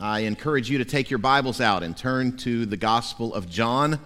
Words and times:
I 0.00 0.20
encourage 0.20 0.70
you 0.70 0.78
to 0.78 0.84
take 0.84 1.10
your 1.10 1.18
Bibles 1.18 1.60
out 1.60 1.82
and 1.82 1.96
turn 1.96 2.36
to 2.38 2.66
the 2.66 2.76
Gospel 2.76 3.34
of 3.34 3.50
John, 3.50 3.98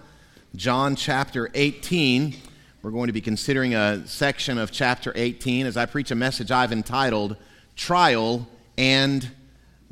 John 0.55 0.95
chapter 0.95 1.51
18. 1.53 2.35
We're 2.81 2.89
going 2.89 3.07
to 3.07 3.13
be 3.13 3.21
considering 3.21 3.75
a 3.75 4.01
section 4.07 4.57
of 4.57 4.71
chapter 4.71 5.13
18 5.13 5.67
as 5.67 5.77
I 5.77 5.85
preach 5.85 6.09
a 6.09 6.15
message 6.15 6.49
I've 6.49 6.71
entitled 6.71 7.37
Trial 7.75 8.47
and 8.75 9.29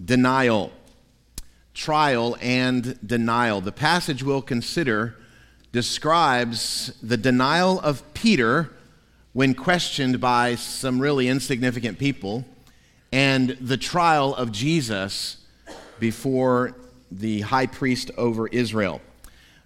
Denial. 0.03 0.71
Trial 1.75 2.35
and 2.41 2.97
Denial. 3.05 3.61
The 3.61 3.71
passage 3.71 4.23
we'll 4.23 4.41
consider 4.41 5.17
describes 5.71 6.93
the 7.03 7.17
denial 7.17 7.79
of 7.79 8.11
Peter 8.15 8.71
when 9.33 9.53
questioned 9.53 10.19
by 10.19 10.55
some 10.55 10.99
really 10.99 11.27
insignificant 11.27 11.99
people 11.99 12.43
and 13.11 13.51
the 13.61 13.77
trial 13.77 14.33
of 14.33 14.51
Jesus 14.51 15.37
before 16.01 16.75
the 17.11 17.41
high 17.41 17.67
priest 17.67 18.11
over 18.17 18.47
Israel. 18.47 18.99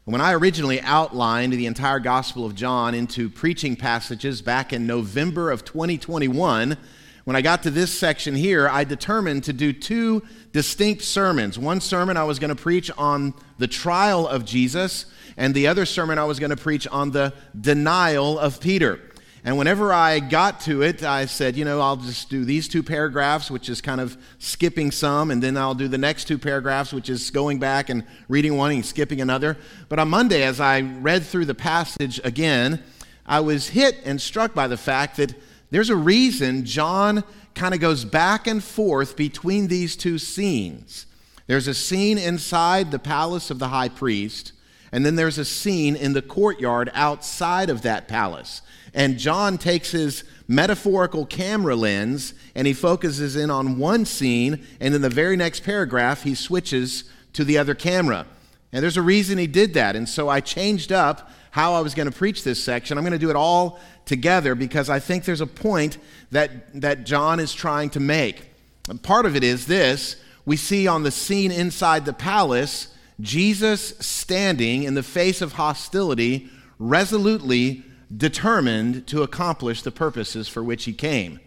When 0.04 0.22
I 0.22 0.34
originally 0.34 0.82
outlined 0.82 1.54
the 1.54 1.66
entire 1.66 2.00
Gospel 2.00 2.46
of 2.46 2.54
John 2.54 2.94
into 2.94 3.30
preaching 3.30 3.76
passages 3.76 4.42
back 4.42 4.74
in 4.74 4.86
November 4.86 5.50
of 5.50 5.64
2021, 5.64 6.78
when 7.24 7.36
I 7.36 7.42
got 7.42 7.64
to 7.64 7.72
this 7.72 7.98
section 7.98 8.36
here, 8.36 8.68
I 8.70 8.84
determined 8.84 9.46
to 9.46 9.54
do 9.54 9.74
two 9.74 10.22
distinct 10.52 11.04
sermons. 11.04 11.58
One 11.58 11.80
sermon 11.80 12.18
I 12.18 12.26
was 12.26 12.38
going 12.38 12.56
to 12.56 12.62
preach 12.62 12.92
on 12.98 13.34
the 13.58 13.68
trial 13.68 14.28
of 14.28 14.46
Jesus, 14.46 15.06
and 15.38 15.56
the 15.56 15.68
other 15.68 15.86
sermon 15.86 16.20
I 16.20 16.26
was 16.26 16.40
going 16.40 16.52
to 16.52 16.58
preach 16.58 16.86
on 16.88 17.12
the 17.12 17.34
denial 17.60 18.38
of 18.38 18.60
Peter. 18.60 19.00
And 19.46 19.60
whenever 19.60 19.94
I 19.94 20.22
got 20.22 20.62
to 20.62 20.82
it, 20.82 21.04
I 21.04 21.28
said, 21.28 21.56
you 21.56 21.66
know, 21.66 21.80
I'll 21.80 21.98
just 21.98 22.32
do 22.32 22.46
these 22.46 22.68
two 22.68 22.82
paragraphs, 22.82 23.52
which 23.52 23.70
is 23.70 23.80
kind 23.80 24.02
of 24.02 24.18
skipping 24.40 24.90
some, 24.90 25.30
and 25.30 25.42
then 25.42 25.56
I'll 25.56 25.76
do 25.76 25.88
the 25.88 26.00
next 26.00 26.26
two 26.26 26.40
paragraphs, 26.40 26.92
which 26.92 27.12
is 27.12 27.30
going 27.30 27.60
back 27.60 27.90
and 27.90 28.04
reading 28.28 28.58
one 28.58 28.72
and 28.72 28.84
skipping 28.84 29.22
another. 29.22 29.56
But 29.88 30.00
on 30.00 30.10
Monday, 30.10 30.42
as 30.42 30.60
I 30.60 30.82
read 30.82 31.24
through 31.24 31.46
the 31.46 31.54
passage 31.54 32.20
again, 32.24 32.82
I 33.24 33.40
was 33.42 33.70
hit 33.70 33.98
and 34.04 34.20
struck 34.20 34.56
by 34.56 34.68
the 34.68 34.78
fact 34.78 35.18
that 35.18 35.36
there's 35.70 35.92
a 35.92 35.96
reason 35.96 36.66
John 36.66 37.24
kind 37.54 37.76
of 37.76 37.80
goes 37.80 38.04
back 38.04 38.48
and 38.48 38.64
forth 38.64 39.16
between 39.16 39.68
these 39.68 39.96
two 39.96 40.18
scenes. 40.18 41.06
There's 41.46 41.68
a 41.68 41.76
scene 41.76 42.18
inside 42.18 42.90
the 42.90 42.98
palace 42.98 43.52
of 43.52 43.60
the 43.60 43.68
high 43.68 43.90
priest, 43.90 44.54
and 44.92 45.06
then 45.06 45.16
there's 45.16 45.38
a 45.38 45.46
scene 45.46 45.96
in 45.96 46.14
the 46.14 46.24
courtyard 46.24 46.90
outside 46.96 47.70
of 47.70 47.84
that 47.84 48.08
palace. 48.08 48.64
And 48.96 49.20
John 49.20 49.58
takes 49.58 49.92
his 49.92 50.24
metaphorical 50.48 51.26
camera 51.26 51.76
lens 51.76 52.34
and 52.56 52.66
he 52.66 52.74
focuses 52.74 53.36
in 53.36 53.52
on 53.52 53.78
one 53.78 54.06
scene, 54.06 54.66
and 54.80 54.96
in 54.96 55.02
the 55.02 55.10
very 55.10 55.36
next 55.36 55.64
paragraph, 55.64 56.24
he 56.24 56.34
switches 56.34 57.04
to 57.34 57.44
the 57.44 57.58
other 57.58 57.76
camera. 57.76 58.26
And 58.72 58.82
there's 58.82 58.98
a 58.98 59.02
reason 59.02 59.38
he 59.38 59.48
did 59.48 59.74
that. 59.74 59.98
And 59.98 60.08
so 60.08 60.30
I 60.30 60.40
changed 60.40 60.94
up 60.94 61.30
how 61.52 61.74
I 61.74 61.82
was 61.82 61.94
going 61.94 62.10
to 62.10 62.18
preach 62.18 62.44
this 62.44 62.64
section. 62.64 62.98
I'm 62.98 63.04
going 63.04 63.12
to 63.12 63.20
do 63.20 63.30
it 63.30 63.36
all 63.36 63.80
together 64.06 64.56
because 64.56 64.90
I 64.90 65.00
think 65.00 65.26
there's 65.26 65.42
a 65.42 65.48
point 65.48 65.98
that, 66.32 66.82
that 66.82 67.06
John 67.06 67.40
is 67.42 67.54
trying 67.54 67.90
to 67.92 68.00
make. 68.00 68.50
And 68.88 69.02
part 69.02 69.26
of 69.26 69.36
it 69.36 69.44
is 69.44 69.68
this 69.68 70.16
we 70.46 70.56
see 70.56 70.88
on 70.88 71.04
the 71.04 71.12
scene 71.12 71.52
inside 71.52 72.06
the 72.06 72.14
palace 72.14 72.90
Jesus 73.20 73.98
standing 74.00 74.84
in 74.84 74.94
the 74.94 75.04
face 75.04 75.42
of 75.42 75.54
hostility, 75.54 76.50
resolutely 76.80 77.84
determined 78.16 79.08
to 79.08 79.24
accomplish 79.24 79.82
the 79.82 79.92
purposes 79.92 80.48
for 80.48 80.64
which 80.64 80.86
he 80.86 80.94
came. 80.94 81.40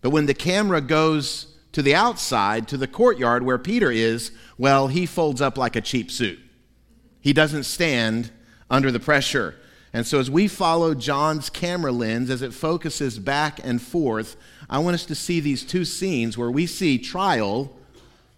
But 0.00 0.10
when 0.10 0.26
the 0.26 0.34
camera 0.34 0.80
goes 0.80 1.46
to 1.72 1.82
the 1.82 1.94
outside, 1.94 2.68
to 2.68 2.76
the 2.76 2.86
courtyard 2.86 3.42
where 3.42 3.58
Peter 3.58 3.90
is, 3.90 4.30
well, 4.58 4.88
he 4.88 5.06
folds 5.06 5.40
up 5.40 5.56
like 5.56 5.76
a 5.76 5.80
cheap 5.80 6.10
suit. 6.10 6.38
He 7.20 7.32
doesn't 7.32 7.64
stand 7.64 8.30
under 8.70 8.90
the 8.90 9.00
pressure. 9.00 9.54
And 9.94 10.06
so, 10.06 10.18
as 10.18 10.30
we 10.30 10.48
follow 10.48 10.94
John's 10.94 11.50
camera 11.50 11.92
lens 11.92 12.30
as 12.30 12.42
it 12.42 12.54
focuses 12.54 13.18
back 13.18 13.60
and 13.62 13.80
forth, 13.80 14.36
I 14.68 14.78
want 14.78 14.94
us 14.94 15.04
to 15.06 15.14
see 15.14 15.38
these 15.40 15.64
two 15.64 15.84
scenes 15.84 16.38
where 16.38 16.50
we 16.50 16.66
see 16.66 16.98
trial 16.98 17.70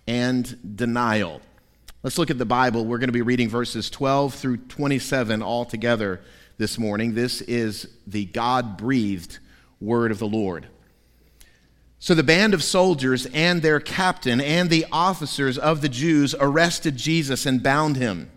and 0.06 0.76
denial. 0.76 1.41
Let's 2.03 2.19
look 2.19 2.30
at 2.30 2.38
the 2.38 2.44
Bible. 2.44 2.84
We're 2.84 2.98
going 2.98 3.09
to 3.09 3.12
be 3.12 3.22
reading 3.22 3.48
verses 3.48 3.88
12 3.88 4.34
through 4.34 4.56
27 4.59 5.42
all 5.42 5.64
together 5.64 6.20
this 6.56 6.78
morning. 6.78 7.15
This 7.15 7.41
is 7.42 7.88
the 8.06 8.26
God 8.26 8.76
breathed 8.76 9.38
word 9.81 10.10
of 10.10 10.19
the 10.19 10.28
Lord. 10.28 10.69
So 11.98 12.15
the 12.15 12.22
band 12.22 12.53
of 12.54 12.62
soldiers 12.62 13.26
and 13.32 13.62
their 13.62 13.81
captain 13.81 14.41
and 14.41 14.69
the 14.69 14.87
officers 14.92 15.56
of 15.56 15.81
the 15.81 15.88
Jews 15.88 16.34
arrested 16.38 16.97
Jesus 16.97 17.47
and 17.47 17.62
bound 17.62 17.97
him. 17.97 18.31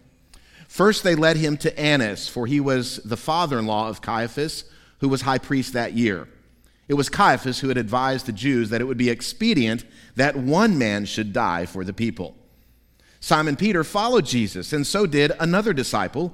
First, 0.67 1.03
they 1.03 1.16
led 1.16 1.38
him 1.38 1.57
to 1.57 1.79
Annas, 1.79 2.29
for 2.29 2.47
he 2.47 2.59
was 2.59 2.97
the 2.97 3.17
father 3.17 3.59
in 3.59 3.66
law 3.66 3.89
of 3.89 4.01
Caiaphas, 4.01 4.66
who 4.99 5.09
was 5.09 5.22
high 5.22 5.38
priest 5.38 5.73
that 5.73 5.94
year. 5.94 6.28
It 6.88 6.94
was 6.94 7.09
Caiaphas 7.09 7.59
who 7.59 7.67
had 7.67 7.78
advised 7.78 8.25
the 8.25 8.31
Jews 8.31 8.69
that 8.69 8.79
it 8.79 8.85
would 8.85 8.97
be 8.97 9.09
expedient 9.09 9.85
that 10.16 10.38
one 10.38 10.78
man 10.78 11.05
should 11.05 11.34
die 11.34 11.66
for 11.66 11.84
the 11.84 11.94
people. 11.94 12.35
Simon 13.19 13.55
Peter 13.55 13.84
followed 13.84 14.25
Jesus, 14.25 14.72
and 14.72 14.88
so 14.88 15.05
did 15.05 15.31
another 15.39 15.73
disciple 15.73 16.34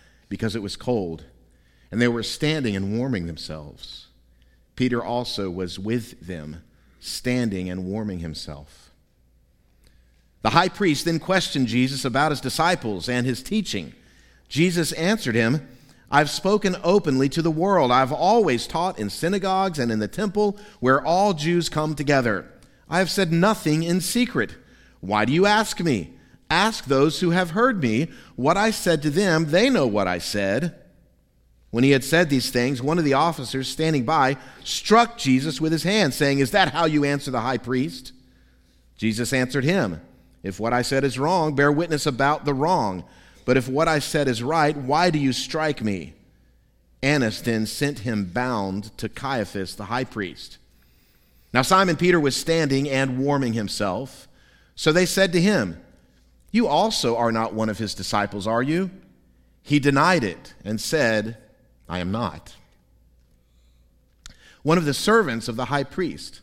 because 0.31 0.55
it 0.55 0.63
was 0.63 0.77
cold, 0.77 1.25
and 1.91 2.01
they 2.01 2.07
were 2.07 2.23
standing 2.23 2.73
and 2.73 2.97
warming 2.97 3.27
themselves. 3.27 4.07
Peter 4.77 5.03
also 5.03 5.49
was 5.51 5.77
with 5.77 6.25
them, 6.25 6.63
standing 7.01 7.69
and 7.69 7.83
warming 7.83 8.19
himself. 8.19 8.91
The 10.41 10.51
high 10.51 10.69
priest 10.69 11.03
then 11.03 11.19
questioned 11.19 11.67
Jesus 11.67 12.05
about 12.05 12.31
his 12.31 12.39
disciples 12.39 13.09
and 13.09 13.27
his 13.27 13.43
teaching. 13.43 13.93
Jesus 14.47 14.93
answered 14.93 15.35
him, 15.35 15.67
I've 16.09 16.29
spoken 16.29 16.77
openly 16.81 17.27
to 17.27 17.41
the 17.41 17.51
world. 17.51 17.91
I've 17.91 18.13
always 18.13 18.67
taught 18.67 18.99
in 18.99 19.09
synagogues 19.09 19.79
and 19.79 19.91
in 19.91 19.99
the 19.99 20.07
temple 20.07 20.57
where 20.79 21.05
all 21.05 21.33
Jews 21.33 21.67
come 21.67 21.93
together. 21.93 22.49
I 22.89 22.99
have 22.99 23.11
said 23.11 23.33
nothing 23.33 23.83
in 23.83 23.99
secret. 23.99 24.55
Why 25.01 25.25
do 25.25 25.33
you 25.33 25.45
ask 25.45 25.81
me? 25.81 26.13
Ask 26.51 26.83
those 26.83 27.21
who 27.21 27.29
have 27.29 27.51
heard 27.51 27.81
me 27.81 28.09
what 28.35 28.57
I 28.57 28.71
said 28.71 29.01
to 29.03 29.09
them. 29.09 29.51
They 29.51 29.69
know 29.69 29.87
what 29.87 30.05
I 30.05 30.17
said. 30.17 30.75
When 31.69 31.85
he 31.85 31.91
had 31.91 32.03
said 32.03 32.29
these 32.29 32.49
things, 32.49 32.81
one 32.81 32.99
of 32.99 33.05
the 33.05 33.13
officers 33.13 33.69
standing 33.69 34.03
by 34.03 34.35
struck 34.65 35.17
Jesus 35.17 35.61
with 35.61 35.71
his 35.71 35.83
hand, 35.83 36.13
saying, 36.13 36.39
Is 36.39 36.51
that 36.51 36.73
how 36.73 36.83
you 36.83 37.05
answer 37.05 37.31
the 37.31 37.39
high 37.39 37.57
priest? 37.57 38.11
Jesus 38.97 39.31
answered 39.31 39.63
him, 39.63 40.01
If 40.43 40.59
what 40.59 40.73
I 40.73 40.81
said 40.81 41.05
is 41.05 41.17
wrong, 41.17 41.55
bear 41.55 41.71
witness 41.71 42.05
about 42.05 42.43
the 42.43 42.53
wrong. 42.53 43.05
But 43.45 43.55
if 43.55 43.69
what 43.69 43.87
I 43.87 43.99
said 43.99 44.27
is 44.27 44.43
right, 44.43 44.75
why 44.75 45.09
do 45.09 45.19
you 45.19 45.31
strike 45.31 45.81
me? 45.81 46.15
Annas 47.01 47.41
then 47.41 47.65
sent 47.65 47.99
him 47.99 48.25
bound 48.25 48.95
to 48.97 49.07
Caiaphas, 49.07 49.75
the 49.75 49.85
high 49.85 50.03
priest. 50.03 50.57
Now 51.53 51.61
Simon 51.61 51.95
Peter 51.95 52.19
was 52.19 52.35
standing 52.35 52.89
and 52.89 53.19
warming 53.19 53.53
himself. 53.53 54.27
So 54.75 54.91
they 54.91 55.05
said 55.05 55.31
to 55.31 55.41
him, 55.41 55.81
you 56.51 56.67
also 56.67 57.15
are 57.15 57.31
not 57.31 57.53
one 57.53 57.69
of 57.69 57.77
his 57.77 57.93
disciples, 57.93 58.45
are 58.45 58.61
you? 58.61 58.91
He 59.63 59.79
denied 59.79 60.23
it 60.23 60.53
and 60.65 60.79
said, 60.79 61.37
I 61.87 61.99
am 61.99 62.11
not. 62.11 62.55
One 64.63 64.77
of 64.77 64.85
the 64.85 64.93
servants 64.93 65.47
of 65.47 65.55
the 65.55 65.65
high 65.65 65.83
priest, 65.83 66.41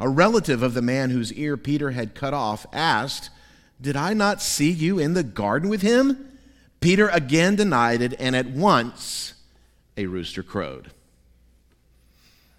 a 0.00 0.08
relative 0.08 0.62
of 0.62 0.74
the 0.74 0.82
man 0.82 1.10
whose 1.10 1.32
ear 1.34 1.56
Peter 1.56 1.90
had 1.90 2.14
cut 2.14 2.32
off, 2.32 2.66
asked, 2.72 3.30
Did 3.80 3.96
I 3.96 4.14
not 4.14 4.40
see 4.40 4.70
you 4.70 4.98
in 4.98 5.14
the 5.14 5.22
garden 5.22 5.68
with 5.68 5.82
him? 5.82 6.38
Peter 6.80 7.08
again 7.08 7.56
denied 7.56 8.02
it, 8.02 8.14
and 8.18 8.34
at 8.34 8.46
once 8.46 9.34
a 9.96 10.06
rooster 10.06 10.42
crowed. 10.42 10.90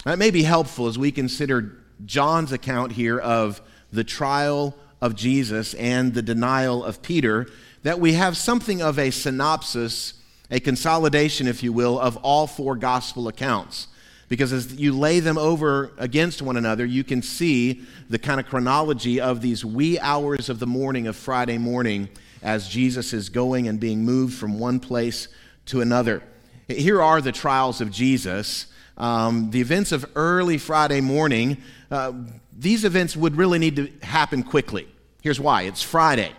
That 0.06 0.20
may 0.20 0.32
be 0.32 0.44
helpful 0.44 0.88
as 0.88 0.98
we 0.98 1.12
consider 1.12 1.78
John's 2.06 2.52
account 2.52 2.94
here 2.94 3.18
of 3.18 3.62
the 3.92 4.04
trial 4.04 4.76
of 5.04 5.16
Jesus 5.18 5.74
and 5.74 6.14
the 6.14 6.22
denial 6.22 6.82
of 6.82 7.02
Peter, 7.02 7.46
that 7.84 8.00
we 8.00 8.14
have 8.14 8.38
something 8.38 8.82
of 8.82 8.98
a 8.98 9.12
synopsis, 9.12 10.14
a 10.50 10.62
consolidation, 10.62 11.46
if 11.46 11.62
you 11.62 11.74
will, 11.74 12.00
of 12.00 12.16
all 12.24 12.48
four 12.48 12.78
gospel 12.78 13.28
accounts. 13.28 13.88
because 14.30 14.54
as 14.54 14.74
you 14.76 14.98
lay 14.98 15.20
them 15.20 15.38
over 15.38 15.92
against 15.98 16.42
one 16.42 16.56
another, 16.56 16.86
you 16.86 17.04
can 17.04 17.22
see 17.22 17.82
the 18.10 18.18
kind 18.18 18.40
of 18.40 18.48
chronology 18.48 19.20
of 19.20 19.42
these 19.42 19.66
wee 19.66 20.00
hours 20.00 20.48
of 20.48 20.60
the 20.60 20.66
morning 20.66 21.06
of 21.06 21.18
Friday 21.18 21.58
morning 21.58 22.08
as 22.42 22.70
Jesus 22.70 23.12
is 23.12 23.28
going 23.28 23.68
and 23.68 23.80
being 23.80 24.06
moved 24.06 24.34
from 24.36 24.58
one 24.58 24.80
place 24.80 25.28
to 25.66 25.82
another. 25.82 26.24
Here 26.70 27.02
are 27.02 27.20
the 27.20 27.34
trials 27.34 27.82
of 27.82 27.92
Jesus. 27.92 28.68
Um, 28.98 29.52
the 29.52 29.60
events 29.60 29.92
of 29.92 30.06
early 30.16 30.58
Friday 30.58 31.02
morning, 31.02 31.58
uh, 31.92 32.14
these 32.58 32.86
events 32.86 33.18
would 33.18 33.36
really 33.36 33.60
need 33.60 33.76
to 33.76 33.92
happen 34.02 34.44
quickly. 34.44 34.88
Here's 35.24 35.40
why 35.40 35.62
it's 35.62 35.82
Friday. 35.82 36.34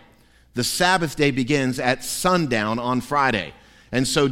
The 0.53 0.63
Sabbath 0.63 1.15
day 1.15 1.31
begins 1.31 1.79
at 1.79 2.03
sundown 2.03 2.77
on 2.77 3.01
Friday. 3.01 3.51
And 3.91 4.07
so 4.07 4.29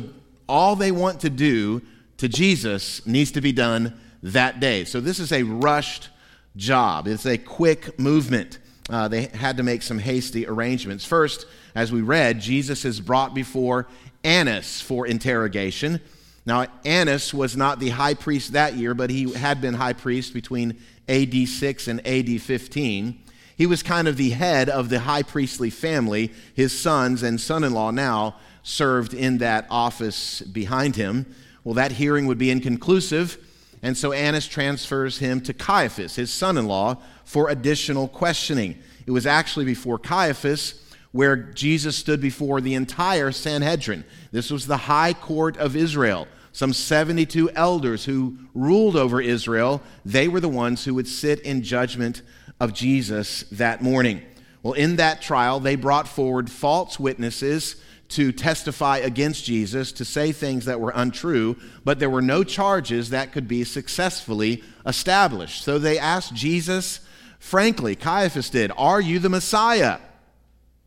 all 0.48 0.76
they 0.76 0.92
want 0.92 1.22
to 1.22 1.32
do 1.32 1.82
to 2.18 2.30
Jesus 2.30 3.06
needs 3.08 3.32
to 3.32 3.42
be 3.42 3.52
done 3.52 4.00
that 4.22 4.60
day. 4.60 4.86
So 4.86 5.02
this 5.02 5.20
is 5.20 5.32
a 5.32 5.42
rushed 5.42 6.10
job, 6.56 7.08
it's 7.08 7.26
a 7.26 7.40
quick 7.40 8.00
movement. 8.00 8.60
Uh, 8.90 9.08
they 9.08 9.24
had 9.24 9.58
to 9.58 9.64
make 9.64 9.82
some 9.82 9.98
hasty 9.98 10.46
arrangements. 10.46 11.04
First, 11.04 11.48
as 11.74 11.92
we 11.92 12.02
read, 12.02 12.40
Jesus 12.40 12.86
is 12.86 13.00
brought 13.00 13.34
before 13.34 13.88
Annas 14.24 14.82
for 14.82 15.08
interrogation. 15.08 16.00
Now, 16.46 16.68
Annas 16.86 17.34
was 17.34 17.58
not 17.58 17.80
the 17.80 17.90
high 17.90 18.14
priest 18.14 18.52
that 18.54 18.76
year, 18.76 18.94
but 18.94 19.10
he 19.10 19.32
had 19.32 19.62
been 19.62 19.74
high 19.74 19.94
priest 19.94 20.34
between 20.34 20.78
AD 21.08 21.48
6 21.48 21.88
and 21.88 22.06
AD 22.06 22.42
15. 22.42 23.23
He 23.64 23.68
was 23.68 23.82
kind 23.82 24.10
of 24.10 24.18
the 24.18 24.32
head 24.32 24.68
of 24.68 24.90
the 24.90 25.00
high 25.00 25.24
priestly 25.24 25.70
family. 25.70 26.34
His 26.54 26.78
sons 26.78 27.24
and 27.24 27.40
son 27.40 27.64
in 27.64 27.74
law 27.74 27.92
now 27.92 28.36
served 28.62 29.14
in 29.14 29.38
that 29.38 29.68
office 29.70 30.42
behind 30.42 30.98
him. 30.98 31.34
Well, 31.64 31.76
that 31.76 31.94
hearing 31.94 32.28
would 32.28 32.38
be 32.38 32.52
inconclusive, 32.52 33.38
and 33.82 33.96
so 33.96 34.12
Annas 34.12 34.48
transfers 34.48 35.20
him 35.20 35.40
to 35.44 35.54
Caiaphas, 35.54 36.18
his 36.18 36.30
son 36.30 36.58
in 36.58 36.68
law, 36.68 36.98
for 37.24 37.50
additional 37.50 38.10
questioning. 38.10 38.78
It 39.06 39.12
was 39.12 39.26
actually 39.26 39.64
before 39.64 39.98
Caiaphas 39.98 40.84
where 41.14 41.38
Jesus 41.38 41.96
stood 41.96 42.20
before 42.20 42.60
the 42.60 42.76
entire 42.76 43.32
Sanhedrin. 43.32 44.04
This 44.34 44.52
was 44.52 44.68
the 44.68 44.76
high 44.76 45.14
court 45.14 45.56
of 45.56 45.78
Israel. 45.78 46.28
Some 46.52 46.74
72 46.74 47.50
elders 47.52 48.04
who 48.04 48.40
ruled 48.54 48.98
over 48.98 49.22
Israel, 49.22 49.82
they 50.04 50.28
were 50.28 50.42
the 50.42 50.50
ones 50.50 50.84
who 50.84 50.94
would 50.96 51.08
sit 51.08 51.40
in 51.40 51.64
judgment 51.64 52.24
of 52.60 52.74
Jesus 52.74 53.44
that 53.52 53.82
morning. 53.82 54.22
Well, 54.62 54.74
in 54.74 54.96
that 54.96 55.22
trial, 55.22 55.60
they 55.60 55.76
brought 55.76 56.08
forward 56.08 56.50
false 56.50 57.00
witnesses 57.00 57.76
to 58.10 58.32
testify 58.32 58.98
against 58.98 59.44
Jesus, 59.44 59.92
to 59.94 60.06
say 60.06 60.32
things 60.32 60.66
that 60.66 60.80
were 60.80 60.94
untrue, 60.96 61.58
but 61.84 62.00
there 62.00 62.10
were 62.10 62.22
no 62.22 62.44
charges 62.44 63.10
that 63.10 63.32
could 63.32 63.48
be 63.48 63.64
successfully 63.64 64.64
established. 64.86 65.64
So 65.64 65.80
they 65.80 65.98
asked 65.98 66.34
Jesus, 66.34 67.00
frankly, 67.40 67.96
Caiaphas 67.96 68.50
did, 68.50 68.72
Are 68.78 69.02
you 69.02 69.20
the 69.20 69.30
Messiah? 69.30 69.98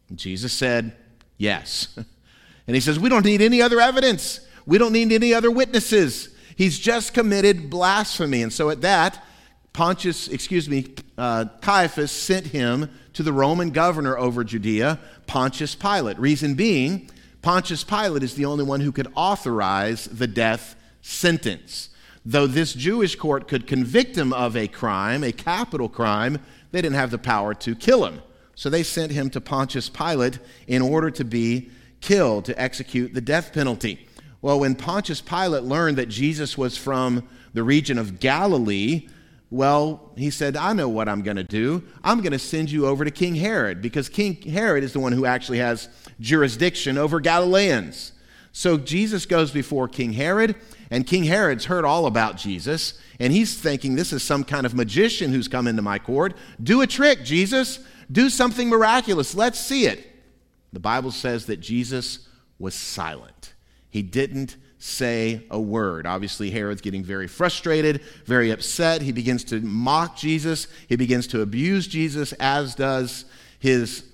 And 0.08 0.18
Jesus 0.18 0.52
said, 0.52 0.96
Yes. 1.36 1.88
And 2.68 2.74
he 2.74 2.80
says, 2.80 2.98
We 2.98 3.08
don't 3.08 3.24
need 3.24 3.42
any 3.42 3.62
other 3.62 3.80
evidence. 3.80 4.40
We 4.66 4.78
don't 4.78 4.92
need 4.92 5.12
any 5.12 5.32
other 5.32 5.52
witnesses. 5.52 6.30
He's 6.56 6.78
just 6.78 7.14
committed 7.14 7.70
blasphemy. 7.70 8.42
And 8.42 8.52
so 8.52 8.70
at 8.70 8.80
that, 8.80 9.22
Pontius, 9.72 10.26
excuse 10.26 10.68
me, 10.68 10.94
uh, 11.18 11.46
Caiaphas 11.60 12.10
sent 12.10 12.48
him 12.48 12.90
to 13.14 13.22
the 13.22 13.32
Roman 13.32 13.70
governor 13.70 14.16
over 14.18 14.44
Judea, 14.44 14.98
Pontius 15.26 15.74
Pilate. 15.74 16.18
Reason 16.18 16.54
being, 16.54 17.10
Pontius 17.42 17.84
Pilate 17.84 18.22
is 18.22 18.34
the 18.34 18.44
only 18.44 18.64
one 18.64 18.80
who 18.80 18.92
could 18.92 19.08
authorize 19.14 20.06
the 20.06 20.26
death 20.26 20.76
sentence. 21.00 21.90
Though 22.24 22.46
this 22.46 22.74
Jewish 22.74 23.14
court 23.14 23.46
could 23.46 23.66
convict 23.66 24.16
him 24.18 24.32
of 24.32 24.56
a 24.56 24.66
crime, 24.66 25.22
a 25.22 25.32
capital 25.32 25.88
crime, 25.88 26.38
they 26.72 26.82
didn't 26.82 26.96
have 26.96 27.12
the 27.12 27.18
power 27.18 27.54
to 27.54 27.74
kill 27.76 28.04
him. 28.04 28.20
So 28.56 28.68
they 28.68 28.82
sent 28.82 29.12
him 29.12 29.30
to 29.30 29.40
Pontius 29.40 29.88
Pilate 29.88 30.38
in 30.66 30.82
order 30.82 31.10
to 31.12 31.24
be 31.24 31.70
killed, 32.00 32.46
to 32.46 32.60
execute 32.60 33.14
the 33.14 33.20
death 33.20 33.52
penalty. 33.52 34.08
Well, 34.42 34.60
when 34.60 34.74
Pontius 34.74 35.20
Pilate 35.20 35.62
learned 35.62 35.98
that 35.98 36.08
Jesus 36.08 36.58
was 36.58 36.76
from 36.76 37.28
the 37.54 37.62
region 37.62 37.96
of 37.96 38.20
Galilee, 38.20 39.08
well, 39.50 40.12
he 40.16 40.30
said, 40.30 40.56
I 40.56 40.72
know 40.72 40.88
what 40.88 41.08
I'm 41.08 41.22
going 41.22 41.36
to 41.36 41.44
do. 41.44 41.84
I'm 42.02 42.20
going 42.20 42.32
to 42.32 42.38
send 42.38 42.70
you 42.70 42.86
over 42.86 43.04
to 43.04 43.10
King 43.10 43.36
Herod 43.36 43.80
because 43.80 44.08
King 44.08 44.42
Herod 44.42 44.82
is 44.82 44.92
the 44.92 45.00
one 45.00 45.12
who 45.12 45.24
actually 45.24 45.58
has 45.58 45.88
jurisdiction 46.18 46.98
over 46.98 47.20
Galileans. 47.20 48.12
So 48.50 48.76
Jesus 48.78 49.26
goes 49.26 49.50
before 49.50 49.86
King 49.86 50.14
Herod, 50.14 50.56
and 50.90 51.06
King 51.06 51.24
Herod's 51.24 51.66
heard 51.66 51.84
all 51.84 52.06
about 52.06 52.38
Jesus, 52.38 52.98
and 53.20 53.32
he's 53.32 53.54
thinking 53.54 53.94
this 53.94 54.14
is 54.14 54.22
some 54.22 54.44
kind 54.44 54.64
of 54.64 54.74
magician 54.74 55.30
who's 55.30 55.46
come 55.46 55.66
into 55.66 55.82
my 55.82 55.98
court. 55.98 56.34
Do 56.62 56.80
a 56.80 56.86
trick, 56.86 57.22
Jesus. 57.22 57.80
Do 58.10 58.30
something 58.30 58.68
miraculous. 58.68 59.34
Let's 59.34 59.58
see 59.58 59.86
it. 59.86 60.06
The 60.72 60.80
Bible 60.80 61.10
says 61.10 61.46
that 61.46 61.60
Jesus 61.60 62.28
was 62.58 62.74
silent. 62.74 63.52
He 63.90 64.02
didn't 64.02 64.56
say 64.78 65.42
a 65.50 65.60
word. 65.60 66.06
Obviously, 66.06 66.50
Herod's 66.50 66.80
getting 66.80 67.02
very 67.02 67.26
frustrated, 67.26 68.02
very 68.24 68.50
upset. 68.50 69.02
He 69.02 69.12
begins 69.12 69.44
to 69.44 69.60
mock 69.60 70.16
Jesus, 70.16 70.68
he 70.88 70.96
begins 70.96 71.26
to 71.28 71.40
abuse 71.42 71.86
Jesus, 71.86 72.32
as 72.34 72.74
does 72.74 73.24
his 73.58 74.04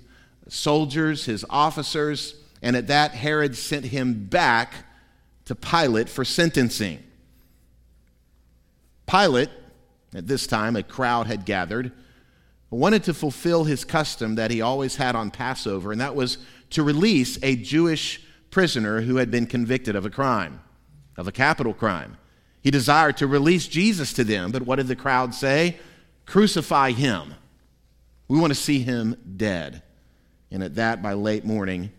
soldiers, 0.48 1.24
his 1.24 1.44
officers. 1.50 2.36
And 2.62 2.76
at 2.76 2.86
that, 2.86 3.12
Herod 3.12 3.56
sent 3.56 3.86
him 3.86 4.26
back 4.26 4.72
to 5.46 5.54
Pilate 5.54 6.08
for 6.08 6.24
sentencing. 6.24 7.02
Pilate, 9.06 9.50
at 10.14 10.26
this 10.26 10.46
time, 10.46 10.76
a 10.76 10.82
crowd 10.82 11.26
had 11.26 11.44
gathered, 11.44 11.90
wanted 12.70 13.04
to 13.04 13.12
fulfill 13.12 13.64
his 13.64 13.84
custom 13.84 14.36
that 14.36 14.50
he 14.50 14.62
always 14.62 14.96
had 14.96 15.14
on 15.16 15.30
Passover, 15.30 15.92
and 15.92 16.00
that 16.00 16.14
was 16.14 16.38
to 16.70 16.82
release 16.82 17.38
a 17.42 17.56
Jewish 17.56 18.22
prisoner 18.52 19.00
who 19.00 19.16
had 19.16 19.30
been 19.30 19.46
convicted 19.46 19.96
of 19.96 20.06
a 20.06 20.10
crime, 20.10 20.60
of 21.16 21.26
a 21.26 21.32
capital 21.32 21.74
crime. 21.74 22.16
He 22.62 22.70
desired 22.70 23.16
to 23.16 23.26
release 23.26 23.66
Jesus 23.66 24.12
to 24.12 24.22
them, 24.22 24.52
but 24.52 24.62
what 24.62 24.76
did 24.76 24.86
the 24.86 24.94
crowd 24.94 25.34
say? 25.34 25.78
Crucify 26.26 26.92
him. 26.92 27.34
We 28.28 28.38
want 28.38 28.52
to 28.52 28.58
see 28.58 28.78
him 28.78 29.16
dead. 29.36 29.82
And 30.52 30.62
at 30.62 30.76
that, 30.76 31.02
by 31.02 31.14
late 31.14 31.44
morning, 31.44 31.90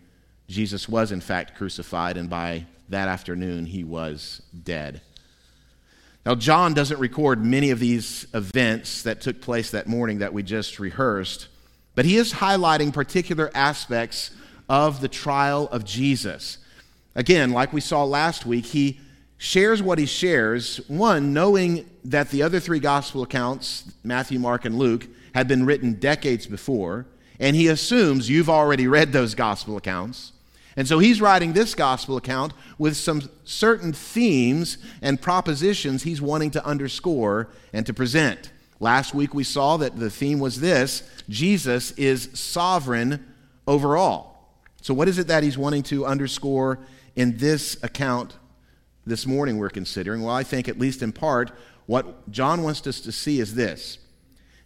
Jesus 0.48 0.88
was 0.88 1.12
in 1.12 1.20
fact 1.20 1.56
crucified, 1.56 2.16
and 2.16 2.30
by 2.30 2.66
that 2.88 3.08
afternoon, 3.08 3.66
he 3.66 3.84
was 3.84 4.40
dead. 4.62 5.02
Now, 6.24 6.34
John 6.34 6.72
doesn't 6.72 6.98
record 6.98 7.44
many 7.44 7.70
of 7.70 7.80
these 7.80 8.26
events 8.32 9.02
that 9.02 9.20
took 9.20 9.42
place 9.42 9.72
that 9.72 9.86
morning 9.86 10.18
that 10.18 10.32
we 10.32 10.42
just 10.42 10.78
rehearsed, 10.78 11.48
but 11.94 12.04
he 12.04 12.16
is 12.16 12.32
highlighting 12.32 12.92
particular 12.92 13.50
aspects 13.54 14.30
of 14.68 15.00
the 15.00 15.08
trial 15.08 15.68
of 15.68 15.84
Jesus. 15.84 16.58
Again, 17.14 17.52
like 17.52 17.72
we 17.72 17.80
saw 17.80 18.04
last 18.04 18.44
week, 18.46 18.66
he 18.66 19.00
shares 19.38 19.82
what 19.82 19.98
he 19.98 20.06
shares, 20.06 20.80
one, 20.88 21.32
knowing 21.32 21.88
that 22.04 22.30
the 22.30 22.42
other 22.42 22.60
three 22.60 22.80
gospel 22.80 23.22
accounts, 23.22 23.92
Matthew, 24.02 24.38
Mark, 24.38 24.64
and 24.64 24.78
Luke, 24.78 25.06
had 25.34 25.48
been 25.48 25.66
written 25.66 25.94
decades 25.94 26.46
before, 26.46 27.06
and 27.38 27.56
he 27.56 27.68
assumes 27.68 28.30
you've 28.30 28.50
already 28.50 28.86
read 28.86 29.12
those 29.12 29.34
gospel 29.34 29.76
accounts. 29.76 30.32
And 30.76 30.88
so 30.88 30.98
he's 30.98 31.20
writing 31.20 31.52
this 31.52 31.74
gospel 31.74 32.16
account 32.16 32.52
with 32.78 32.96
some 32.96 33.30
certain 33.44 33.92
themes 33.92 34.78
and 35.02 35.20
propositions 35.20 36.02
he's 36.02 36.20
wanting 36.20 36.50
to 36.52 36.64
underscore 36.64 37.48
and 37.72 37.86
to 37.86 37.94
present. 37.94 38.50
Last 38.80 39.14
week 39.14 39.34
we 39.34 39.44
saw 39.44 39.76
that 39.76 39.98
the 39.98 40.10
theme 40.10 40.40
was 40.40 40.60
this 40.60 41.08
Jesus 41.28 41.92
is 41.92 42.28
sovereign 42.34 43.24
over 43.66 43.96
all. 43.96 44.33
So, 44.84 44.92
what 44.92 45.08
is 45.08 45.16
it 45.18 45.28
that 45.28 45.42
he's 45.42 45.56
wanting 45.56 45.82
to 45.84 46.04
underscore 46.04 46.78
in 47.16 47.38
this 47.38 47.82
account 47.82 48.36
this 49.06 49.26
morning 49.26 49.56
we're 49.56 49.70
considering? 49.70 50.20
Well, 50.20 50.34
I 50.34 50.42
think, 50.42 50.68
at 50.68 50.78
least 50.78 51.00
in 51.00 51.10
part, 51.10 51.52
what 51.86 52.30
John 52.30 52.62
wants 52.62 52.86
us 52.86 53.00
to 53.00 53.10
see 53.10 53.40
is 53.40 53.54
this 53.54 53.96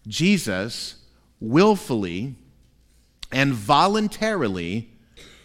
Jesus 0.09 0.97
willfully 1.39 2.35
and 3.31 3.53
voluntarily 3.53 4.91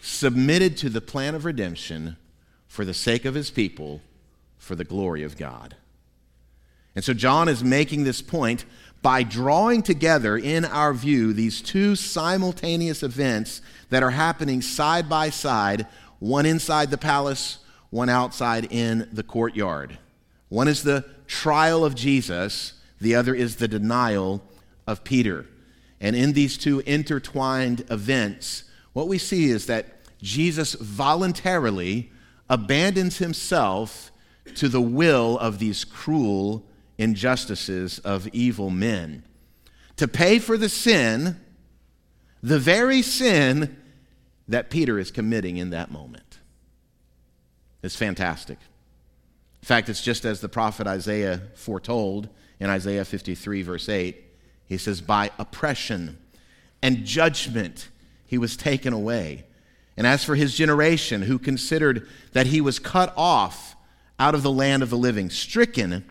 submitted 0.00 0.76
to 0.78 0.88
the 0.88 1.00
plan 1.00 1.36
of 1.36 1.44
redemption 1.44 2.16
for 2.66 2.84
the 2.84 2.94
sake 2.94 3.24
of 3.24 3.36
his 3.36 3.52
people, 3.52 4.02
for 4.58 4.74
the 4.74 4.82
glory 4.82 5.22
of 5.22 5.36
God. 5.36 5.76
And 6.96 7.04
so 7.04 7.14
John 7.14 7.48
is 7.48 7.62
making 7.62 8.02
this 8.02 8.20
point 8.20 8.64
by 9.04 9.22
drawing 9.22 9.82
together 9.82 10.34
in 10.34 10.64
our 10.64 10.94
view 10.94 11.34
these 11.34 11.60
two 11.60 11.94
simultaneous 11.94 13.02
events 13.02 13.60
that 13.90 14.02
are 14.02 14.12
happening 14.12 14.62
side 14.62 15.10
by 15.10 15.28
side, 15.28 15.86
one 16.20 16.46
inside 16.46 16.90
the 16.90 16.96
palace, 16.96 17.58
one 17.90 18.08
outside 18.08 18.66
in 18.72 19.06
the 19.12 19.22
courtyard. 19.22 19.98
One 20.48 20.68
is 20.68 20.82
the 20.82 21.04
trial 21.26 21.84
of 21.84 21.94
Jesus, 21.94 22.80
the 22.98 23.14
other 23.14 23.34
is 23.34 23.56
the 23.56 23.68
denial 23.68 24.42
of 24.86 25.04
Peter. 25.04 25.44
And 26.00 26.16
in 26.16 26.32
these 26.32 26.56
two 26.56 26.80
intertwined 26.86 27.84
events, 27.90 28.64
what 28.94 29.06
we 29.06 29.18
see 29.18 29.50
is 29.50 29.66
that 29.66 29.98
Jesus 30.22 30.72
voluntarily 30.72 32.10
abandons 32.48 33.18
himself 33.18 34.10
to 34.54 34.70
the 34.70 34.80
will 34.80 35.38
of 35.40 35.58
these 35.58 35.84
cruel 35.84 36.64
injustices 36.98 37.98
of 38.00 38.28
evil 38.28 38.70
men. 38.70 39.24
To 39.96 40.08
pay 40.08 40.38
for 40.38 40.56
the 40.56 40.68
sin, 40.68 41.40
the 42.42 42.58
very 42.58 43.02
sin 43.02 43.76
that 44.48 44.70
Peter 44.70 44.98
is 44.98 45.10
committing 45.10 45.56
in 45.56 45.70
that 45.70 45.90
moment. 45.90 46.38
It's 47.82 47.96
fantastic. 47.96 48.58
In 49.62 49.66
fact, 49.66 49.88
it's 49.88 50.02
just 50.02 50.24
as 50.24 50.40
the 50.40 50.48
prophet 50.48 50.86
Isaiah 50.86 51.40
foretold 51.54 52.28
in 52.60 52.68
Isaiah 52.68 53.04
53, 53.04 53.62
verse 53.62 53.88
8. 53.88 54.22
He 54.66 54.78
says, 54.78 55.00
By 55.00 55.30
oppression 55.38 56.18
and 56.82 57.04
judgment 57.04 57.88
he 58.26 58.36
was 58.36 58.56
taken 58.56 58.92
away. 58.92 59.44
And 59.96 60.06
as 60.06 60.24
for 60.24 60.34
his 60.34 60.54
generation, 60.54 61.22
who 61.22 61.38
considered 61.38 62.08
that 62.32 62.48
he 62.48 62.60
was 62.60 62.78
cut 62.78 63.14
off 63.16 63.76
out 64.18 64.34
of 64.34 64.42
the 64.42 64.50
land 64.50 64.82
of 64.82 64.90
the 64.90 64.98
living, 64.98 65.30
stricken 65.30 66.04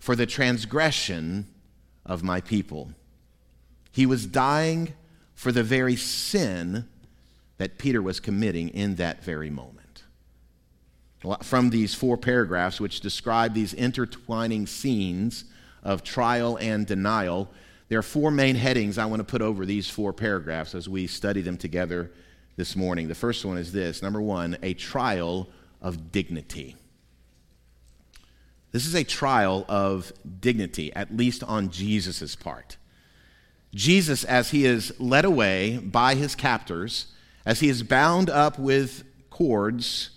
for 0.00 0.16
the 0.16 0.26
transgression 0.26 1.46
of 2.04 2.24
my 2.24 2.40
people, 2.40 2.90
he 3.92 4.06
was 4.06 4.26
dying 4.26 4.94
for 5.34 5.52
the 5.52 5.62
very 5.62 5.94
sin 5.94 6.88
that 7.58 7.78
Peter 7.78 8.02
was 8.02 8.18
committing 8.18 8.70
in 8.70 8.96
that 8.96 9.22
very 9.22 9.50
moment. 9.50 10.02
From 11.42 11.68
these 11.68 11.94
four 11.94 12.16
paragraphs, 12.16 12.80
which 12.80 13.00
describe 13.00 13.52
these 13.52 13.74
intertwining 13.74 14.66
scenes 14.66 15.44
of 15.82 16.02
trial 16.02 16.56
and 16.56 16.86
denial, 16.86 17.50
there 17.90 17.98
are 17.98 18.02
four 18.02 18.30
main 18.30 18.56
headings 18.56 18.96
I 18.96 19.04
want 19.04 19.20
to 19.20 19.24
put 19.24 19.42
over 19.42 19.66
these 19.66 19.90
four 19.90 20.14
paragraphs 20.14 20.74
as 20.74 20.88
we 20.88 21.06
study 21.06 21.42
them 21.42 21.58
together 21.58 22.10
this 22.56 22.74
morning. 22.74 23.08
The 23.08 23.14
first 23.14 23.44
one 23.44 23.58
is 23.58 23.72
this 23.72 24.00
number 24.00 24.22
one, 24.22 24.56
a 24.62 24.72
trial 24.72 25.48
of 25.82 26.10
dignity. 26.10 26.76
This 28.72 28.86
is 28.86 28.94
a 28.94 29.04
trial 29.04 29.64
of 29.68 30.12
dignity, 30.40 30.92
at 30.94 31.16
least 31.16 31.42
on 31.42 31.70
Jesus' 31.70 32.36
part. 32.36 32.76
Jesus, 33.74 34.24
as 34.24 34.50
he 34.50 34.64
is 34.64 34.92
led 34.98 35.24
away 35.24 35.78
by 35.78 36.14
his 36.14 36.34
captors, 36.34 37.06
as 37.44 37.60
he 37.60 37.68
is 37.68 37.82
bound 37.82 38.28
up 38.28 38.58
with 38.58 39.04
cords, 39.30 40.10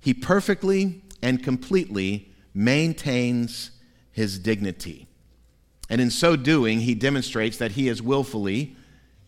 he 0.00 0.14
perfectly 0.14 1.02
and 1.22 1.42
completely 1.42 2.32
maintains 2.54 3.70
his 4.12 4.38
dignity. 4.38 5.08
And 5.88 6.00
in 6.00 6.10
so 6.10 6.36
doing, 6.36 6.80
he 6.80 6.94
demonstrates 6.94 7.56
that 7.58 7.72
he 7.72 7.88
is 7.88 8.02
willfully 8.02 8.76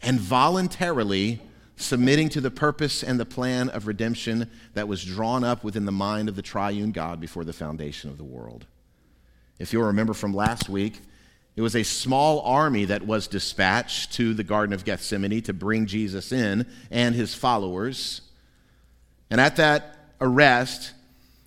and 0.03 0.21
voluntarily 0.21 1.41
submitting 1.81 2.29
to 2.31 2.41
the 2.41 2.51
purpose 2.51 3.03
and 3.03 3.19
the 3.19 3.25
plan 3.25 3.69
of 3.71 3.87
redemption 3.87 4.51
that 4.75 4.89
was 4.89 5.05
drawn 5.05 5.45
up 5.45 5.65
within 5.65 5.85
the 5.85 5.93
mind 5.93 6.29
of 6.29 6.37
the 6.37 6.43
triune 6.43 6.93
God 6.93 7.21
before 7.21 7.45
the 7.45 7.53
foundation 7.53 8.11
of 8.11 8.19
the 8.19 8.25
world. 8.25 8.67
If 9.59 9.73
you'll 9.73 9.87
remember 9.87 10.15
from 10.15 10.33
last 10.33 10.69
week, 10.69 11.01
it 11.57 11.63
was 11.63 11.77
a 11.77 11.83
small 11.83 12.41
army 12.41 12.87
that 12.87 13.07
was 13.07 13.27
dispatched 13.27 14.13
to 14.15 14.35
the 14.35 14.45
Garden 14.45 14.73
of 14.73 14.85
Gethsemane 14.85 15.43
to 15.43 15.53
bring 15.53 15.87
Jesus 15.87 16.33
in 16.33 16.67
and 16.91 17.15
his 17.15 17.35
followers. 17.35 18.23
And 19.31 19.41
at 19.41 19.57
that 19.57 19.97
arrest, 20.21 20.93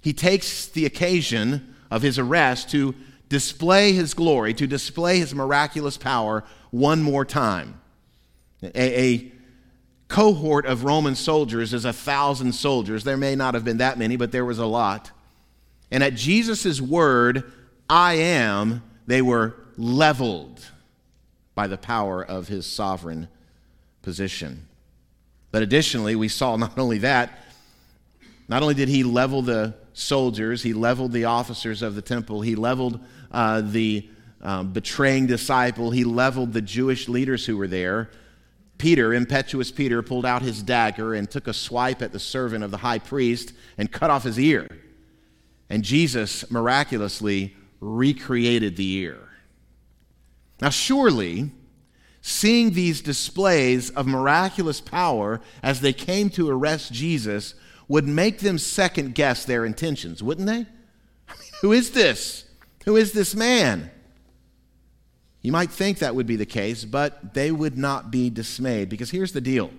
he 0.01 0.13
takes 0.13 0.67
the 0.67 0.85
occasion 0.85 1.75
of 1.89 2.01
his 2.01 2.19
arrest 2.19 2.69
to 2.71 2.93
display 3.29 3.93
his 3.93 4.13
glory, 4.13 4.53
to 4.53 4.67
display 4.67 5.17
his 5.19 5.33
miraculous 5.33 5.97
power 5.97 6.43
one 6.71 7.01
more 7.01 7.25
time. 7.25 7.79
A, 8.61 9.13
a 9.15 9.32
cohort 10.13 10.67
of 10.67 10.83
Roman 10.83 11.15
soldiers 11.15 11.73
is 11.73 11.85
a 11.85 11.91
thousand 11.91 12.53
soldiers. 12.53 13.03
There 13.03 13.17
may 13.17 13.33
not 13.35 13.55
have 13.55 13.65
been 13.65 13.79
that 13.79 13.97
many, 13.97 14.15
but 14.15 14.31
there 14.31 14.45
was 14.45 14.59
a 14.59 14.65
lot. 14.67 15.09
And 15.89 16.03
at 16.03 16.13
Jesus' 16.13 16.79
word, 16.79 17.51
I 17.89 18.13
am, 18.13 18.83
they 19.07 19.23
were 19.23 19.55
leveled 19.75 20.63
by 21.55 21.65
the 21.65 21.79
power 21.79 22.23
of 22.23 22.47
his 22.47 22.67
sovereign 22.67 23.27
position. 24.03 24.67
But 25.51 25.63
additionally, 25.63 26.15
we 26.15 26.27
saw 26.27 26.57
not 26.57 26.77
only 26.77 26.99
that, 26.99 27.39
not 28.47 28.61
only 28.61 28.75
did 28.75 28.89
he 28.89 29.03
level 29.03 29.41
the 29.41 29.73
soldiers, 29.93 30.61
he 30.61 30.73
leveled 30.73 31.11
the 31.11 31.25
officers 31.25 31.81
of 31.81 31.95
the 31.95 32.03
temple, 32.03 32.41
he 32.41 32.53
leveled 32.53 32.99
uh, 33.31 33.61
the 33.61 34.07
um, 34.43 34.73
betraying 34.73 35.25
disciple, 35.25 35.89
he 35.89 36.03
leveled 36.03 36.53
the 36.53 36.61
Jewish 36.61 37.09
leaders 37.09 37.47
who 37.47 37.57
were 37.57 37.67
there. 37.67 38.11
Peter, 38.83 39.13
impetuous 39.13 39.71
Peter, 39.71 40.01
pulled 40.01 40.25
out 40.25 40.41
his 40.41 40.61
dagger 40.61 41.13
and 41.13 41.31
took 41.31 41.47
a 41.47 41.53
swipe 41.53 42.01
at 42.01 42.11
the 42.11 42.19
servant 42.19 42.65
of 42.65 42.69
the 42.69 42.79
high 42.79 42.99
priest 42.99 43.53
and 43.77 43.89
cut 43.89 44.09
off 44.09 44.25
his 44.25 44.37
ear. 44.37 44.67
And 45.69 45.83
Jesus 45.83 46.51
miraculously 46.51 47.55
recreated 47.79 48.75
the 48.75 48.91
ear. 48.95 49.29
Now, 50.59 50.69
surely, 50.69 51.51
seeing 52.19 52.73
these 52.73 52.99
displays 52.99 53.89
of 53.91 54.05
miraculous 54.05 54.81
power 54.81 55.39
as 55.63 55.79
they 55.79 55.93
came 55.93 56.29
to 56.31 56.49
arrest 56.49 56.91
Jesus 56.91 57.55
would 57.87 58.05
make 58.05 58.39
them 58.39 58.57
second 58.57 59.15
guess 59.15 59.45
their 59.45 59.63
intentions, 59.63 60.21
wouldn't 60.21 60.47
they? 60.47 60.65
I 61.29 61.35
mean, 61.39 61.51
who 61.61 61.71
is 61.71 61.91
this? 61.91 62.43
Who 62.83 62.97
is 62.97 63.13
this 63.13 63.33
man? 63.33 63.91
You 65.43 65.51
might 65.51 65.69
think 65.69 65.99
that 65.99 66.15
would 66.15 66.25
be 66.25 66.35
the 66.35 66.45
case, 66.45 66.85
but 66.85 67.35
they 67.35 67.51
would 67.51 67.77
not 67.77 68.09
be 68.09 68.31
dismayed 68.31 68.89
because 68.89 69.11
here's 69.11 69.33
the 69.33 69.41
deal 69.41 69.69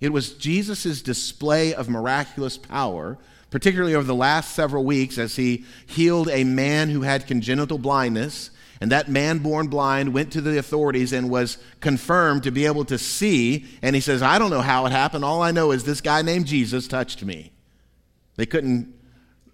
it 0.00 0.08
was 0.08 0.32
Jesus' 0.32 1.00
display 1.00 1.72
of 1.72 1.88
miraculous 1.88 2.58
power, 2.58 3.16
particularly 3.50 3.94
over 3.94 4.04
the 4.04 4.14
last 4.14 4.54
several 4.54 4.84
weeks 4.84 5.16
as 5.18 5.36
he 5.36 5.64
healed 5.86 6.28
a 6.28 6.42
man 6.42 6.90
who 6.90 7.02
had 7.02 7.28
congenital 7.28 7.78
blindness 7.78 8.50
and 8.80 8.92
that 8.92 9.08
man 9.08 9.38
born 9.38 9.68
blind 9.68 10.12
went 10.12 10.32
to 10.32 10.40
the 10.40 10.58
authorities 10.58 11.12
and 11.14 11.30
was 11.30 11.58
confirmed 11.80 12.42
to 12.42 12.50
be 12.50 12.66
able 12.66 12.84
to 12.86 12.98
see. 12.98 13.64
And 13.80 13.94
he 13.94 14.00
says, 14.00 14.20
I 14.20 14.38
don't 14.38 14.50
know 14.50 14.60
how 14.60 14.84
it 14.86 14.92
happened. 14.92 15.24
All 15.24 15.42
I 15.42 15.52
know 15.52 15.70
is 15.70 15.84
this 15.84 16.00
guy 16.02 16.22
named 16.22 16.46
Jesus 16.46 16.86
touched 16.86 17.24
me. 17.24 17.52
They 18.36 18.44
couldn't 18.44 18.92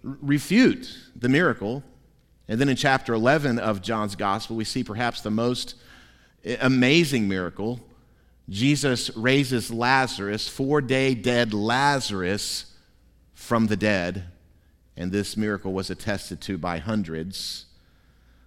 refute 0.03 0.97
the 1.15 1.29
miracle. 1.29 1.83
And 2.51 2.59
then 2.59 2.67
in 2.67 2.75
chapter 2.75 3.13
11 3.13 3.59
of 3.59 3.81
John's 3.81 4.17
gospel, 4.17 4.57
we 4.57 4.65
see 4.65 4.83
perhaps 4.83 5.21
the 5.21 5.31
most 5.31 5.75
amazing 6.59 7.29
miracle. 7.29 7.79
Jesus 8.49 9.09
raises 9.15 9.71
Lazarus, 9.71 10.49
four 10.49 10.81
day 10.81 11.15
dead 11.15 11.53
Lazarus, 11.53 12.65
from 13.33 13.67
the 13.67 13.77
dead. 13.77 14.25
And 14.97 15.13
this 15.13 15.37
miracle 15.37 15.71
was 15.71 15.89
attested 15.89 16.41
to 16.41 16.57
by 16.57 16.79
hundreds. 16.79 17.67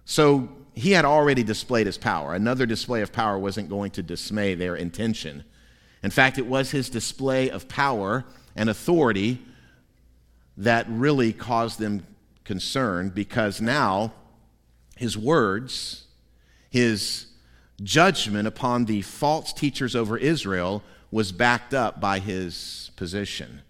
So 0.05 0.49
he 0.75 0.91
had 0.91 1.03
already 1.03 1.41
displayed 1.41 1.87
his 1.87 1.97
power. 1.97 2.35
Another 2.35 2.67
display 2.67 3.01
of 3.01 3.11
power 3.11 3.39
wasn't 3.39 3.69
going 3.69 3.89
to 3.89 4.03
dismay 4.03 4.53
their 4.53 4.75
intention. 4.75 5.43
In 6.03 6.11
fact, 6.11 6.37
it 6.37 6.45
was 6.45 6.69
his 6.69 6.91
display 6.91 7.49
of 7.49 7.67
power 7.67 8.23
and 8.55 8.69
authority 8.69 9.41
that 10.57 10.85
really 10.89 11.33
caused 11.33 11.79
them 11.79 12.05
concern 12.45 13.09
because 13.09 13.59
now 13.59 14.13
his 14.95 15.17
words, 15.17 16.05
his 16.69 17.27
judgment 17.83 18.47
upon 18.47 18.85
the 18.85 19.01
false 19.01 19.51
teachers 19.51 19.95
over 19.95 20.17
Israel 20.17 20.81
was 21.11 21.31
backed 21.31 21.73
up 21.73 21.99
by 21.99 22.19
his 22.19 22.91
position. 22.95 23.61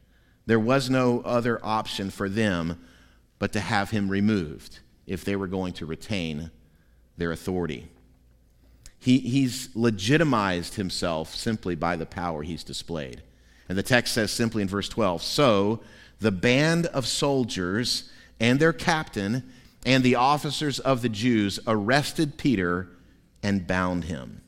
There 0.45 0.59
was 0.59 0.89
no 0.89 1.21
other 1.21 1.59
option 1.63 2.11
for 2.11 2.29
them 2.29 2.79
but 3.39 3.51
to 3.53 3.59
have 3.59 3.89
him 3.89 4.09
removed 4.09 4.79
if 5.07 5.25
they 5.25 5.35
were 5.35 5.47
going 5.47 5.73
to 5.73 5.85
retain 5.85 6.51
their 7.17 7.31
authority. 7.31 7.87
He, 8.99 9.19
he's 9.19 9.69
legitimized 9.75 10.75
himself 10.75 11.35
simply 11.35 11.75
by 11.75 11.95
the 11.95 12.05
power 12.05 12.43
he's 12.43 12.63
displayed. 12.63 13.21
And 13.67 13.77
the 13.77 13.83
text 13.83 14.13
says 14.13 14.31
simply 14.31 14.61
in 14.61 14.67
verse 14.67 14.89
12 14.89 15.21
So 15.21 15.81
the 16.19 16.31
band 16.31 16.87
of 16.87 17.05
soldiers 17.05 18.09
and 18.39 18.59
their 18.59 18.73
captain 18.73 19.43
and 19.85 20.03
the 20.03 20.15
officers 20.15 20.79
of 20.79 21.01
the 21.01 21.09
Jews 21.09 21.59
arrested 21.67 22.37
Peter 22.37 22.89
and 23.43 23.67
bound 23.67 24.05
him. 24.05 24.41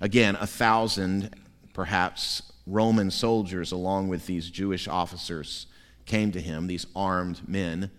Again, 0.00 0.36
a 0.40 0.46
thousand, 0.46 1.34
perhaps, 1.72 2.42
Roman 2.66 3.10
soldiers, 3.10 3.72
along 3.72 4.08
with 4.08 4.26
these 4.26 4.50
Jewish 4.50 4.86
officers, 4.86 5.66
came 6.04 6.30
to 6.32 6.40
him, 6.40 6.66
these 6.66 6.86
armed 6.94 7.48
men. 7.48 7.90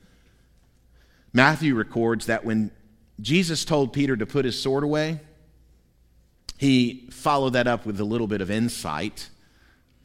Matthew 1.34 1.76
records 1.76 2.28
that 2.28 2.46
when 2.46 2.72
Jesus 3.20 3.66
told 3.66 3.92
Peter 3.92 4.16
to 4.16 4.26
put 4.26 4.46
his 4.46 4.62
sword 4.62 4.84
away, 4.84 5.20
he 6.58 7.08
followed 7.12 7.54
that 7.54 7.68
up 7.68 7.86
with 7.86 8.00
a 8.00 8.04
little 8.04 8.28
bit 8.28 8.42
of 8.42 8.52
insight. 8.52 9.30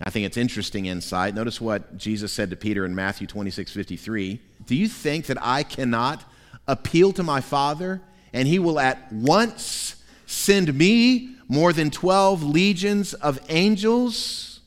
I 0.01 0.11
think 0.11 0.27
it's 0.27 0.37
interesting 0.37 0.87
insight. 0.87 1.35
Notice 1.35 1.61
what 1.61 1.97
Jesus 1.97 2.33
said 2.33 2.51
to 2.51 2.57
Peter 2.57 2.85
in 2.85 2.95
Matthew 2.95 3.27
26 3.27 3.71
53. 3.73 4.41
Do 4.67 4.75
you 4.75 4.89
think 4.89 5.27
that 5.27 5.39
I 5.41 5.63
cannot 5.63 6.25
appeal 6.67 7.13
to 7.13 7.23
my 7.23 7.41
Father 7.41 8.01
and 8.33 8.49
he 8.49 8.59
will 8.59 8.81
at 8.81 9.13
once 9.13 9.97
send 10.27 10.75
me 10.75 11.37
more 11.49 11.73
than 11.73 11.91
12 11.91 12.43
legions 12.43 13.15
of 13.15 13.41
angels? 13.49 14.61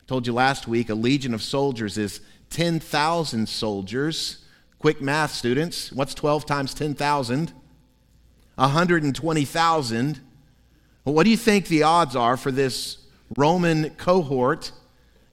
I 0.00 0.04
told 0.06 0.26
you 0.26 0.32
last 0.32 0.68
week 0.68 0.88
a 0.90 0.94
legion 0.94 1.34
of 1.34 1.42
soldiers 1.42 1.98
is 1.98 2.20
10,000 2.50 3.48
soldiers. 3.48 4.44
Quick 4.78 5.02
math, 5.02 5.32
students. 5.32 5.92
What's 5.92 6.14
12 6.14 6.46
times 6.46 6.72
10,000? 6.72 7.52
120,000. 8.54 10.20
Well, 11.04 11.14
what 11.14 11.24
do 11.24 11.30
you 11.30 11.36
think 11.36 11.66
the 11.66 11.82
odds 11.82 12.14
are 12.14 12.36
for 12.36 12.52
this 12.52 12.98
Roman 13.36 13.90
cohort 13.90 14.72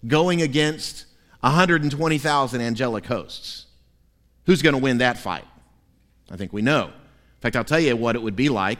going 0.05 0.41
against 0.41 1.05
120,000 1.41 2.61
angelic 2.61 3.05
hosts? 3.05 3.65
Who's 4.45 4.61
going 4.61 4.75
to 4.75 4.81
win 4.81 4.99
that 4.99 5.17
fight? 5.17 5.45
I 6.29 6.37
think 6.37 6.53
we 6.53 6.61
know. 6.61 6.85
In 6.85 7.41
fact, 7.41 7.55
I'll 7.55 7.63
tell 7.63 7.79
you 7.79 7.95
what 7.95 8.15
it 8.15 8.21
would 8.21 8.35
be 8.35 8.49
like. 8.49 8.79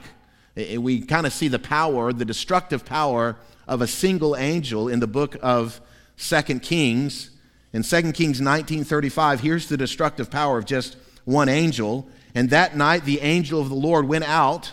We 0.56 1.00
kind 1.00 1.26
of 1.26 1.32
see 1.32 1.48
the 1.48 1.58
power, 1.58 2.12
the 2.12 2.24
destructive 2.24 2.84
power 2.84 3.36
of 3.68 3.82
a 3.82 3.86
single 3.86 4.36
angel 4.36 4.88
in 4.88 5.00
the 5.00 5.06
book 5.06 5.36
of 5.42 5.80
Second 6.16 6.62
Kings. 6.62 7.30
In 7.72 7.82
2 7.82 8.12
Kings 8.12 8.40
19:35, 8.40 9.40
here's 9.40 9.68
the 9.68 9.76
destructive 9.76 10.30
power 10.30 10.56
of 10.56 10.64
just 10.64 10.96
one 11.24 11.48
angel. 11.48 12.08
And 12.34 12.50
that 12.50 12.76
night 12.76 13.04
the 13.04 13.20
angel 13.20 13.60
of 13.60 13.68
the 13.68 13.74
Lord 13.74 14.06
went 14.06 14.24
out, 14.24 14.72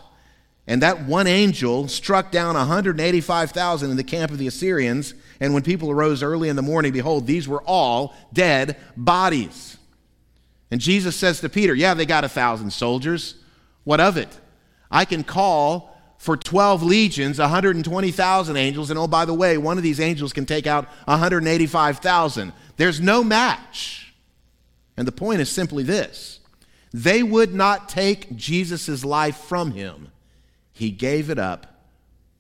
and 0.66 0.82
that 0.82 1.04
one 1.04 1.28
angel 1.28 1.88
struck 1.88 2.32
down 2.32 2.56
185,000 2.56 3.92
in 3.92 3.98
the 3.98 4.04
camp 4.04 4.32
of 4.32 4.38
the 4.38 4.48
Assyrians. 4.48 5.14
And 5.40 5.54
when 5.54 5.64
people 5.64 5.92
arose 5.92 6.24
early 6.24 6.48
in 6.48 6.56
the 6.56 6.62
morning, 6.62 6.94
behold, 6.94 7.28
these 7.28 7.48
were 7.48 7.62
all 7.64 8.16
dead 8.32 8.78
bodies. 8.96 9.78
And 10.72 10.80
Jesus 10.80 11.16
says 11.16 11.42
to 11.42 11.50
Peter, 11.50 11.76
Yeah, 11.76 11.94
they 11.94 12.06
got 12.06 12.24
a 12.24 12.30
thousand 12.30 12.72
soldiers. 12.72 13.36
What 13.84 14.00
of 14.00 14.16
it? 14.16 14.30
I 14.90 15.06
can 15.06 15.24
call 15.24 15.94
for 16.18 16.38
12 16.38 16.84
legions, 16.84 17.38
120,000 17.38 18.56
angels, 18.56 18.90
and 18.90 18.98
oh, 18.98 19.08
by 19.08 19.26
the 19.26 19.34
way, 19.34 19.58
one 19.58 19.78
of 19.78 19.84
these 19.84 20.00
angels 20.00 20.32
can 20.32 20.46
take 20.46 20.66
out 20.66 20.88
185,000. 21.06 22.54
There's 22.78 23.02
no 23.02 23.26
match. 23.26 24.14
And 24.96 25.06
the 25.06 25.12
point 25.12 25.42
is 25.42 25.50
simply 25.50 25.84
this 25.84 26.40
they 26.94 27.24
would 27.24 27.54
not 27.54 27.90
take 27.90 28.36
Jesus' 28.38 29.04
life 29.04 29.36
from 29.36 29.72
him, 29.72 30.12
he 30.74 30.92
gave 30.92 31.30
it 31.30 31.40
up 31.40 31.88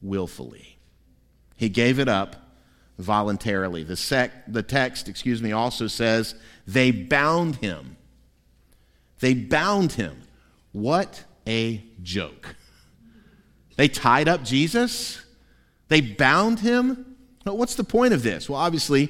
willfully. 0.02 0.78
He 1.56 1.70
gave 1.70 2.00
it 2.00 2.10
up 2.10 2.36
voluntarily. 2.98 3.84
The, 3.84 3.96
sec, 3.96 4.32
the 4.52 4.63
text, 4.63 5.08
excuse 5.08 5.42
me, 5.42 5.52
also 5.52 5.88
says 5.88 6.36
they 6.68 6.92
bound 6.92 7.58
him. 7.58 7.96
They 9.20 9.34
bound 9.34 9.94
him. 9.94 10.22
What 10.72 11.24
a 11.48 11.84
joke. 12.02 12.56
They 13.75 13.88
tied 13.88 14.28
up 14.28 14.44
Jesus, 14.44 15.24
they 15.88 16.02
bound 16.02 16.60
him. 16.60 17.16
What's 17.44 17.75
the 17.75 17.84
point 17.84 18.13
of 18.13 18.24
this? 18.24 18.50
Well, 18.50 18.60
obviously, 18.60 19.10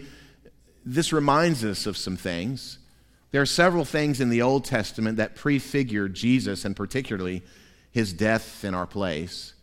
this 0.86 1.14
reminds 1.14 1.64
us 1.64 1.86
of 1.86 1.98
some 1.98 2.18
things. 2.18 2.80
There 3.32 3.42
are 3.42 3.48
several 3.48 3.86
things 3.86 4.20
in 4.20 4.30
the 4.30 4.42
Old 4.42 4.66
Testament 4.66 5.18
that 5.18 5.36
prefigure 5.36 6.08
Jesus 6.08 6.66
and 6.66 6.76
particularly 6.76 7.44
his 7.94 8.12
death 8.12 8.66
in 8.66 8.74
our 8.74 8.88
place. 8.88 9.54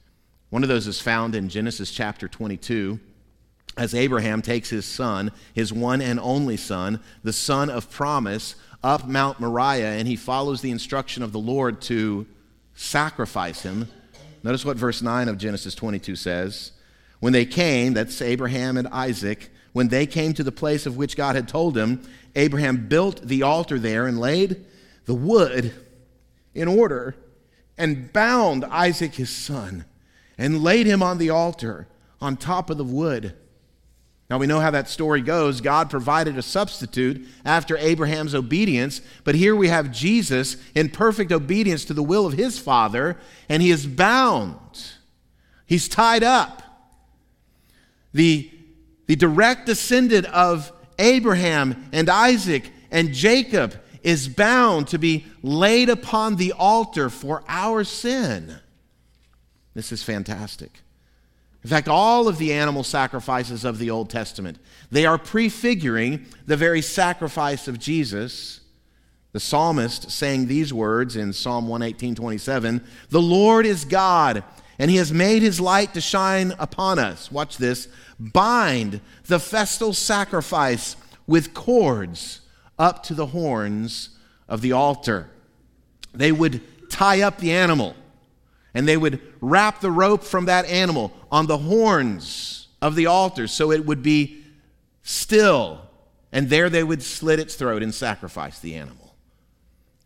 One 0.49 0.63
of 0.63 0.69
those 0.69 0.87
is 0.87 1.01
found 1.01 1.35
in 1.35 1.49
Genesis 1.49 1.91
chapter 1.91 2.29
22 2.29 2.99
as 3.77 3.95
Abraham 3.95 4.41
takes 4.41 4.71
his 4.71 4.85
son, 4.85 5.31
his 5.55 5.73
one 5.73 6.01
and 6.01 6.19
only 6.19 6.57
son, 6.57 7.01
the 7.23 7.33
son 7.33 7.69
of 7.71 7.91
promise, 7.91 8.55
up 8.83 9.07
Mount 9.07 9.41
Moriah, 9.41 9.93
and 9.93 10.09
he 10.09 10.17
follows 10.17 10.61
the 10.61 10.71
instruction 10.71 11.23
of 11.23 11.33
the 11.33 11.39
Lord 11.39 11.81
to 11.83 12.27
sacrifice 12.75 13.63
him. 13.63 13.89
Notice 14.43 14.65
what 14.65 14.77
verse 14.77 15.03
9 15.03 15.29
of 15.29 15.39
Genesis 15.39 15.75
22 15.75 16.17
says. 16.17 16.73
When 17.21 17.33
they 17.33 17.45
came, 17.45 17.93
that's 17.93 18.23
Abraham 18.23 18.77
and 18.77 18.89
Isaac, 18.89 19.51
when 19.73 19.89
they 19.89 20.07
came 20.07 20.35
to 20.35 20.43
the 20.43 20.53
place 20.53 20.87
of 20.87 20.97
which 20.97 21.17
God 21.17 21.37
had 21.37 21.47
told 21.47 21.77
him, 21.77 22.03
Abraham 22.35 22.89
built 22.89 23.23
the 23.23 23.43
altar 23.43 23.79
there 23.79 24.07
and 24.07 24.19
laid 24.19 24.65
the 25.05 25.15
wood 25.15 25.75
in 26.55 26.67
order 26.67 27.15
and 27.81 28.13
bound 28.13 28.65
Isaac 28.67 29.15
his 29.15 29.31
son 29.31 29.87
and 30.39 30.63
laid 30.63 30.87
him 30.87 31.03
on 31.03 31.19
the 31.19 31.31
altar 31.31 31.89
on 32.21 32.37
top 32.37 32.71
of 32.71 32.77
the 32.77 32.85
wood. 32.85 33.35
Now 34.29 34.39
we 34.39 34.47
know 34.47 34.61
how 34.61 34.71
that 34.71 34.89
story 34.89 35.23
goes. 35.23 35.61
God 35.61 35.91
provided 35.91 36.39
a 36.39 36.43
substitute 36.43 37.27
after 37.45 37.77
Abraham's 37.77 38.35
obedience, 38.35 39.01
but 39.25 39.35
here 39.35 39.57
we 39.57 39.69
have 39.69 39.91
Jesus 39.91 40.57
in 40.73 40.91
perfect 40.91 41.33
obedience 41.33 41.85
to 41.87 41.95
the 41.95 42.03
will 42.03 42.27
of 42.27 42.35
his 42.35 42.57
Father, 42.57 43.19
and 43.49 43.61
he 43.61 43.71
is 43.71 43.87
bound. 43.87 44.93
He's 45.67 45.89
tied 45.89 46.23
up. 46.23 46.63
The, 48.13 48.51
the 49.07 49.17
direct 49.17 49.67
descendant 49.67 50.27
of 50.27 50.71
Abraham 50.99 51.89
and 51.93 52.09
Isaac 52.09 52.71
and 52.93 53.13
Jacob 53.13 53.75
is 54.03 54.29
bound 54.29 54.89
to 54.89 54.99
be 54.99 55.27
laid 55.43 55.89
upon 55.89 56.37
the 56.37 56.53
altar 56.53 57.11
for 57.11 57.43
our 57.49 57.85
sin. 57.85 58.57
This 59.75 59.93
is 59.93 60.03
fantastic. 60.03 60.81
In 61.63 61.69
fact, 61.69 61.89
all 61.89 62.27
of 62.27 62.39
the 62.39 62.53
animal 62.53 62.83
sacrifices 62.83 63.65
of 63.65 63.79
the 63.79 63.91
Old 63.91 64.09
Testament, 64.09 64.59
they 64.91 65.05
are 65.05 65.19
prefiguring 65.19 66.27
the 66.47 66.57
very 66.57 66.81
sacrifice 66.81 67.69
of 67.69 67.79
Jesus. 67.79 68.61
The 69.33 69.41
psalmist 69.41 70.11
saying 70.11 70.47
these 70.47 70.73
words 70.73 71.17
in 71.17 71.33
Psalm 71.33 71.69
118, 71.69 72.15
27, 72.15 72.85
The 73.11 73.21
Lord 73.21 73.67
is 73.67 73.85
God, 73.85 74.43
and 74.79 74.91
he 74.91 74.97
has 74.97 75.13
made 75.13 75.43
his 75.43 75.61
light 75.61 75.95
to 75.95 76.01
shine 76.01 76.55
upon 76.59 76.99
us. 76.99 77.31
Watch 77.31 77.59
this. 77.59 77.87
Bind 78.19 79.01
the 79.27 79.39
festal 79.39 79.93
sacrifice 79.93 80.97
with 81.27 81.55
cords 81.55 82.41
up 82.81 83.05
to 83.05 83.15
the 83.15 83.27
horns 83.27 84.09
of 84.49 84.63
the 84.63 84.73
altar. 84.73 85.29
They 86.13 86.33
would 86.33 86.61
tie 86.91 87.21
up 87.21 87.39
the 87.39 87.53
animal 87.53 87.95
and 88.75 88.89
they 88.89 88.97
would 88.97 89.21
wrap 89.41 89.81
the 89.81 89.91
rope 89.91 90.25
from 90.25 90.47
that 90.47 90.65
animal 90.65 91.13
on 91.31 91.47
the 91.47 91.59
horns 91.59 92.69
of 92.81 92.95
the 92.95 93.07
altar 93.07 93.47
so 93.47 93.71
it 93.71 93.85
would 93.85 94.03
be 94.03 94.43
still. 95.03 95.83
And 96.33 96.49
there 96.49 96.71
they 96.71 96.83
would 96.83 97.03
slit 97.03 97.39
its 97.39 97.55
throat 97.55 97.83
and 97.83 97.95
sacrifice 97.95 98.59
the 98.59 98.75
animal. 98.75 99.15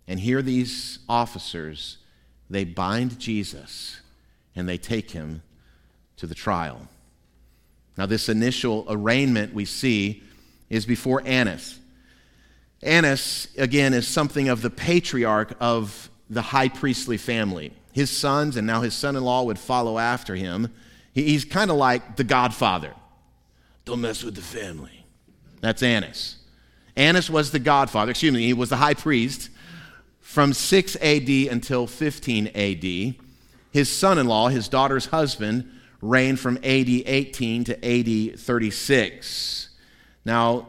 And 0.09 0.19
here 0.19 0.43
these 0.43 0.99
officers, 1.09 1.99
they 2.51 2.65
bind 2.65 3.19
Jesus 3.19 4.01
and 4.57 4.69
they 4.69 4.79
take 4.79 5.13
him 5.13 5.43
to 6.17 6.27
the 6.27 6.35
trial. 6.35 6.89
Now, 7.97 8.07
this 8.07 8.29
initial 8.29 8.85
arraignment 8.89 9.55
we 9.55 9.65
see 9.65 10.23
is 10.69 10.85
before 10.85 11.23
Annas. 11.25 11.79
Annas, 12.85 13.49
again, 13.57 13.95
is 13.95 14.07
something 14.07 14.49
of 14.49 14.63
the 14.63 14.71
patriarch 14.71 15.57
of 15.61 16.11
the 16.31 16.43
high 16.43 16.69
priestly 16.69 17.17
family 17.17 17.73
his 17.95 18.11
sons 18.11 18.57
and 18.57 18.67
now 18.67 18.81
his 18.81 18.93
son 18.93 19.15
in 19.15 19.23
law 19.23 19.45
would 19.45 19.59
follow 19.59 19.99
after 19.99 20.35
him. 20.35 20.69
He's 21.13 21.45
kind 21.45 21.71
of 21.71 21.77
like 21.77 22.17
the 22.17 22.25
godfather. 22.25 22.93
Don't 23.85 24.01
mess 24.01 24.25
with 24.25 24.35
the 24.35 24.43
family. 24.43 25.07
That's 25.61 25.81
Annas. 25.81 26.39
Annas 26.97 27.31
was 27.31 27.53
the 27.53 27.61
godfather, 27.61 28.11
excuse 28.11 28.35
me, 28.35 28.47
he 28.47 28.53
was 28.53 28.71
the 28.71 28.77
high 28.77 28.95
priest 28.95 29.49
from 30.19 30.53
6 30.53 30.97
AD 30.97 31.29
until 31.29 31.87
15 31.87 32.49
AD. 32.49 33.15
His 33.71 33.89
son 33.89 34.19
in 34.19 34.27
law, 34.27 34.49
his 34.49 34.67
daughter's 34.67 35.07
husband, 35.07 35.71
reigned 36.03 36.41
from 36.41 36.57
AD 36.57 36.89
18 36.89 37.63
to 37.65 38.33
AD 38.33 38.41
36. 38.41 39.69
Now, 40.25 40.67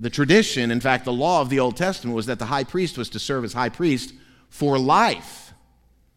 the 0.00 0.10
tradition, 0.10 0.70
in 0.70 0.80
fact, 0.80 1.04
the 1.04 1.12
law 1.12 1.40
of 1.40 1.48
the 1.48 1.60
Old 1.60 1.76
Testament 1.76 2.14
was 2.14 2.26
that 2.26 2.38
the 2.38 2.46
high 2.46 2.64
priest 2.64 2.96
was 2.96 3.08
to 3.10 3.18
serve 3.18 3.44
as 3.44 3.52
high 3.52 3.68
priest 3.68 4.14
for 4.48 4.78
life. 4.78 5.52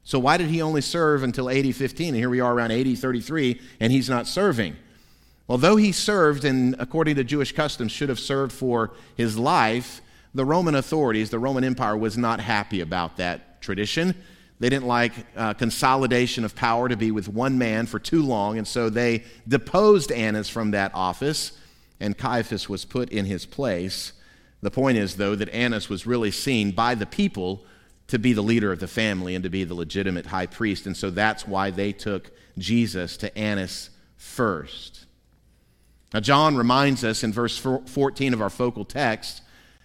So 0.03 0.19
why 0.19 0.37
did 0.37 0.47
he 0.47 0.61
only 0.61 0.81
serve 0.81 1.23
until 1.23 1.49
AD 1.49 1.75
15? 1.75 2.09
And 2.09 2.17
here 2.17 2.29
we 2.29 2.39
are 2.39 2.53
around 2.53 2.71
AD 2.71 2.97
33, 2.97 3.59
and 3.79 3.91
he's 3.91 4.09
not 4.09 4.27
serving. 4.27 4.75
Well, 5.47 5.57
though 5.57 5.75
he 5.75 5.91
served, 5.91 6.45
and 6.45 6.75
according 6.79 7.15
to 7.15 7.23
Jewish 7.23 7.53
customs, 7.53 7.91
should 7.91 8.09
have 8.09 8.19
served 8.19 8.51
for 8.51 8.91
his 9.15 9.37
life, 9.37 10.01
the 10.33 10.45
Roman 10.45 10.75
authorities, 10.75 11.29
the 11.29 11.39
Roman 11.39 11.63
Empire, 11.63 11.97
was 11.97 12.17
not 12.17 12.39
happy 12.39 12.81
about 12.81 13.17
that 13.17 13.61
tradition. 13.61 14.15
They 14.59 14.69
didn't 14.69 14.87
like 14.87 15.13
uh, 15.35 15.53
consolidation 15.55 16.45
of 16.45 16.55
power 16.55 16.87
to 16.87 16.95
be 16.95 17.11
with 17.11 17.27
one 17.27 17.57
man 17.57 17.85
for 17.85 17.99
too 17.99 18.21
long, 18.21 18.57
and 18.57 18.67
so 18.67 18.89
they 18.89 19.23
deposed 19.47 20.11
Annas 20.11 20.47
from 20.47 20.71
that 20.71 20.91
office, 20.93 21.51
and 22.01 22.17
Caiaphas 22.17 22.67
was 22.67 22.83
put 22.83 23.09
in 23.09 23.25
his 23.25 23.45
place. 23.45 24.13
The 24.61 24.71
point 24.71 24.97
is, 24.97 25.15
though, 25.15 25.35
that 25.35 25.49
Annas 25.49 25.87
was 25.87 26.05
really 26.05 26.31
seen 26.31 26.71
by 26.71 26.95
the 26.95 27.05
people 27.05 27.63
to 28.07 28.19
be 28.19 28.33
the 28.33 28.41
leader 28.41 28.73
of 28.73 28.79
the 28.79 28.87
family 28.87 29.35
and 29.35 29.43
to 29.43 29.49
be 29.49 29.63
the 29.63 29.73
legitimate 29.73 30.25
high 30.25 30.47
priest. 30.47 30.85
And 30.85 30.97
so 30.97 31.09
that's 31.09 31.47
why 31.47 31.71
they 31.71 31.93
took 31.93 32.31
Jesus 32.57 33.15
to 33.17 33.37
Annas 33.37 33.91
first. 34.17 35.05
Now, 36.13 36.19
John 36.19 36.57
reminds 36.57 37.05
us 37.05 37.23
in 37.23 37.31
verse 37.31 37.57
14 37.57 38.33
of 38.33 38.41
our 38.41 38.49
focal 38.49 38.83
text, 38.83 39.41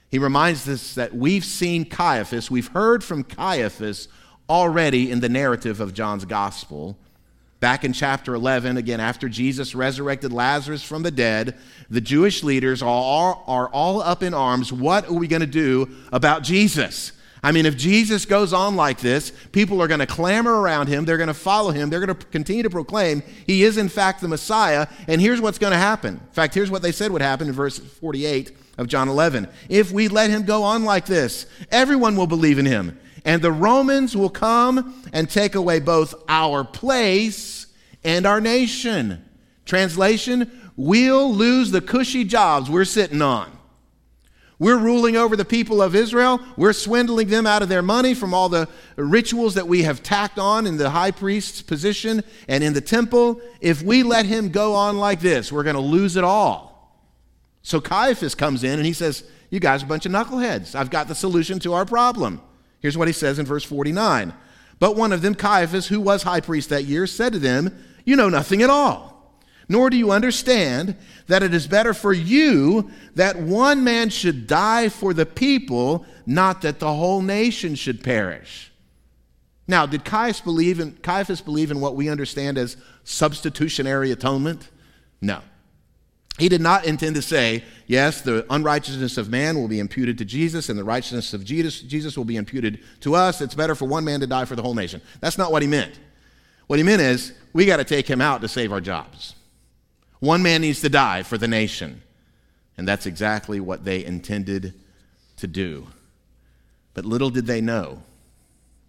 he 0.09 0.18
reminds 0.18 0.68
us 0.68 0.94
that 0.94 1.14
we've 1.14 1.44
seen 1.44 1.85
Caiaphas, 1.85 2.50
we've 2.50 2.68
heard 2.68 3.05
from 3.05 3.22
Caiaphas 3.22 4.09
already 4.48 5.11
in 5.11 5.20
the 5.20 5.29
narrative 5.29 5.81
of 5.81 5.92
John's 5.94 6.24
gospel. 6.24 6.96
Back 7.59 7.85
in 7.85 7.95
chapter 7.95 8.35
11, 8.35 8.77
again, 8.77 9.01
after 9.01 9.29
Jesus 9.29 9.75
resurrected 9.75 10.31
Lazarus 10.31 10.83
from 10.83 11.03
the 11.03 11.11
dead, 11.11 11.57
the 11.88 12.03
Jewish 12.03 12.42
leaders 12.42 12.83
are 12.83 12.88
all, 12.88 13.45
are 13.47 13.69
all 13.69 14.03
up 14.03 14.23
in 14.23 14.35
arms. 14.35 14.73
What 14.73 15.09
are 15.09 15.14
we 15.14 15.27
going 15.27 15.40
to 15.40 15.47
do 15.47 15.88
about 16.12 16.42
Jesus? 16.42 17.12
I 17.42 17.53
mean, 17.53 17.64
if 17.64 17.77
Jesus 17.77 18.27
goes 18.27 18.53
on 18.53 18.77
like 18.77 18.99
this, 19.01 19.31
people 19.53 19.81
are 19.81 19.88
going 19.88 20.01
to 20.01 20.07
clamor 20.07 20.61
around 20.61 20.88
him. 20.88 21.05
They're 21.05 21.16
going 21.16 21.29
to 21.29 21.35
follow 21.35 21.71
him. 21.71 21.88
They're 21.88 22.05
going 22.05 22.19
to 22.19 22.27
continue 22.27 22.62
to 22.62 22.71
proclaim 22.71 23.23
he 23.47 23.62
is, 23.62 23.79
in 23.79 23.88
fact, 23.88 24.21
the 24.21 24.29
Messiah. 24.29 24.87
And 25.09 25.21
here's 25.21 25.40
what's 25.40 25.59
going 25.59 25.73
to 25.73 25.79
happen. 25.79 26.14
In 26.16 26.33
fact, 26.33 26.55
here's 26.55 26.71
what 26.71 26.83
they 26.83 26.92
said 26.92 27.11
would 27.11 27.23
happen 27.23 27.49
in 27.49 27.55
verse 27.55 27.79
48 27.79 28.55
of 28.77 28.88
John 28.88 29.09
11. 29.09 29.49
If 29.69 29.92
we 29.92 30.09
let 30.09 30.29
him 30.29 30.45
go 30.45 30.62
on 30.62 30.85
like 30.85 31.07
this, 31.07 31.47
everyone 31.71 32.16
will 32.16 32.27
believe 32.27 32.59
in 32.59 32.66
him 32.66 32.99
and 33.27 33.43
the 33.43 33.53
Romans 33.53 34.17
will 34.17 34.31
come 34.31 34.95
and 35.12 35.29
take 35.29 35.57
away 35.57 35.81
both 35.81 36.15
our 36.29 36.65
place 36.65 37.67
and 38.05 38.25
our 38.25 38.41
nation. 38.41 39.23
Translation, 39.65 40.71
we'll 40.77 41.35
lose 41.35 41.73
the 41.73 41.81
cushy 41.81 42.23
jobs 42.23 42.71
we're 42.71 42.85
sitting 42.85 43.21
on. 43.21 43.51
We're 44.61 44.79
ruling 44.79 45.17
over 45.17 45.37
the 45.37 45.45
people 45.45 45.83
of 45.83 45.97
Israel. 45.97 46.41
We're 46.57 46.73
swindling 46.73 47.27
them 47.27 47.47
out 47.49 47.62
of 47.62 47.69
their 47.69 47.83
money 47.83 48.15
from 48.15 48.33
all 48.33 48.49
the 48.49 48.69
rituals 48.95 49.55
that 49.55 49.67
we 49.67 49.83
have 49.83 50.05
tacked 50.05 50.39
on 50.39 50.65
in 50.65 50.77
the 50.77 50.89
high 50.89 51.11
priest's 51.11 51.61
position 51.61 52.23
and 52.47 52.62
in 52.62 52.75
the 52.75 52.81
temple. 52.81 53.43
If 53.61 53.83
we 53.83 54.05
let 54.05 54.25
him 54.25 54.51
go 54.51 54.73
on 54.73 54.99
like 54.99 55.19
this, 55.19 55.51
we're 55.51 55.65
going 55.65 55.75
to 55.75 55.83
lose 55.83 56.15
it 56.15 56.25
all. 56.25 56.97
So 57.62 57.81
Caiaphas 57.81 58.37
comes 58.37 58.62
in 58.62 58.79
and 58.79 58.87
he 58.87 58.93
says, 58.93 59.25
You 59.51 59.59
guys 59.59 59.83
are 59.83 59.87
a 59.87 59.89
bunch 59.89 60.07
of 60.07 60.12
knuckleheads. 60.12 60.77
I've 60.77 60.91
got 60.91 61.09
the 61.09 61.15
solution 61.17 61.59
to 61.59 61.75
our 61.75 61.85
problem. 61.85 62.41
Here's 62.87 62.96
what 62.96 63.09
he 63.09 63.12
says 63.12 63.40
in 63.40 63.46
verse 63.46 63.64
49. 63.64 64.33
But 64.79 64.94
one 64.94 65.12
of 65.12 65.20
them, 65.20 65.35
Caiaphas, 65.35 65.88
who 65.88 66.01
was 66.01 66.22
high 66.22 66.38
priest 66.38 66.68
that 66.68 66.85
year, 66.85 67.09
said 67.09 67.33
to 67.33 67.40
them, 67.40 67.77
You 68.05 68.14
know 68.14 68.29
nothing 68.29 68.62
at 68.62 68.70
all, 68.70 69.37
nor 69.68 69.90
do 69.90 69.96
you 69.96 70.12
understand 70.12 70.94
that 71.27 71.42
it 71.42 71.53
is 71.53 71.66
better 71.66 71.92
for 71.92 72.12
you 72.12 72.88
that 73.16 73.40
one 73.40 73.83
man 73.83 74.09
should 74.09 74.46
die 74.46 74.88
for 74.88 75.12
the 75.12 75.27
people, 75.27 76.07
not 76.27 76.62
that 76.62 76.79
the 76.79 76.94
whole 76.94 77.22
nation 77.22 77.75
should 77.75 78.05
perish. 78.05 78.70
Now, 79.66 79.85
did 79.85 80.05
Caiaphas 80.05 80.42
believe 80.42 80.79
in, 80.79 80.92
Caiaphas 80.92 81.40
believe 81.40 81.72
in 81.72 81.81
what 81.81 81.96
we 81.96 82.09
understand 82.09 82.57
as 82.57 82.77
substitutionary 83.03 84.12
atonement? 84.12 84.68
No. 85.20 85.40
He 86.38 86.49
did 86.51 86.61
not 86.61 86.85
intend 86.85 87.14
to 87.16 87.22
say, 87.22 87.64
yes, 87.87 88.20
the 88.20 88.44
unrighteousness 88.51 89.16
of 89.16 89.31
man 89.31 89.57
will 89.57 89.68
be 89.68 89.79
imputed 89.79 90.18
to 90.18 90.25
Jesus, 90.25 90.68
and 90.68 90.79
the 90.79 90.85
righteousness 90.85 91.33
of 91.33 91.44
Jesus, 91.44 91.81
Jesus 91.81 92.16
will 92.16 92.27
be 92.27 92.37
imputed 92.37 92.81
to 93.01 93.14
us. 93.14 93.40
It's 93.40 93.55
better 93.55 93.75
for 93.75 93.87
one 93.87 94.05
man 94.05 94.20
to 94.20 94.27
die 94.27 94.44
for 94.44 94.55
the 94.55 94.62
whole 94.62 94.75
nation. 94.75 95.01
That's 95.20 95.38
not 95.38 95.51
what 95.51 95.62
he 95.62 95.68
meant. 95.68 95.99
What 96.66 96.79
he 96.79 96.83
meant 96.83 97.01
is, 97.01 97.33
we 97.55 97.64
got 97.64 97.79
to 97.79 97.85
take 97.85 98.07
him 98.07 98.20
out 98.20 98.42
to 98.42 98.49
save 98.49 98.70
our 98.70 98.83
jobs. 98.83 99.35
One 100.20 100.42
man 100.42 100.61
needs 100.61 100.81
to 100.83 100.90
die 100.90 101.22
for 101.22 101.38
the 101.38 101.49
nation. 101.49 102.03
And 102.77 102.87
that's 102.87 103.07
exactly 103.07 103.59
what 103.59 103.85
they 103.85 104.05
intended 104.05 104.75
to 105.38 105.46
do. 105.46 105.87
But 106.92 107.07
little 107.07 107.31
did 107.31 107.46
they 107.46 107.62
know, 107.62 108.03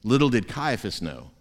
little 0.03 0.29
did 0.29 0.47
Caiaphas 0.49 1.01
know, 1.01 1.31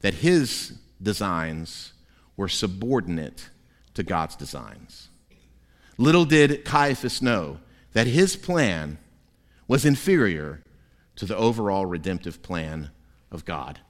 that 0.00 0.14
his 0.14 0.78
designs 1.02 1.92
were 2.36 2.48
subordinate 2.48 3.50
to 3.94 4.02
God's 4.02 4.36
designs. 4.36 5.08
Little 5.98 6.24
did 6.24 6.64
Caiaphas 6.64 7.20
know 7.22 7.58
that 7.92 8.06
his 8.06 8.36
plan 8.36 8.98
was 9.68 9.84
inferior 9.84 10.62
to 11.16 11.26
the 11.26 11.36
overall 11.36 11.86
redemptive 11.86 12.42
plan 12.42 12.90
of 13.30 13.44
God. 13.44 13.80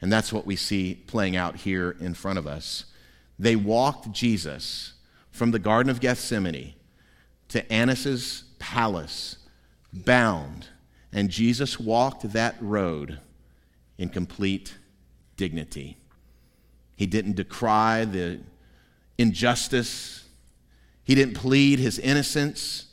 And 0.00 0.12
that's 0.12 0.32
what 0.32 0.46
we 0.46 0.56
see 0.56 0.94
playing 1.06 1.36
out 1.36 1.56
here 1.56 1.96
in 2.00 2.14
front 2.14 2.38
of 2.38 2.46
us. 2.46 2.84
They 3.38 3.56
walked 3.56 4.12
Jesus 4.12 4.94
from 5.30 5.50
the 5.50 5.58
Garden 5.58 5.90
of 5.90 6.00
Gethsemane 6.00 6.74
to 7.48 7.72
Annas's 7.72 8.44
palace, 8.58 9.38
bound, 9.92 10.68
and 11.12 11.30
Jesus 11.30 11.80
walked 11.80 12.32
that 12.32 12.56
road 12.60 13.20
in 13.98 14.08
complete 14.08 14.76
dignity. 15.36 15.96
He 16.96 17.06
didn't 17.06 17.36
decry 17.36 18.04
the 18.04 18.40
injustice. 19.18 20.24
He 21.04 21.14
didn't 21.14 21.34
plead 21.34 21.78
his 21.78 21.98
innocence. 21.98 22.86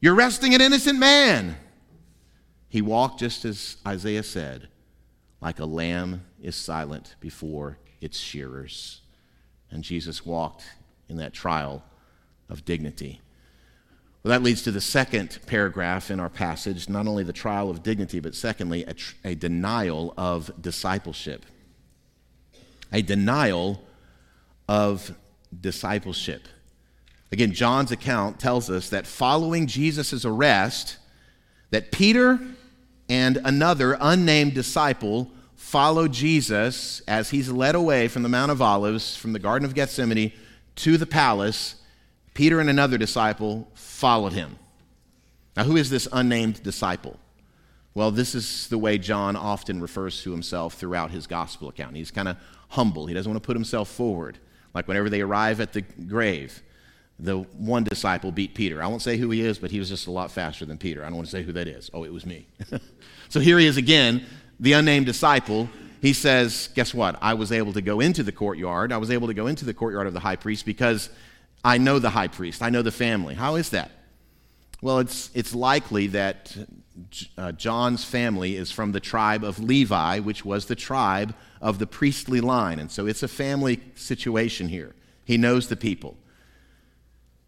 You're 0.00 0.14
arresting 0.14 0.54
an 0.54 0.60
innocent 0.60 0.98
man. 0.98 1.56
He 2.68 2.82
walked 2.82 3.20
just 3.20 3.44
as 3.44 3.76
Isaiah 3.86 4.22
said, 4.22 4.68
like 5.40 5.58
a 5.58 5.64
lamb 5.64 6.24
is 6.40 6.56
silent 6.56 7.16
before 7.20 7.78
its 8.00 8.18
shearers. 8.18 9.00
And 9.70 9.84
Jesus 9.84 10.24
walked 10.24 10.64
in 11.08 11.16
that 11.16 11.32
trial 11.32 11.82
of 12.48 12.64
dignity. 12.64 13.20
Well, 14.22 14.30
that 14.30 14.42
leads 14.42 14.62
to 14.62 14.70
the 14.70 14.80
second 14.80 15.38
paragraph 15.46 16.10
in 16.10 16.20
our 16.20 16.28
passage 16.28 16.88
not 16.88 17.06
only 17.06 17.24
the 17.24 17.32
trial 17.32 17.70
of 17.70 17.82
dignity, 17.82 18.20
but 18.20 18.34
secondly, 18.34 18.84
a, 18.84 18.94
tr- 18.94 19.14
a 19.24 19.34
denial 19.34 20.12
of 20.16 20.50
discipleship. 20.60 21.46
A 22.92 23.02
denial 23.02 23.82
of 24.68 25.14
discipleship. 25.58 26.48
Again, 27.32 27.52
John's 27.52 27.92
account 27.92 28.40
tells 28.40 28.70
us 28.70 28.88
that 28.90 29.06
following 29.06 29.66
Jesus' 29.66 30.24
arrest, 30.24 30.98
that 31.70 31.92
Peter 31.92 32.40
and 33.08 33.36
another 33.44 33.96
unnamed 34.00 34.54
disciple 34.54 35.30
followed 35.54 36.12
Jesus 36.12 37.00
as 37.06 37.30
he's 37.30 37.50
led 37.50 37.74
away 37.74 38.08
from 38.08 38.22
the 38.22 38.28
Mount 38.28 38.50
of 38.50 38.60
Olives, 38.60 39.16
from 39.16 39.32
the 39.32 39.38
Garden 39.38 39.66
of 39.66 39.74
Gethsemane 39.74 40.32
to 40.76 40.96
the 40.96 41.06
palace. 41.06 41.76
Peter 42.34 42.60
and 42.60 42.70
another 42.70 42.98
disciple 42.98 43.68
followed 43.74 44.32
him. 44.32 44.58
Now, 45.56 45.64
who 45.64 45.76
is 45.76 45.90
this 45.90 46.08
unnamed 46.12 46.62
disciple? 46.62 47.18
Well, 47.94 48.10
this 48.10 48.34
is 48.34 48.68
the 48.68 48.78
way 48.78 48.98
John 48.98 49.36
often 49.36 49.80
refers 49.80 50.22
to 50.22 50.30
himself 50.30 50.74
throughout 50.74 51.10
his 51.10 51.26
gospel 51.26 51.68
account. 51.68 51.96
He's 51.96 52.10
kind 52.10 52.28
of 52.28 52.36
humble, 52.68 53.06
he 53.06 53.14
doesn't 53.14 53.30
want 53.30 53.42
to 53.42 53.46
put 53.46 53.56
himself 53.56 53.88
forward. 53.88 54.38
Like 54.74 54.88
whenever 54.88 55.10
they 55.10 55.20
arrive 55.20 55.60
at 55.60 55.72
the 55.72 55.82
grave, 55.82 56.62
the 57.18 57.38
one 57.38 57.84
disciple 57.84 58.32
beat 58.32 58.54
Peter. 58.54 58.82
I 58.82 58.86
won't 58.86 59.02
say 59.02 59.16
who 59.16 59.30
he 59.30 59.42
is, 59.42 59.58
but 59.58 59.70
he 59.70 59.78
was 59.78 59.88
just 59.88 60.06
a 60.06 60.10
lot 60.10 60.30
faster 60.30 60.64
than 60.64 60.78
Peter. 60.78 61.02
I 61.02 61.06
don't 61.06 61.16
want 61.16 61.26
to 61.26 61.32
say 61.32 61.42
who 61.42 61.52
that 61.52 61.68
is. 61.68 61.90
Oh, 61.92 62.04
it 62.04 62.12
was 62.12 62.24
me. 62.24 62.46
so 63.28 63.40
here 63.40 63.58
he 63.58 63.66
is 63.66 63.76
again, 63.76 64.24
the 64.58 64.72
unnamed 64.72 65.06
disciple. 65.06 65.68
He 66.00 66.12
says, 66.12 66.70
Guess 66.74 66.94
what? 66.94 67.18
I 67.20 67.34
was 67.34 67.52
able 67.52 67.72
to 67.74 67.82
go 67.82 68.00
into 68.00 68.22
the 68.22 68.32
courtyard. 68.32 68.92
I 68.92 68.96
was 68.96 69.10
able 69.10 69.26
to 69.28 69.34
go 69.34 69.46
into 69.48 69.64
the 69.64 69.74
courtyard 69.74 70.06
of 70.06 70.14
the 70.14 70.20
high 70.20 70.36
priest 70.36 70.64
because 70.64 71.10
I 71.62 71.78
know 71.78 71.98
the 71.98 72.10
high 72.10 72.28
priest. 72.28 72.62
I 72.62 72.70
know 72.70 72.82
the 72.82 72.92
family. 72.92 73.34
How 73.34 73.56
is 73.56 73.70
that? 73.70 73.90
Well, 74.80 74.98
it's, 75.00 75.30
it's 75.34 75.54
likely 75.54 76.06
that 76.08 76.56
uh, 77.36 77.52
John's 77.52 78.04
family 78.04 78.56
is 78.56 78.70
from 78.70 78.92
the 78.92 79.00
tribe 79.00 79.44
of 79.44 79.58
Levi, 79.58 80.18
which 80.20 80.44
was 80.44 80.66
the 80.66 80.76
tribe 80.76 81.34
of 81.60 81.78
the 81.78 81.86
priestly 81.86 82.40
line. 82.40 82.78
And 82.78 82.90
so 82.90 83.06
it's 83.06 83.22
a 83.22 83.28
family 83.28 83.80
situation 83.94 84.68
here. 84.68 84.94
He 85.24 85.36
knows 85.36 85.68
the 85.68 85.76
people. 85.76 86.16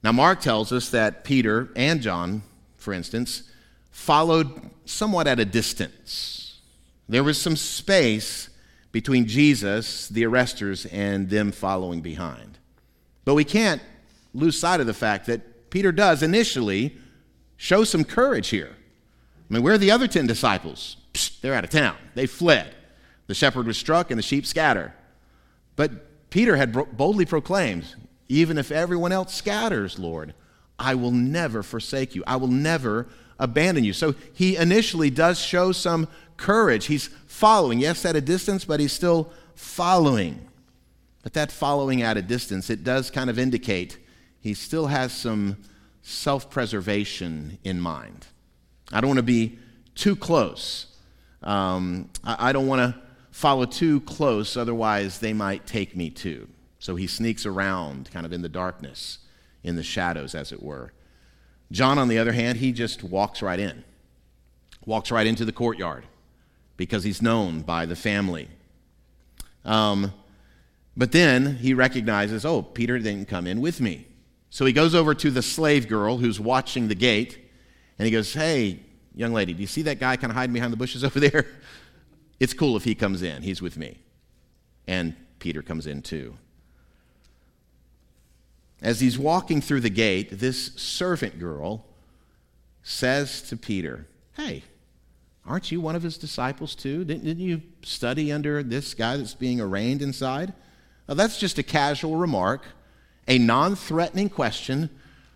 Now, 0.02 0.12
Mark 0.12 0.40
tells 0.40 0.72
us 0.72 0.90
that 0.90 1.24
Peter 1.24 1.70
and 1.76 2.00
John, 2.00 2.42
for 2.76 2.92
instance, 2.92 3.44
followed 3.90 4.70
somewhat 4.84 5.26
at 5.26 5.38
a 5.38 5.44
distance. 5.44 6.60
There 7.08 7.24
was 7.24 7.40
some 7.40 7.56
space 7.56 8.48
between 8.90 9.26
Jesus, 9.26 10.08
the 10.08 10.24
arresters, 10.24 10.86
and 10.92 11.30
them 11.30 11.52
following 11.52 12.00
behind. 12.00 12.58
But 13.24 13.34
we 13.34 13.44
can't 13.44 13.82
lose 14.34 14.58
sight 14.58 14.80
of 14.80 14.86
the 14.86 14.94
fact 14.94 15.26
that 15.26 15.70
Peter 15.70 15.92
does 15.92 16.22
initially 16.22 16.96
show 17.56 17.84
some 17.84 18.04
courage 18.04 18.48
here. 18.48 18.76
I 19.52 19.56
mean, 19.56 19.64
where 19.64 19.74
are 19.74 19.78
the 19.78 19.90
other 19.90 20.08
10 20.08 20.26
disciples? 20.26 20.96
They're 21.42 21.52
out 21.52 21.64
of 21.64 21.68
town. 21.68 21.96
They 22.14 22.24
fled. 22.24 22.74
The 23.26 23.34
shepherd 23.34 23.66
was 23.66 23.76
struck 23.76 24.10
and 24.10 24.16
the 24.16 24.22
sheep 24.22 24.46
scatter. 24.46 24.94
But 25.76 26.30
Peter 26.30 26.56
had 26.56 26.72
boldly 26.96 27.26
proclaimed, 27.26 27.84
Even 28.28 28.56
if 28.56 28.72
everyone 28.72 29.12
else 29.12 29.34
scatters, 29.34 29.98
Lord, 29.98 30.32
I 30.78 30.94
will 30.94 31.10
never 31.10 31.62
forsake 31.62 32.14
you. 32.14 32.24
I 32.26 32.36
will 32.36 32.48
never 32.48 33.08
abandon 33.38 33.84
you. 33.84 33.92
So 33.92 34.14
he 34.32 34.56
initially 34.56 35.10
does 35.10 35.38
show 35.38 35.72
some 35.72 36.08
courage. 36.38 36.86
He's 36.86 37.08
following, 37.26 37.78
yes, 37.78 38.06
at 38.06 38.16
a 38.16 38.22
distance, 38.22 38.64
but 38.64 38.80
he's 38.80 38.92
still 38.94 39.30
following. 39.54 40.48
But 41.22 41.34
that 41.34 41.52
following 41.52 42.00
at 42.00 42.16
a 42.16 42.22
distance, 42.22 42.70
it 42.70 42.84
does 42.84 43.10
kind 43.10 43.28
of 43.28 43.38
indicate 43.38 43.98
he 44.40 44.54
still 44.54 44.86
has 44.86 45.12
some 45.12 45.58
self 46.00 46.48
preservation 46.48 47.58
in 47.64 47.82
mind. 47.82 48.28
I 48.92 49.00
don't 49.00 49.08
want 49.08 49.18
to 49.18 49.22
be 49.22 49.58
too 49.94 50.14
close. 50.14 50.86
Um, 51.42 52.10
I, 52.22 52.50
I 52.50 52.52
don't 52.52 52.66
want 52.66 52.80
to 52.80 53.00
follow 53.30 53.64
too 53.64 54.00
close, 54.02 54.56
otherwise, 54.56 55.18
they 55.18 55.32
might 55.32 55.66
take 55.66 55.96
me 55.96 56.10
too. 56.10 56.48
So 56.78 56.96
he 56.96 57.06
sneaks 57.06 57.46
around 57.46 58.10
kind 58.12 58.26
of 58.26 58.32
in 58.32 58.42
the 58.42 58.48
darkness, 58.48 59.18
in 59.62 59.76
the 59.76 59.82
shadows, 59.82 60.34
as 60.34 60.52
it 60.52 60.62
were. 60.62 60.92
John, 61.70 61.98
on 61.98 62.08
the 62.08 62.18
other 62.18 62.32
hand, 62.32 62.58
he 62.58 62.72
just 62.72 63.02
walks 63.02 63.40
right 63.42 63.58
in, 63.58 63.84
walks 64.84 65.10
right 65.10 65.26
into 65.26 65.44
the 65.44 65.52
courtyard 65.52 66.04
because 66.76 67.04
he's 67.04 67.22
known 67.22 67.62
by 67.62 67.86
the 67.86 67.96
family. 67.96 68.48
Um, 69.64 70.12
But 70.94 71.12
then 71.12 71.56
he 71.56 71.72
recognizes, 71.72 72.44
oh, 72.44 72.62
Peter 72.62 72.98
didn't 72.98 73.28
come 73.28 73.46
in 73.46 73.62
with 73.62 73.80
me. 73.80 74.06
So 74.50 74.66
he 74.66 74.72
goes 74.74 74.94
over 74.94 75.14
to 75.14 75.30
the 75.30 75.40
slave 75.40 75.88
girl 75.88 76.18
who's 76.18 76.38
watching 76.38 76.88
the 76.88 76.94
gate 76.94 77.38
and 78.02 78.06
he 78.08 78.10
goes, 78.10 78.34
Hey, 78.34 78.80
young 79.14 79.32
lady, 79.32 79.54
do 79.54 79.60
you 79.60 79.68
see 79.68 79.82
that 79.82 80.00
guy 80.00 80.16
kind 80.16 80.32
of 80.32 80.36
hiding 80.36 80.52
behind 80.52 80.72
the 80.72 80.76
bushes 80.76 81.04
over 81.04 81.20
there? 81.20 81.46
It's 82.40 82.52
cool 82.52 82.76
if 82.76 82.82
he 82.82 82.96
comes 82.96 83.22
in, 83.22 83.42
he's 83.42 83.62
with 83.62 83.76
me. 83.76 84.00
And 84.88 85.14
Peter 85.38 85.62
comes 85.62 85.86
in 85.86 86.02
too. 86.02 86.36
As 88.82 88.98
he's 88.98 89.16
walking 89.16 89.60
through 89.60 89.82
the 89.82 89.88
gate, 89.88 90.40
this 90.40 90.74
servant 90.74 91.38
girl 91.38 91.86
says 92.82 93.40
to 93.42 93.56
Peter, 93.56 94.08
Hey, 94.36 94.64
aren't 95.46 95.70
you 95.70 95.80
one 95.80 95.94
of 95.94 96.02
his 96.02 96.18
disciples 96.18 96.74
too? 96.74 97.04
Didn't, 97.04 97.22
didn't 97.22 97.44
you 97.44 97.62
study 97.84 98.32
under 98.32 98.64
this 98.64 98.94
guy 98.94 99.16
that's 99.16 99.34
being 99.34 99.60
arraigned 99.60 100.02
inside? 100.02 100.52
Now, 101.06 101.14
that's 101.14 101.38
just 101.38 101.56
a 101.56 101.62
casual 101.62 102.16
remark, 102.16 102.64
a 103.28 103.38
non 103.38 103.76
threatening 103.76 104.28
question 104.28 104.90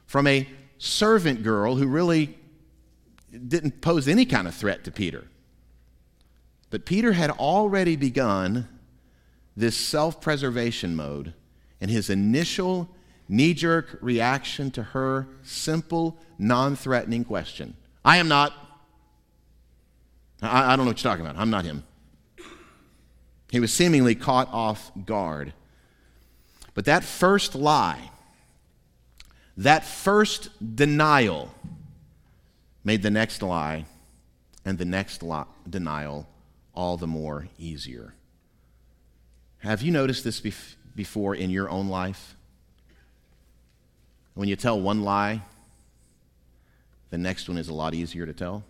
from 0.05 0.27
a 0.27 0.49
servant 0.79 1.45
girl 1.45 1.77
who 1.77 1.87
really 1.87 2.37
didn't 3.37 3.81
pose 3.81 4.09
any 4.09 4.25
kind 4.25 4.49
of 4.49 4.55
threat 4.55 4.85
to 4.85 4.91
Peter. 4.91 5.25
But 6.71 6.85
Peter 6.85 7.13
had 7.13 7.31
already 7.31 7.97
begun 7.97 8.69
this 9.57 9.77
self 9.77 10.21
preservation 10.21 10.95
mode, 10.95 11.33
and 11.81 11.91
his 11.91 12.11
initial 12.11 12.89
knee 13.29 13.55
jerk 13.55 13.99
reaction 14.01 14.71
to 14.73 14.83
her 14.83 15.29
simple, 15.43 16.19
non 16.39 16.77
threatening 16.77 17.25
question 17.25 17.75
I 18.05 18.19
am 18.19 18.29
not. 18.29 18.53
I, 20.43 20.73
I, 20.73 20.77
don't 20.77 20.85
know 20.85 20.91
what 20.91 21.03
you're 21.03 21.11
talking 21.11 21.25
about. 21.25 21.41
I'm 21.41 21.51
not 21.51 21.65
him. 21.65 21.85
He 23.51 23.61
was 23.61 23.73
seemingly 23.73 24.15
caught 24.15 24.49
off 24.53 24.91
guard. 25.05 25.55
But 26.75 26.85
that 26.85 27.05
first 27.05 27.55
lie, 27.55 28.11
that 29.57 29.87
first 29.87 30.51
denial, 30.77 31.55
made 32.87 33.03
the 33.03 33.11
next 33.11 33.43
lie 33.43 33.85
and 34.65 34.79
the 34.79 34.85
next 34.85 35.21
denial 35.69 36.29
all 36.73 36.97
the 36.97 37.07
more 37.07 37.49
easier. 37.59 38.15
Have 39.59 39.83
you 39.83 39.91
noticed 39.91 40.23
this 40.23 40.41
bef- 40.41 40.77
before 40.95 41.35
in 41.35 41.51
your 41.51 41.69
own 41.69 41.89
life? 41.89 42.37
When 44.35 44.49
you 44.49 44.55
tell 44.55 44.81
one 44.81 45.03
lie, 45.03 45.43
the 47.11 47.19
next 47.19 47.49
one 47.49 47.59
is 47.59 47.69
a 47.69 47.75
lot 47.75 47.93
easier 47.93 48.25
to 48.25 48.33
tell. 48.33 48.63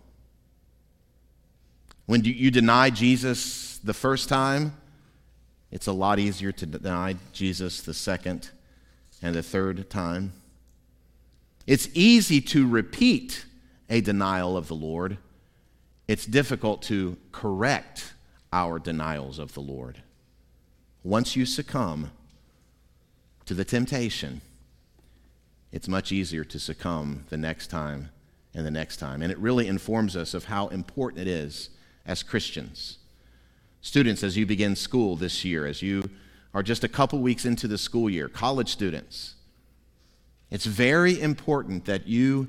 When 2.07 2.23
you 2.23 2.49
deny 2.49 2.89
Jesus 2.89 3.77
the 3.83 3.93
first 3.93 4.29
time, 4.29 4.75
it's 5.71 5.85
a 5.85 5.91
lot 5.91 6.17
easier 6.17 6.51
to 6.53 6.65
deny 6.65 7.17
Jesus 7.33 7.81
the 7.81 7.93
second 7.93 8.49
and 9.21 9.35
the 9.35 9.43
third 9.43 9.91
time. 9.91 10.33
It's 11.67 11.87
easy 11.93 12.41
to 12.41 12.67
repeat 12.67 13.45
a 13.89 14.01
denial 14.01 14.57
of 14.57 14.67
the 14.67 14.75
Lord, 14.75 15.17
it's 16.07 16.25
difficult 16.25 16.81
to 16.83 17.17
correct 17.31 18.13
our 18.53 18.79
denials 18.79 19.39
of 19.39 19.53
the 19.53 19.61
Lord. 19.61 20.01
Once 21.03 21.35
you 21.35 21.45
succumb 21.45 22.11
to 23.45 23.53
the 23.53 23.65
temptation, 23.65 24.41
it's 25.71 25.87
much 25.87 26.11
easier 26.11 26.43
to 26.45 26.59
succumb 26.59 27.25
the 27.29 27.37
next 27.37 27.67
time 27.67 28.09
and 28.53 28.65
the 28.65 28.71
next 28.71 28.97
time. 28.97 29.21
And 29.21 29.31
it 29.31 29.37
really 29.37 29.67
informs 29.67 30.15
us 30.15 30.33
of 30.33 30.45
how 30.45 30.67
important 30.67 31.21
it 31.21 31.27
is 31.27 31.69
as 32.05 32.23
Christians. 32.23 32.97
Students, 33.81 34.23
as 34.23 34.37
you 34.37 34.45
begin 34.45 34.75
school 34.75 35.15
this 35.15 35.45
year, 35.45 35.65
as 35.65 35.81
you 35.81 36.09
are 36.53 36.63
just 36.63 36.83
a 36.83 36.89
couple 36.89 37.19
weeks 37.19 37.45
into 37.45 37.67
the 37.67 37.77
school 37.77 38.09
year, 38.09 38.27
college 38.27 38.69
students, 38.69 39.35
it's 40.49 40.65
very 40.65 41.21
important 41.21 41.85
that 41.85 42.07
you 42.07 42.47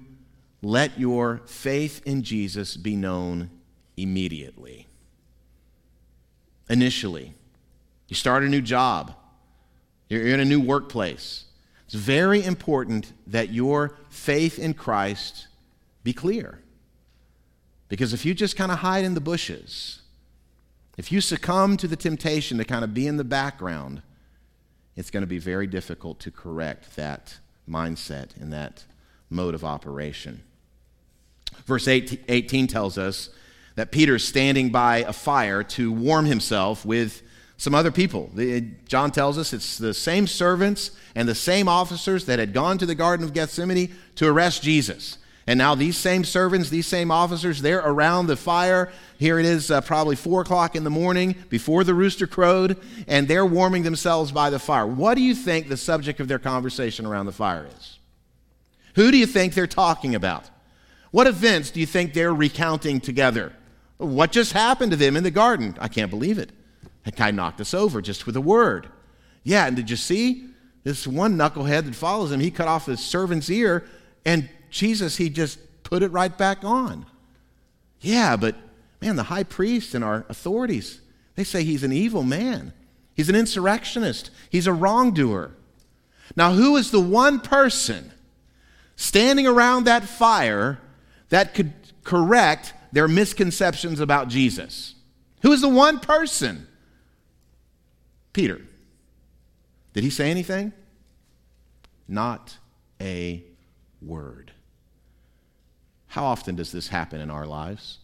let 0.63 0.99
your 0.99 1.43
faith 1.47 2.03
in 2.05 2.23
Jesus 2.23 2.77
be 2.77 2.97
known 2.97 3.51
immediately. 3.97 4.87
Initially, 6.69 7.35
you 8.09 8.17
start 8.17 8.43
a 8.43 8.49
new 8.49 8.61
job, 8.61 9.15
you're 10.09 10.27
in 10.27 10.41
a 10.41 10.45
new 10.45 10.61
workplace. 10.61 11.45
It's 11.87 11.95
very 11.95 12.45
important 12.45 13.13
that 13.27 13.51
your 13.51 13.97
faith 14.11 14.59
in 14.59 14.75
Christ 14.75 15.49
be 16.05 16.13
clear. 16.13 16.61
Because 17.89 18.13
if 18.13 18.27
you 18.27 18.35
just 18.35 18.57
kind 18.57 18.71
of 18.71 18.79
hide 18.79 19.05
in 19.05 19.15
the 19.15 19.21
bushes, 19.21 20.03
if 20.99 21.11
you 21.11 21.21
succumb 21.21 21.77
to 21.79 21.89
the 21.89 21.97
temptation 21.97 22.59
to 22.59 22.65
kind 22.65 22.85
of 22.85 22.93
be 22.93 23.07
in 23.07 23.17
the 23.17 23.25
background, 23.25 24.03
it's 24.97 25.11
going 25.11 25.23
to 25.23 25.29
be 25.29 25.39
very 25.39 25.67
difficult 25.67 26.19
to 26.21 26.31
correct 26.31 26.97
that 26.97 27.39
mindset 27.69 28.37
and 28.39 28.53
that 28.53 28.85
mode 29.31 29.55
of 29.55 29.65
operation. 29.65 30.43
Verse 31.67 31.89
18 31.89 32.67
tells 32.67 32.99
us 32.99 33.31
that 33.75 33.93
Peter's 33.93 34.25
standing 34.25 34.71
by 34.71 34.99
a 34.99 35.13
fire 35.13 35.63
to 35.63 35.93
warm 35.93 36.27
himself 36.27 36.85
with 36.85 37.23
some 37.57 37.75
other 37.75 37.91
people. 37.91 38.31
John 38.87 39.11
tells 39.11 39.37
us 39.37 39.53
it's 39.53 39.79
the 39.79 39.93
same 39.93 40.27
servants 40.27 40.93
and 41.15 41.29
the 41.29 41.35
same 41.35 41.69
officers 41.69 42.25
that 42.27 42.39
had 42.39 42.53
gone 42.53 42.79
to 42.79 42.87
the 42.87 42.95
Garden 42.95 43.25
of 43.25 43.33
Gethsemane 43.33 43.95
to 44.17 44.29
arrest 44.29 44.63
Jesus. 44.63 45.19
And 45.49 45.59
now 45.59 45.75
these 45.75 45.97
same 45.97 46.25
servants, 46.25 46.71
these 46.71 46.87
same 46.87 47.11
officers, 47.11 47.63
they're 47.63 47.79
around 47.79 48.27
the 48.27 48.37
fire. 48.37 48.93
Here 49.19 49.39
it 49.39 49.47
is, 49.47 49.71
uh, 49.71 49.81
probably 49.81 50.15
four 50.15 50.43
o'clock 50.43 50.77
in 50.77 50.85
the 50.85 50.91
morning 50.91 51.37
before 51.49 51.85
the 51.85 51.95
rooster 51.95 52.27
crowed, 52.27 52.77
and 53.07 53.27
they're 53.27 53.47
warming 53.47 53.83
themselves 53.83 54.31
by 54.31 54.51
the 54.51 54.59
fire. 54.59 54.87
What 54.87 55.15
do 55.15 55.23
you 55.23 55.35
think 55.35 55.69
the 55.69 55.77
subject 55.77 56.21
of 56.21 56.29
their 56.29 56.39
conversation 56.39 57.07
around 57.07 57.27
the 57.27 57.33
fire 57.33 57.67
is? 57.79 57.98
Who 58.99 59.13
do 59.13 59.17
you 59.17 59.27
think 59.27 59.55
they're 59.55 59.69
talking 59.69 60.17
about? 60.17 60.51
What 61.13 61.29
events 61.29 61.71
do 61.71 61.79
you 61.79 61.87
think 61.87 62.15
they're 62.15 62.35
recounting 62.35 63.01
together? 63.01 63.53
What 63.99 64.33
just 64.33 64.53
happened 64.53 64.91
to 64.91 64.97
them 64.97 65.17
in 65.17 65.23
the 65.23 65.31
garden? 65.31 65.77
I 65.81 65.87
can't 65.87 66.11
believe 66.11 66.37
it. 66.37 66.51
That 67.05 67.15
guy 67.15 67.31
knocked 67.31 67.61
us 67.61 67.75
over 67.75 68.03
just 68.03 68.27
with 68.27 68.35
a 68.35 68.41
word. 68.41 68.89
Yeah, 69.45 69.69
and 69.69 69.77
did 69.77 69.89
you 69.89 69.95
see? 69.95 70.49
This 70.83 71.07
one 71.07 71.37
knucklehead 71.37 71.85
that 71.85 71.95
follows 71.95 72.33
him, 72.33 72.41
he 72.41 72.51
cut 72.51 72.67
off 72.67 72.87
his 72.87 72.99
servant's 72.99 73.49
ear, 73.49 73.87
and 74.25 74.49
Jesus, 74.69 75.17
he 75.17 75.31
just 75.31 75.61
put 75.85 76.03
it 76.03 76.11
right 76.11 76.37
back 76.37 76.65
on. 76.65 77.07
Yeah, 78.01 78.35
but 78.35 78.57
man, 79.01 79.15
the 79.15 79.23
high 79.23 79.45
priest 79.45 79.95
and 79.95 80.03
our 80.03 80.27
authorities, 80.29 81.01
they 81.37 81.45
say 81.45 81.63
he's 81.63 81.85
an 81.85 81.93
evil 81.93 82.25
man. 82.25 82.73
He's 83.15 83.29
an 83.29 83.37
insurrectionist. 83.37 84.33
He's 84.51 84.67
a 84.67 84.73
wrongdoer. 84.73 85.53
Now, 86.35 86.51
who 86.51 86.77
is 86.77 86.91
the 86.91 87.01
one 87.01 87.39
person 87.39 88.11
standing 88.99 89.47
around 89.47 89.85
that 89.85 90.03
fire 90.05 90.79
that 91.29 91.55
could 91.55 91.73
correct 92.03 92.75
their 92.93 93.09
misconceptions 93.09 94.01
about 94.01 94.29
Jesus? 94.29 94.97
Who 95.43 95.53
is 95.53 95.61
the 95.61 95.69
one 95.69 96.01
person? 96.01 96.67
Peter. 98.33 98.61
Did 99.95 100.03
he 100.03 100.11
say 100.11 100.31
anything? 100.31 100.73
Not 102.09 102.59
a 103.01 103.43
word. 104.03 104.51
How 106.09 106.25
often 106.25 106.57
does 106.57 106.73
this 106.73 106.89
happen 106.89 107.21
in 107.21 107.31
our 107.31 107.47
lives? 107.47 107.99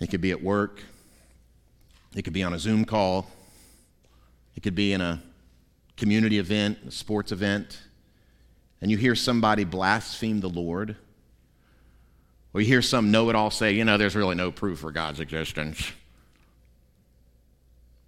It 0.00 0.10
could 0.10 0.20
be 0.20 0.32
at 0.32 0.42
work, 0.42 0.82
it 2.14 2.22
could 2.22 2.32
be 2.32 2.42
on 2.42 2.52
a 2.52 2.58
Zoom 2.58 2.84
call, 2.84 3.26
it 4.54 4.62
could 4.62 4.74
be 4.74 4.92
in 4.92 5.00
a 5.00 5.22
community 5.96 6.38
event, 6.38 6.78
a 6.88 6.90
sports 6.90 7.32
event, 7.32 7.80
and 8.80 8.90
you 8.90 8.96
hear 8.96 9.14
somebody 9.14 9.64
blaspheme 9.64 10.40
the 10.40 10.48
Lord 10.48 10.96
or 12.52 12.60
you 12.60 12.66
hear 12.66 12.82
some 12.82 13.10
know 13.10 13.30
it 13.30 13.36
all 13.36 13.50
say, 13.50 13.72
you 13.72 13.84
know, 13.84 13.96
there's 13.96 14.16
really 14.16 14.34
no 14.34 14.50
proof 14.50 14.80
for 14.80 14.90
God's 14.90 15.20
existence. 15.20 15.92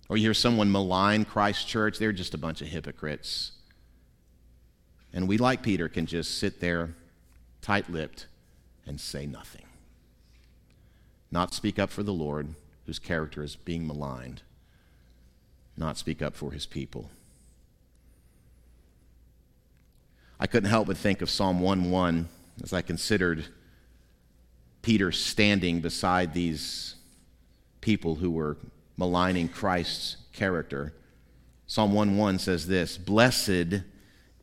Or 0.09 0.17
you 0.17 0.25
hear 0.25 0.35
someone 0.35 0.71
malign 0.71 1.25
Christ 1.25 1.69
Church, 1.69 1.99
they're 1.99 2.13
just 2.13 2.35
a 2.35 2.39
bunch 2.39 2.61
of 2.61 2.69
hypocrites. 2.69 3.53
And 5.13 5.29
we, 5.29 5.39
like 5.39 5.63
Peter, 5.63 5.89
can 5.89 6.07
just 6.07 6.39
sit 6.39 6.61
there 6.61 6.95
tight 7.61 7.89
lipped 7.89 8.27
and 8.85 9.01
say 9.01 9.27
nothing. 9.27 9.67
Not 11.31 11.55
speak 11.55 11.79
up 11.79 11.91
for 11.91 12.03
the 12.03 12.13
Lord, 12.13 12.55
whose 12.87 12.99
character 12.99 13.43
is 13.43 13.55
being 13.55 13.87
maligned. 13.87 14.43
Not 15.77 15.97
speak 15.97 16.21
up 16.21 16.35
for 16.35 16.51
his 16.51 16.67
people. 16.67 17.11
I 20.43 20.49
couldn't 20.49 20.71
help 20.71 20.89
but 20.89 20.97
think 20.97 21.23
of 21.23 21.31
Psalm 21.31 21.61
1 21.61 21.89
1 21.89 22.29
as 22.65 22.73
I 22.73 22.83
considered 22.83 23.45
Peter 24.83 25.13
standing 25.13 25.81
beside 25.81 26.35
these 26.35 26.97
people 27.81 28.17
who 28.17 28.33
were 28.33 28.57
maligning 28.97 29.49
Christ's 29.49 30.17
character. 30.33 30.95
Psalm 31.69 31.93
1:1 31.93 32.41
says 32.41 32.67
this, 32.67 32.99
"Blessed 32.99 33.85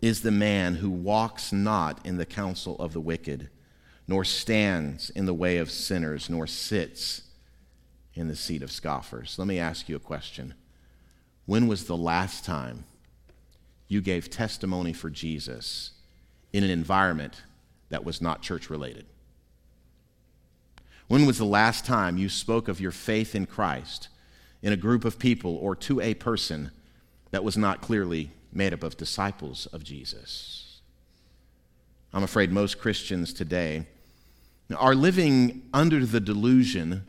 is 0.02 0.22
the 0.22 0.32
man 0.32 0.76
who 0.76 0.90
walks 0.90 1.52
not 1.52 2.06
in 2.06 2.16
the 2.16 2.26
counsel 2.26 2.78
of 2.78 2.94
the 2.94 3.02
wicked, 3.02 3.50
nor 4.08 4.24
stands 4.24 5.10
in 5.10 5.26
the 5.26 5.34
way 5.34 5.58
of 5.58 5.70
sinners, 5.70 6.30
nor 6.30 6.48
sits 6.48 7.24
in 8.14 8.30
the 8.30 8.38
seat 8.38 8.64
of 8.64 8.72
scoffers." 8.72 9.38
Let 9.38 9.50
me 9.50 9.60
ask 9.60 9.90
you 9.90 9.98
a 9.98 10.00
question. 10.00 10.54
When 11.46 11.68
was 11.68 11.84
the 11.84 11.98
last 11.98 12.46
time 12.46 12.86
you 13.90 14.00
gave 14.00 14.30
testimony 14.30 14.94
for 14.94 15.10
Jesus 15.10 15.92
in 16.54 16.64
an 16.64 16.70
environment 16.70 17.44
that 17.90 18.06
was 18.06 18.22
not 18.22 18.42
church 18.42 18.70
related? 18.70 19.06
When 21.10 21.26
was 21.26 21.40
the 21.40 21.46
last 21.46 21.86
time 21.86 22.18
you 22.18 22.30
spoke 22.30 22.68
of 22.68 22.80
your 22.80 22.92
faith 22.92 23.36
in 23.36 23.48
Christ 23.48 24.08
in 24.62 24.72
a 24.72 24.78
group 24.78 25.04
of 25.04 25.20
people 25.20 25.58
or 25.58 25.76
to 25.76 26.00
a 26.00 26.14
person 26.14 26.72
that 27.32 27.44
was 27.44 27.58
not 27.58 27.82
clearly 27.82 28.32
made 28.54 28.74
up 28.74 28.84
of 28.84 28.96
disciples 28.96 29.66
of 29.68 29.84
Jesus? 29.84 30.82
I'm 32.14 32.24
afraid 32.24 32.52
most 32.52 32.80
Christians 32.80 33.34
today 33.34 33.86
are 34.76 34.94
living 34.94 35.64
under 35.74 36.06
the 36.06 36.20
delusion 36.20 37.06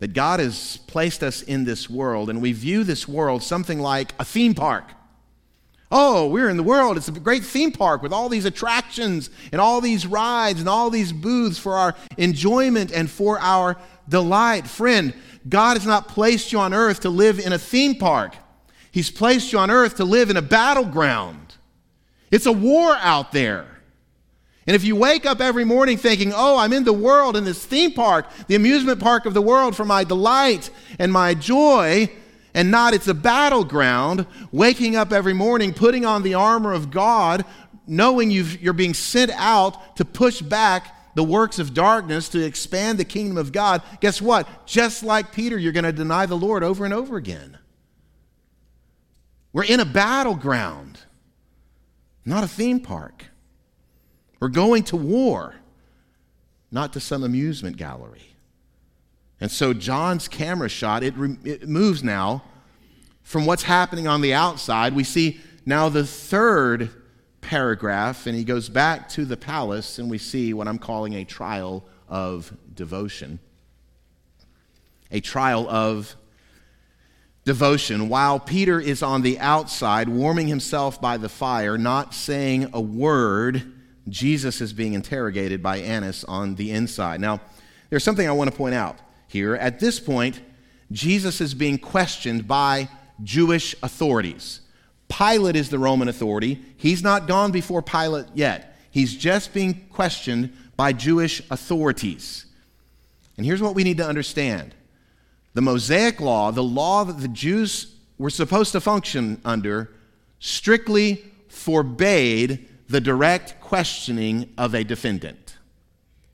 that 0.00 0.12
God 0.12 0.40
has 0.40 0.78
placed 0.88 1.22
us 1.22 1.42
in 1.42 1.64
this 1.64 1.88
world, 1.88 2.30
and 2.30 2.40
we 2.42 2.52
view 2.52 2.84
this 2.84 3.06
world 3.06 3.42
something 3.42 3.78
like 3.78 4.12
a 4.18 4.24
theme 4.24 4.54
park. 4.54 4.92
Oh, 5.90 6.28
we're 6.28 6.48
in 6.48 6.56
the 6.56 6.62
world. 6.62 6.96
It's 6.96 7.08
a 7.08 7.12
great 7.12 7.42
theme 7.44 7.72
park 7.72 8.02
with 8.02 8.12
all 8.12 8.28
these 8.28 8.44
attractions 8.44 9.28
and 9.50 9.60
all 9.60 9.80
these 9.80 10.06
rides 10.06 10.60
and 10.60 10.68
all 10.68 10.88
these 10.88 11.12
booths 11.12 11.58
for 11.58 11.74
our 11.74 11.96
enjoyment 12.16 12.92
and 12.92 13.10
for 13.10 13.40
our 13.40 13.76
delight. 14.08 14.68
Friend, 14.68 15.12
God 15.48 15.76
has 15.76 15.86
not 15.86 16.06
placed 16.06 16.52
you 16.52 16.60
on 16.60 16.72
earth 16.72 17.00
to 17.00 17.10
live 17.10 17.40
in 17.40 17.52
a 17.52 17.58
theme 17.58 17.96
park, 17.96 18.36
He's 18.92 19.10
placed 19.10 19.52
you 19.52 19.58
on 19.58 19.70
earth 19.70 19.96
to 19.96 20.04
live 20.04 20.30
in 20.30 20.36
a 20.36 20.42
battleground. 20.42 21.54
It's 22.30 22.46
a 22.46 22.52
war 22.52 22.96
out 22.96 23.32
there. 23.32 23.66
And 24.66 24.76
if 24.76 24.84
you 24.84 24.94
wake 24.94 25.26
up 25.26 25.40
every 25.40 25.64
morning 25.64 25.96
thinking, 25.96 26.32
oh, 26.34 26.56
I'm 26.56 26.72
in 26.72 26.84
the 26.84 26.92
world, 26.92 27.36
in 27.36 27.44
this 27.44 27.64
theme 27.64 27.92
park, 27.92 28.26
the 28.46 28.54
amusement 28.54 29.00
park 29.00 29.26
of 29.26 29.34
the 29.34 29.42
world 29.42 29.74
for 29.74 29.84
my 29.84 30.04
delight 30.04 30.70
and 30.98 31.12
my 31.12 31.34
joy, 31.34 32.10
and 32.54 32.70
not 32.70 32.94
it's 32.94 33.08
a 33.08 33.14
battleground, 33.14 34.26
waking 34.52 34.96
up 34.96 35.12
every 35.12 35.34
morning, 35.34 35.72
putting 35.72 36.04
on 36.04 36.22
the 36.22 36.34
armor 36.34 36.72
of 36.72 36.90
God, 36.90 37.44
knowing 37.86 38.30
you 38.30 38.44
are 38.68 38.72
being 38.72 38.94
sent 38.94 39.30
out 39.32 39.96
to 39.96 40.04
push 40.04 40.40
back 40.40 40.96
the 41.14 41.24
works 41.24 41.58
of 41.58 41.74
darkness 41.74 42.28
to 42.30 42.44
expand 42.44 42.98
the 42.98 43.04
kingdom 43.04 43.36
of 43.36 43.52
God, 43.52 43.82
guess 44.00 44.22
what? 44.22 44.66
Just 44.66 45.02
like 45.02 45.32
Peter, 45.32 45.58
you're 45.58 45.72
going 45.72 45.84
to 45.84 45.92
deny 45.92 46.26
the 46.26 46.36
Lord 46.36 46.62
over 46.62 46.84
and 46.84 46.94
over 46.94 47.16
again. 47.16 47.58
We're 49.52 49.64
in 49.64 49.80
a 49.80 49.84
battleground, 49.84 51.00
not 52.24 52.44
a 52.44 52.48
theme 52.48 52.80
park. 52.80 53.26
We're 54.38 54.48
going 54.48 54.84
to 54.84 54.96
war, 54.96 55.56
not 56.70 56.92
to 56.92 57.00
some 57.00 57.24
amusement 57.24 57.76
gallery. 57.76 58.29
And 59.40 59.50
so 59.50 59.72
John's 59.72 60.28
camera 60.28 60.68
shot, 60.68 61.02
it, 61.02 61.16
re- 61.16 61.38
it 61.44 61.68
moves 61.68 62.04
now 62.04 62.42
from 63.22 63.46
what's 63.46 63.62
happening 63.62 64.06
on 64.06 64.20
the 64.20 64.34
outside. 64.34 64.94
We 64.94 65.04
see 65.04 65.40
now 65.64 65.88
the 65.88 66.06
third 66.06 66.90
paragraph, 67.40 68.26
and 68.26 68.36
he 68.36 68.44
goes 68.44 68.68
back 68.68 69.08
to 69.10 69.24
the 69.24 69.36
palace, 69.36 69.98
and 69.98 70.10
we 70.10 70.18
see 70.18 70.52
what 70.52 70.68
I'm 70.68 70.78
calling 70.78 71.14
a 71.14 71.24
trial 71.24 71.84
of 72.08 72.52
devotion. 72.74 73.38
A 75.10 75.20
trial 75.20 75.68
of 75.68 76.16
devotion. 77.44 78.08
While 78.08 78.38
Peter 78.38 78.78
is 78.78 79.02
on 79.02 79.22
the 79.22 79.38
outside, 79.38 80.08
warming 80.08 80.48
himself 80.48 81.00
by 81.00 81.16
the 81.16 81.28
fire, 81.28 81.78
not 81.78 82.14
saying 82.14 82.70
a 82.74 82.80
word, 82.80 83.72
Jesus 84.08 84.60
is 84.60 84.72
being 84.72 84.92
interrogated 84.92 85.62
by 85.62 85.78
Annas 85.78 86.24
on 86.24 86.56
the 86.56 86.70
inside. 86.70 87.20
Now, 87.20 87.40
there's 87.88 88.04
something 88.04 88.28
I 88.28 88.32
want 88.32 88.50
to 88.50 88.56
point 88.56 88.74
out 88.74 88.98
here. 89.30 89.54
At 89.54 89.78
this 89.78 90.00
point, 90.00 90.40
Jesus 90.90 91.40
is 91.40 91.54
being 91.54 91.78
questioned 91.78 92.48
by 92.48 92.88
Jewish 93.22 93.76
authorities. 93.82 94.60
Pilate 95.08 95.54
is 95.54 95.70
the 95.70 95.78
Roman 95.78 96.08
authority. 96.08 96.60
He's 96.76 97.02
not 97.02 97.28
gone 97.28 97.52
before 97.52 97.80
Pilate 97.80 98.26
yet. 98.34 98.76
He's 98.90 99.16
just 99.16 99.54
being 99.54 99.86
questioned 99.92 100.52
by 100.76 100.92
Jewish 100.92 101.42
authorities. 101.48 102.46
And 103.36 103.46
here's 103.46 103.62
what 103.62 103.74
we 103.74 103.84
need 103.84 103.98
to 103.98 104.06
understand 104.06 104.74
the 105.54 105.62
Mosaic 105.62 106.20
law, 106.20 106.50
the 106.50 106.62
law 106.62 107.04
that 107.04 107.20
the 107.20 107.28
Jews 107.28 107.94
were 108.18 108.30
supposed 108.30 108.72
to 108.72 108.80
function 108.80 109.40
under, 109.44 109.90
strictly 110.40 111.24
forbade 111.48 112.68
the 112.88 113.00
direct 113.00 113.60
questioning 113.60 114.52
of 114.58 114.74
a 114.74 114.84
defendant, 114.84 115.56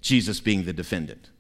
Jesus 0.00 0.40
being 0.40 0.64
the 0.64 0.72
defendant. 0.72 1.30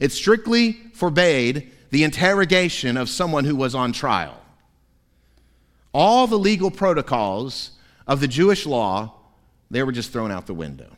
It 0.00 0.12
strictly 0.12 0.72
forbade 0.92 1.72
the 1.90 2.04
interrogation 2.04 2.96
of 2.96 3.08
someone 3.08 3.44
who 3.44 3.56
was 3.56 3.74
on 3.74 3.92
trial. 3.92 4.40
All 5.92 6.26
the 6.26 6.38
legal 6.38 6.70
protocols 6.70 7.70
of 8.06 8.20
the 8.20 8.28
Jewish 8.28 8.66
law, 8.66 9.14
they 9.70 9.82
were 9.82 9.92
just 9.92 10.12
thrown 10.12 10.32
out 10.32 10.46
the 10.46 10.54
window. 10.54 10.96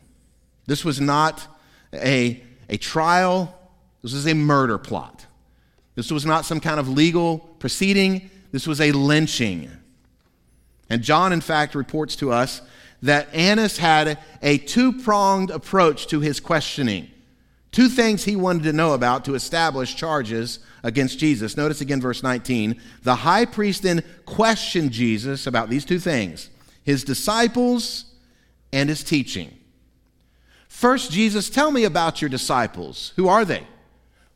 This 0.65 0.83
was 0.83 0.99
not 0.99 1.47
a, 1.93 2.43
a 2.69 2.77
trial, 2.77 3.57
this 4.01 4.13
was 4.13 4.27
a 4.27 4.33
murder 4.33 4.77
plot. 4.77 5.25
This 5.95 6.11
was 6.11 6.25
not 6.25 6.45
some 6.45 6.59
kind 6.59 6.79
of 6.79 6.89
legal 6.89 7.39
proceeding, 7.59 8.29
this 8.51 8.67
was 8.67 8.81
a 8.81 8.91
lynching. 8.91 9.71
And 10.89 11.03
John, 11.03 11.33
in 11.33 11.41
fact, 11.41 11.75
reports 11.75 12.15
to 12.17 12.31
us 12.31 12.61
that 13.01 13.33
Annas 13.33 13.77
had 13.77 14.17
a 14.41 14.57
two 14.57 14.93
pronged 14.93 15.51
approach 15.51 16.07
to 16.07 16.19
his 16.19 16.39
questioning. 16.39 17.11
Two 17.71 17.89
things 17.89 18.23
he 18.23 18.35
wanted 18.35 18.63
to 18.63 18.73
know 18.73 18.93
about 18.93 19.25
to 19.25 19.35
establish 19.35 19.95
charges 19.95 20.59
against 20.83 21.19
Jesus. 21.19 21.57
Notice 21.57 21.81
again 21.81 22.01
verse 22.01 22.23
19. 22.23 22.81
The 23.03 23.15
high 23.15 23.45
priest 23.45 23.83
then 23.83 24.03
questioned 24.25 24.91
Jesus 24.91 25.47
about 25.47 25.69
these 25.69 25.85
two 25.85 25.99
things 25.99 26.49
his 26.83 27.03
disciples 27.03 28.05
and 28.71 28.89
his 28.89 29.03
teaching. 29.03 29.53
First, 30.69 31.11
Jesus, 31.11 31.49
tell 31.49 31.71
me 31.71 31.83
about 31.83 32.21
your 32.21 32.29
disciples. 32.29 33.11
Who 33.15 33.27
are 33.27 33.43
they? 33.43 33.65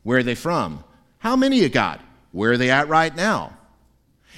Where 0.02 0.18
are 0.18 0.22
they 0.22 0.34
from? 0.34 0.84
How 1.18 1.36
many 1.36 1.60
you 1.60 1.68
got? 1.68 2.00
Where 2.32 2.52
are 2.52 2.56
they 2.56 2.70
at 2.70 2.88
right 2.88 3.14
now? 3.14 3.56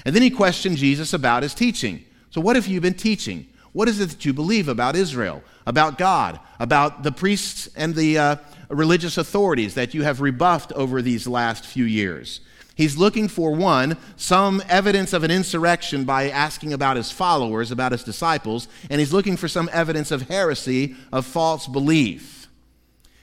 And 0.05 0.15
then 0.15 0.23
he 0.23 0.31
questioned 0.31 0.77
Jesus 0.77 1.13
about 1.13 1.43
his 1.43 1.55
teaching. 1.55 2.05
So, 2.31 2.41
what 2.41 2.57
have 2.57 2.67
you 2.67 2.81
been 2.81 2.95
teaching? 2.95 3.49
What 3.75 3.89
is 3.89 3.99
it 3.99 4.11
that 4.11 4.25
you 4.25 4.33
believe 4.33 4.69
about 4.69 4.95
Israel, 4.95 5.43
about 5.67 5.99
God, 5.99 6.39
about 6.61 7.03
the 7.03 7.11
priests 7.11 7.69
and 7.75 7.93
the 7.93 8.17
uh, 8.17 8.37
religious 8.69 9.19
authorities 9.19 9.75
that 9.75 9.95
you 9.95 10.05
have 10.05 10.21
rebuffed 10.21 10.73
over 10.75 11.03
these 11.03 11.27
last 11.27 11.67
few 11.67 11.85
years? 11.85 12.41
He's 12.77 12.97
looking 12.97 13.27
for 13.27 13.53
one, 13.53 13.97
some 14.15 14.63
evidence 14.69 15.13
of 15.13 15.25
an 15.25 15.33
insurrection 15.33 16.05
by 16.05 16.31
asking 16.31 16.73
about 16.73 16.97
his 16.97 17.11
followers, 17.11 17.73
about 17.73 17.91
his 17.91 18.05
disciples, 18.05 18.69
and 18.89 19.01
he's 19.01 19.13
looking 19.13 19.37
for 19.37 19.49
some 19.49 19.69
evidence 19.73 20.13
of 20.13 20.29
heresy, 20.29 20.95
of 21.13 21.27
false 21.27 21.67
belief. 21.67 22.47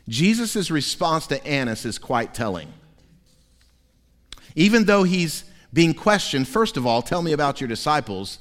Jesus' 0.09 0.69
response 0.69 1.27
to 1.27 1.45
Annas 1.47 1.85
is 1.85 1.97
quite 1.97 2.33
telling. 2.33 2.73
Even 4.55 4.83
though 4.83 5.03
he's 5.03 5.45
being 5.71 5.93
questioned, 5.93 6.45
first 6.45 6.75
of 6.75 6.85
all, 6.85 7.01
tell 7.01 7.21
me 7.21 7.31
about 7.31 7.61
your 7.61 7.69
disciples. 7.69 8.39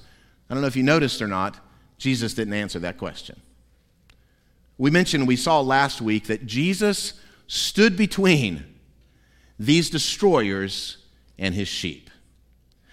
I 0.49 0.55
don't 0.55 0.61
know 0.61 0.67
if 0.67 0.75
you 0.75 0.83
noticed 0.83 1.23
or 1.23 1.29
not, 1.29 1.57
Jesus 2.01 2.33
didn't 2.33 2.55
answer 2.55 2.79
that 2.81 2.97
question. 2.97 3.39
We 4.79 4.91
mentioned, 4.91 5.29
we 5.29 5.37
saw 5.37 5.61
last 5.61 6.01
week 6.01 6.27
that 6.29 6.47
Jesus 6.47 7.13
stood 7.47 7.97
between 7.97 8.65
these 9.59 9.91
destroyers 9.91 10.97
and 11.39 11.55
his 11.55 11.69
sheep. 11.69 12.09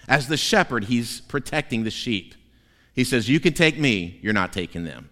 As 0.09 0.27
the 0.27 0.35
shepherd, 0.35 0.85
he's 0.85 1.21
protecting 1.21 1.85
the 1.85 1.91
sheep. 1.91 2.35
He 2.93 3.05
says, 3.05 3.29
You 3.29 3.39
can 3.39 3.53
take 3.53 3.79
me, 3.79 4.19
you're 4.21 4.33
not 4.33 4.51
taking 4.51 4.83
them. 4.83 5.09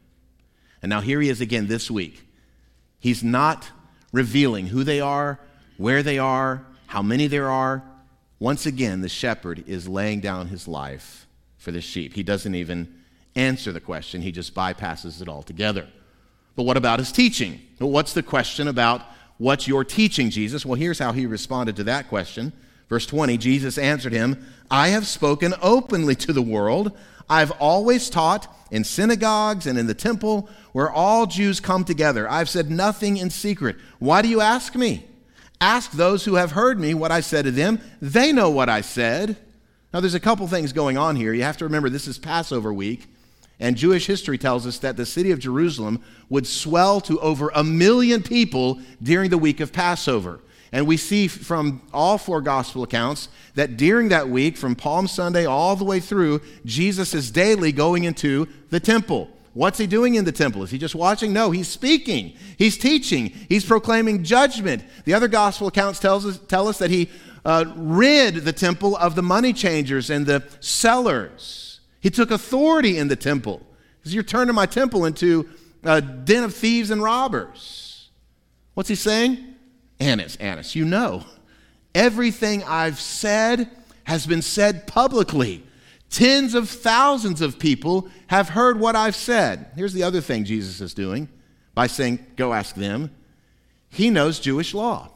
And 0.81 0.89
now 0.89 0.99
here 0.99 1.21
he 1.21 1.29
is 1.29 1.39
again 1.39 1.67
this 1.67 1.89
week. 1.89 2.27
He's 2.99 3.23
not 3.23 3.69
revealing 4.12 4.67
who 4.67 4.84
they 4.84 4.99
are, 4.99 5.39
where 5.77 6.03
they 6.03 6.19
are, 6.19 6.65
how 6.88 7.01
many 7.01 7.27
there 7.27 7.49
are. 7.49 7.81
Once 8.39 8.65
again, 8.65 8.99
the 8.99 9.10
shepherd 9.10 9.63
is 9.67 9.88
laying 9.88 10.19
down 10.19 10.47
his 10.47 10.67
life 10.67 11.27
for 11.58 11.71
the 11.71 11.79
sheep. 11.79 12.13
He 12.13 12.23
doesn't 12.23 12.55
even 12.55 13.04
answer 13.35 13.71
the 13.71 13.81
question, 13.81 14.21
he 14.21 14.31
just 14.31 14.53
bypasses 14.53 15.21
it 15.21 15.27
altogether. 15.27 15.87
But 16.55 16.63
what 16.63 16.77
about 16.77 16.99
his 16.99 17.11
teaching? 17.11 17.61
Well, 17.79 17.91
what's 17.91 18.13
the 18.13 18.23
question 18.23 18.67
about 18.67 19.01
what's 19.37 19.67
your 19.67 19.83
teaching, 19.83 20.29
Jesus? 20.29 20.65
Well, 20.65 20.75
here's 20.75 20.99
how 20.99 21.11
he 21.11 21.25
responded 21.25 21.75
to 21.77 21.83
that 21.85 22.07
question. 22.07 22.53
Verse 22.89 23.05
20 23.05 23.37
Jesus 23.37 23.77
answered 23.77 24.13
him, 24.13 24.45
I 24.71 24.89
have 24.89 25.07
spoken 25.07 25.53
openly 25.61 26.15
to 26.15 26.33
the 26.33 26.41
world. 26.41 26.97
I've 27.29 27.51
always 27.51 28.09
taught 28.09 28.53
in 28.71 28.83
synagogues 28.83 29.67
and 29.67 29.77
in 29.77 29.88
the 29.88 29.93
temple 29.93 30.49
where 30.71 30.91
all 30.91 31.25
Jews 31.25 31.59
come 31.59 31.83
together. 31.83 32.29
I've 32.29 32.49
said 32.49 32.69
nothing 32.69 33.17
in 33.17 33.29
secret. 33.29 33.77
Why 33.99 34.21
do 34.21 34.27
you 34.27 34.41
ask 34.41 34.75
me? 34.75 35.05
Ask 35.59 35.91
those 35.91 36.25
who 36.25 36.36
have 36.36 36.51
heard 36.51 36.79
me 36.79 36.93
what 36.93 37.11
I 37.11 37.21
said 37.21 37.45
to 37.45 37.51
them. 37.51 37.79
They 38.01 38.31
know 38.31 38.49
what 38.49 38.69
I 38.69 38.81
said. 38.81 39.38
Now, 39.93 40.01
there's 40.01 40.13
a 40.13 40.19
couple 40.19 40.45
things 40.47 40.73
going 40.73 40.97
on 40.97 41.15
here. 41.15 41.33
You 41.33 41.43
have 41.43 41.57
to 41.57 41.65
remember 41.65 41.89
this 41.89 42.07
is 42.07 42.17
Passover 42.17 42.73
week. 42.73 43.07
And 43.60 43.78
Jewish 43.78 44.06
history 44.08 44.38
tells 44.38 44.68
us 44.68 44.80
that 44.80 44.97
the 44.97 45.06
city 45.06 45.32
of 45.32 45.39
Jerusalem 45.39 46.01
would 46.30 46.45
swell 46.45 46.99
to 47.01 47.20
over 47.20 47.51
a 47.56 47.64
million 47.64 48.22
people 48.22 48.80
during 49.01 49.30
the 49.30 49.38
week 49.38 49.60
of 49.60 49.72
Passover. 49.72 50.41
And 50.72 50.86
we 50.88 50.97
see 50.97 51.28
from 51.28 51.82
all 51.93 52.18
four 52.18 52.41
gospel 52.41 52.84
accounts 52.84 53.30
that 53.53 53.78
during 53.78 54.10
that 54.10 54.28
week, 54.28 54.58
from 54.58 54.76
Palm 54.76 55.08
Sunday 55.08 55.45
all 55.45 55.78
the 55.78 55.86
way 55.86 56.01
through, 56.01 56.41
Jesus 56.66 57.14
is 57.14 57.32
daily 57.32 57.72
going 57.72 58.03
into 58.03 58.49
the 58.72 58.82
temple. 58.82 59.30
What's 59.53 59.78
he 59.78 59.88
doing 59.88 60.16
in 60.16 60.26
the 60.26 60.34
temple? 60.34 60.64
Is 60.64 60.72
he 60.72 60.78
just 60.78 60.95
watching? 60.95 61.32
No, 61.32 61.51
he's 61.51 61.70
speaking. 61.70 62.34
He's 62.58 62.78
teaching. 62.78 63.28
He's 63.47 63.64
proclaiming 63.64 64.26
judgment. 64.26 64.84
The 65.06 65.14
other 65.14 65.30
gospel 65.30 65.68
accounts 65.68 65.99
tells 65.99 66.26
us, 66.26 66.38
tell 66.49 66.68
us 66.68 66.78
that 66.80 66.91
he 66.91 67.10
uh, 67.45 67.64
rid 67.78 68.36
the 68.36 68.51
temple 68.51 68.97
of 68.97 69.16
the 69.16 69.24
money 69.24 69.53
changers 69.53 70.10
and 70.10 70.26
the 70.26 70.43
sellers. 70.60 71.64
He 72.06 72.12
took 72.12 72.30
authority 72.30 72.99
in 72.99 73.08
the 73.08 73.16
temple. 73.16 73.66
Says, 74.03 74.14
You're 74.14 74.22
turning 74.22 74.53
my 74.53 74.68
temple 74.68 75.06
into 75.06 75.49
a 75.82 76.01
den 76.03 76.43
of 76.43 76.53
thieves 76.53 76.91
and 76.91 77.01
robbers. 77.01 78.12
What's 78.76 78.89
he 78.89 78.93
saying? 78.93 79.56
Annas, 79.99 80.36
Annas, 80.36 80.76
you 80.76 80.86
know, 80.86 81.24
everything 81.95 82.64
I've 82.64 82.99
said 82.99 83.72
has 84.03 84.28
been 84.28 84.43
said 84.43 84.86
publicly. 84.86 85.64
Tens 86.12 86.53
of 86.53 86.70
thousands 86.70 87.41
of 87.41 87.58
people 87.58 88.08
have 88.28 88.49
heard 88.49 88.80
what 88.80 88.95
I've 88.95 89.16
said. 89.16 89.72
Here's 89.76 89.93
the 89.93 90.03
other 90.03 90.22
thing 90.22 90.45
Jesus 90.45 90.82
is 90.82 90.93
doing 90.93 91.28
by 91.74 91.88
saying, 91.88 92.24
Go 92.36 92.53
ask 92.53 92.76
them. 92.76 93.10
He 93.89 94.12
knows 94.12 94.39
Jewish 94.39 94.76
law. 94.76 95.10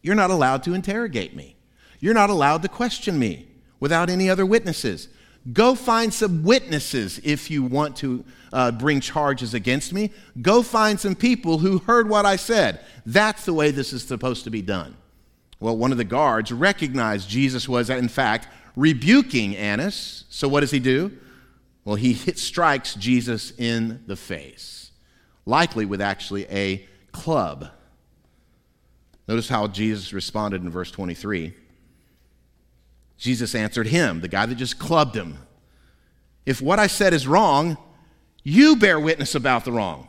You're 0.00 0.14
not 0.14 0.30
allowed 0.30 0.62
to 0.62 0.72
interrogate 0.72 1.36
me, 1.36 1.54
you're 2.00 2.14
not 2.14 2.30
allowed 2.30 2.62
to 2.62 2.68
question 2.68 3.18
me 3.18 3.48
without 3.78 4.08
any 4.08 4.30
other 4.30 4.46
witnesses. 4.46 5.08
Go 5.52 5.74
find 5.74 6.12
some 6.12 6.42
witnesses 6.42 7.20
if 7.22 7.50
you 7.50 7.62
want 7.62 7.96
to 7.96 8.24
uh, 8.52 8.72
bring 8.72 9.00
charges 9.00 9.54
against 9.54 9.92
me. 9.92 10.10
Go 10.42 10.62
find 10.62 10.98
some 10.98 11.14
people 11.14 11.58
who 11.58 11.78
heard 11.78 12.08
what 12.08 12.26
I 12.26 12.36
said. 12.36 12.80
That's 13.04 13.44
the 13.44 13.52
way 13.52 13.70
this 13.70 13.92
is 13.92 14.02
supposed 14.02 14.44
to 14.44 14.50
be 14.50 14.62
done. 14.62 14.96
Well, 15.60 15.76
one 15.76 15.92
of 15.92 15.98
the 15.98 16.04
guards 16.04 16.52
recognized 16.52 17.28
Jesus 17.28 17.68
was, 17.68 17.90
in 17.90 18.08
fact, 18.08 18.48
rebuking 18.74 19.56
Annas. 19.56 20.24
So 20.28 20.48
what 20.48 20.60
does 20.60 20.70
he 20.70 20.80
do? 20.80 21.16
Well, 21.84 21.96
he 21.96 22.12
hit, 22.12 22.38
strikes 22.38 22.94
Jesus 22.94 23.52
in 23.56 24.02
the 24.06 24.16
face, 24.16 24.90
likely 25.44 25.86
with 25.86 26.00
actually 26.00 26.46
a 26.50 26.86
club. 27.12 27.68
Notice 29.28 29.48
how 29.48 29.68
Jesus 29.68 30.12
responded 30.12 30.62
in 30.62 30.70
verse 30.70 30.90
23. 30.90 31.54
Jesus 33.18 33.54
answered 33.54 33.86
him, 33.86 34.20
the 34.20 34.28
guy 34.28 34.46
that 34.46 34.56
just 34.56 34.78
clubbed 34.78 35.16
him. 35.16 35.38
If 36.44 36.60
what 36.60 36.78
I 36.78 36.86
said 36.86 37.12
is 37.14 37.26
wrong, 37.26 37.76
you 38.42 38.76
bear 38.76 39.00
witness 39.00 39.34
about 39.34 39.64
the 39.64 39.72
wrong. 39.72 40.08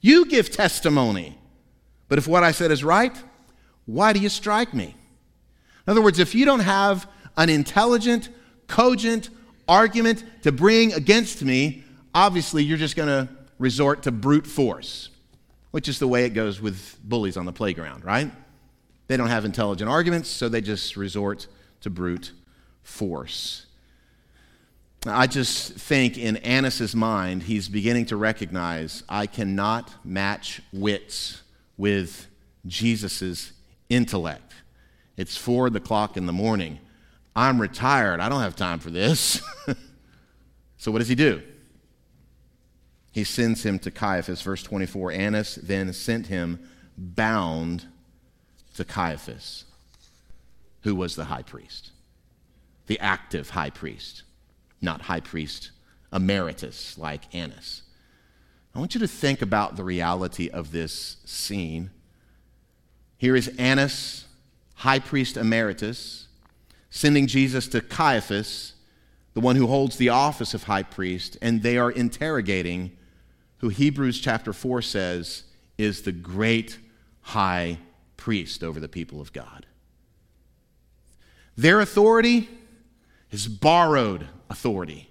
You 0.00 0.26
give 0.26 0.50
testimony. 0.50 1.38
But 2.08 2.18
if 2.18 2.26
what 2.26 2.44
I 2.44 2.52
said 2.52 2.70
is 2.70 2.84
right, 2.84 3.16
why 3.86 4.12
do 4.12 4.20
you 4.20 4.28
strike 4.28 4.74
me? 4.74 4.94
In 5.86 5.90
other 5.90 6.02
words, 6.02 6.18
if 6.18 6.34
you 6.34 6.44
don't 6.44 6.60
have 6.60 7.08
an 7.36 7.48
intelligent, 7.48 8.28
cogent 8.66 9.30
argument 9.66 10.24
to 10.42 10.52
bring 10.52 10.92
against 10.92 11.42
me, 11.42 11.84
obviously 12.14 12.62
you're 12.62 12.78
just 12.78 12.96
going 12.96 13.08
to 13.08 13.32
resort 13.58 14.02
to 14.02 14.12
brute 14.12 14.46
force, 14.46 15.08
which 15.70 15.88
is 15.88 15.98
the 15.98 16.08
way 16.08 16.24
it 16.24 16.30
goes 16.30 16.60
with 16.60 16.98
bullies 17.02 17.36
on 17.36 17.46
the 17.46 17.52
playground, 17.52 18.04
right? 18.04 18.30
They 19.06 19.16
don't 19.16 19.28
have 19.28 19.44
intelligent 19.44 19.88
arguments, 19.88 20.28
so 20.28 20.48
they 20.48 20.60
just 20.60 20.96
resort 20.96 21.46
to 21.82 21.90
brute 21.90 22.32
force. 22.82 23.66
I 25.06 25.26
just 25.26 25.72
think 25.72 26.16
in 26.16 26.36
Annas' 26.38 26.94
mind, 26.94 27.44
he's 27.44 27.68
beginning 27.68 28.06
to 28.06 28.16
recognize 28.16 29.02
I 29.08 29.26
cannot 29.26 29.92
match 30.04 30.62
wits 30.72 31.42
with 31.76 32.28
Jesus' 32.66 33.52
intellect. 33.88 34.52
It's 35.16 35.36
four 35.36 35.66
o'clock 35.66 36.16
in 36.16 36.26
the 36.26 36.32
morning. 36.32 36.78
I'm 37.34 37.60
retired. 37.60 38.20
I 38.20 38.28
don't 38.28 38.40
have 38.40 38.54
time 38.54 38.78
for 38.78 38.90
this. 38.90 39.40
so, 40.76 40.92
what 40.92 40.98
does 40.98 41.08
he 41.08 41.14
do? 41.14 41.42
He 43.10 43.24
sends 43.24 43.64
him 43.64 43.78
to 43.80 43.90
Caiaphas, 43.90 44.40
verse 44.42 44.62
24. 44.62 45.12
Annas 45.12 45.56
then 45.56 45.92
sent 45.92 46.28
him 46.28 46.60
bound 46.96 47.86
to 48.74 48.84
Caiaphas, 48.84 49.64
who 50.82 50.94
was 50.94 51.16
the 51.16 51.26
high 51.26 51.42
priest, 51.42 51.90
the 52.86 52.98
active 53.00 53.50
high 53.50 53.70
priest, 53.70 54.22
not 54.80 55.02
high 55.02 55.20
priest 55.20 55.70
emeritus 56.12 56.98
like 56.98 57.34
Annas. 57.34 57.82
I 58.74 58.78
want 58.78 58.94
you 58.94 59.00
to 59.00 59.08
think 59.08 59.42
about 59.42 59.76
the 59.76 59.84
reality 59.84 60.48
of 60.48 60.72
this 60.72 61.18
scene. 61.24 61.90
Here 63.18 63.36
is 63.36 63.48
Annas, 63.58 64.26
high 64.76 64.98
priest 64.98 65.36
emeritus, 65.36 66.28
sending 66.90 67.26
Jesus 67.26 67.68
to 67.68 67.80
Caiaphas, 67.80 68.74
the 69.34 69.40
one 69.40 69.56
who 69.56 69.66
holds 69.66 69.96
the 69.96 70.08
office 70.08 70.54
of 70.54 70.64
high 70.64 70.82
priest, 70.82 71.36
and 71.40 71.62
they 71.62 71.78
are 71.78 71.90
interrogating 71.90 72.96
who 73.58 73.68
Hebrews 73.68 74.20
chapter 74.20 74.52
4 74.52 74.82
says 74.82 75.44
is 75.78 76.02
the 76.02 76.12
great 76.12 76.78
high 77.20 77.78
priest 78.16 78.64
over 78.64 78.80
the 78.80 78.88
people 78.88 79.20
of 79.20 79.32
God. 79.32 79.66
Their 81.56 81.80
authority 81.80 82.48
is 83.30 83.48
borrowed 83.48 84.26
authority. 84.48 85.10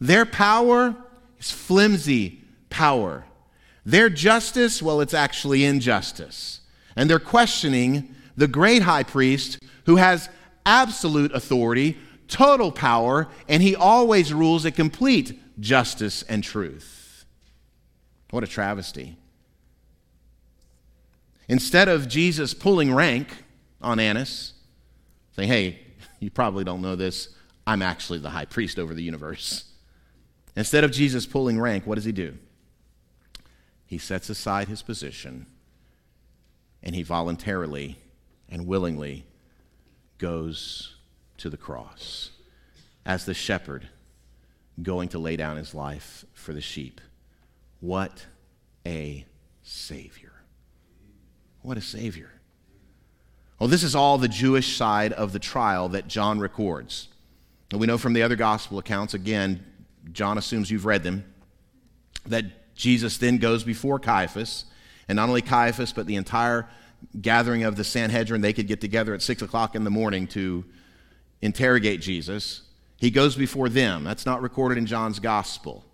Their 0.00 0.24
power 0.24 0.96
is 1.38 1.50
flimsy 1.50 2.42
power. 2.70 3.24
Their 3.84 4.08
justice, 4.08 4.82
well, 4.82 5.00
it's 5.00 5.14
actually 5.14 5.64
injustice. 5.64 6.60
And 6.96 7.08
they're 7.08 7.18
questioning 7.18 8.14
the 8.36 8.48
great 8.48 8.82
high 8.82 9.02
priest 9.02 9.58
who 9.86 9.96
has 9.96 10.28
absolute 10.64 11.32
authority, 11.34 11.98
total 12.28 12.72
power, 12.72 13.28
and 13.48 13.62
he 13.62 13.74
always 13.74 14.32
rules 14.32 14.64
a 14.64 14.70
complete 14.70 15.40
justice 15.60 16.22
and 16.24 16.42
truth. 16.44 17.24
What 18.30 18.44
a 18.44 18.46
travesty. 18.46 19.16
Instead 21.48 21.88
of 21.88 22.08
Jesus 22.08 22.54
pulling 22.54 22.94
rank 22.94 23.44
on 23.82 23.98
Annas, 23.98 24.52
saying, 25.32 25.48
hey, 25.48 25.80
you 26.20 26.30
probably 26.30 26.64
don't 26.64 26.82
know 26.82 26.96
this, 26.96 27.28
I'm 27.66 27.82
actually 27.82 28.18
the 28.18 28.30
high 28.30 28.46
priest 28.46 28.78
over 28.78 28.94
the 28.94 29.02
universe. 29.02 29.64
Instead 30.56 30.84
of 30.84 30.90
Jesus 30.90 31.26
pulling 31.26 31.60
rank, 31.60 31.86
what 31.86 31.94
does 31.94 32.04
he 32.04 32.12
do? 32.12 32.36
He 33.86 33.98
sets 33.98 34.28
aside 34.30 34.68
his 34.68 34.82
position 34.82 35.46
and 36.82 36.94
he 36.94 37.02
voluntarily 37.02 37.98
and 38.48 38.66
willingly 38.66 39.26
goes 40.18 40.96
to 41.38 41.50
the 41.50 41.56
cross 41.56 42.30
as 43.06 43.24
the 43.24 43.34
shepherd 43.34 43.88
going 44.82 45.08
to 45.08 45.18
lay 45.18 45.36
down 45.36 45.56
his 45.56 45.74
life 45.74 46.24
for 46.32 46.52
the 46.52 46.60
sheep. 46.60 47.00
What 47.80 48.26
a 48.86 49.24
Savior! 49.62 50.32
What 51.62 51.76
a 51.76 51.82
Savior. 51.82 52.30
Well, 53.60 53.68
this 53.68 53.82
is 53.82 53.94
all 53.94 54.16
the 54.16 54.26
Jewish 54.26 54.74
side 54.74 55.12
of 55.12 55.34
the 55.34 55.38
trial 55.38 55.90
that 55.90 56.08
John 56.08 56.40
records. 56.40 57.08
And 57.70 57.78
we 57.78 57.86
know 57.86 57.98
from 57.98 58.14
the 58.14 58.22
other 58.22 58.34
gospel 58.34 58.78
accounts, 58.78 59.12
again, 59.12 59.62
John 60.12 60.38
assumes 60.38 60.70
you've 60.70 60.86
read 60.86 61.02
them, 61.02 61.30
that 62.24 62.74
Jesus 62.74 63.18
then 63.18 63.36
goes 63.36 63.62
before 63.62 63.98
Caiaphas, 63.98 64.64
and 65.08 65.16
not 65.16 65.28
only 65.28 65.42
Caiaphas, 65.42 65.92
but 65.92 66.06
the 66.06 66.16
entire 66.16 66.68
gathering 67.20 67.64
of 67.64 67.76
the 67.76 67.84
Sanhedrin, 67.84 68.40
they 68.40 68.54
could 68.54 68.66
get 68.66 68.80
together 68.80 69.12
at 69.12 69.20
6 69.20 69.42
o'clock 69.42 69.74
in 69.74 69.84
the 69.84 69.90
morning 69.90 70.26
to 70.28 70.64
interrogate 71.42 72.00
Jesus. 72.00 72.62
He 72.96 73.10
goes 73.10 73.36
before 73.36 73.68
them. 73.68 74.04
That's 74.04 74.24
not 74.24 74.40
recorded 74.40 74.78
in 74.78 74.86
John's 74.86 75.18
gospel. 75.18 75.84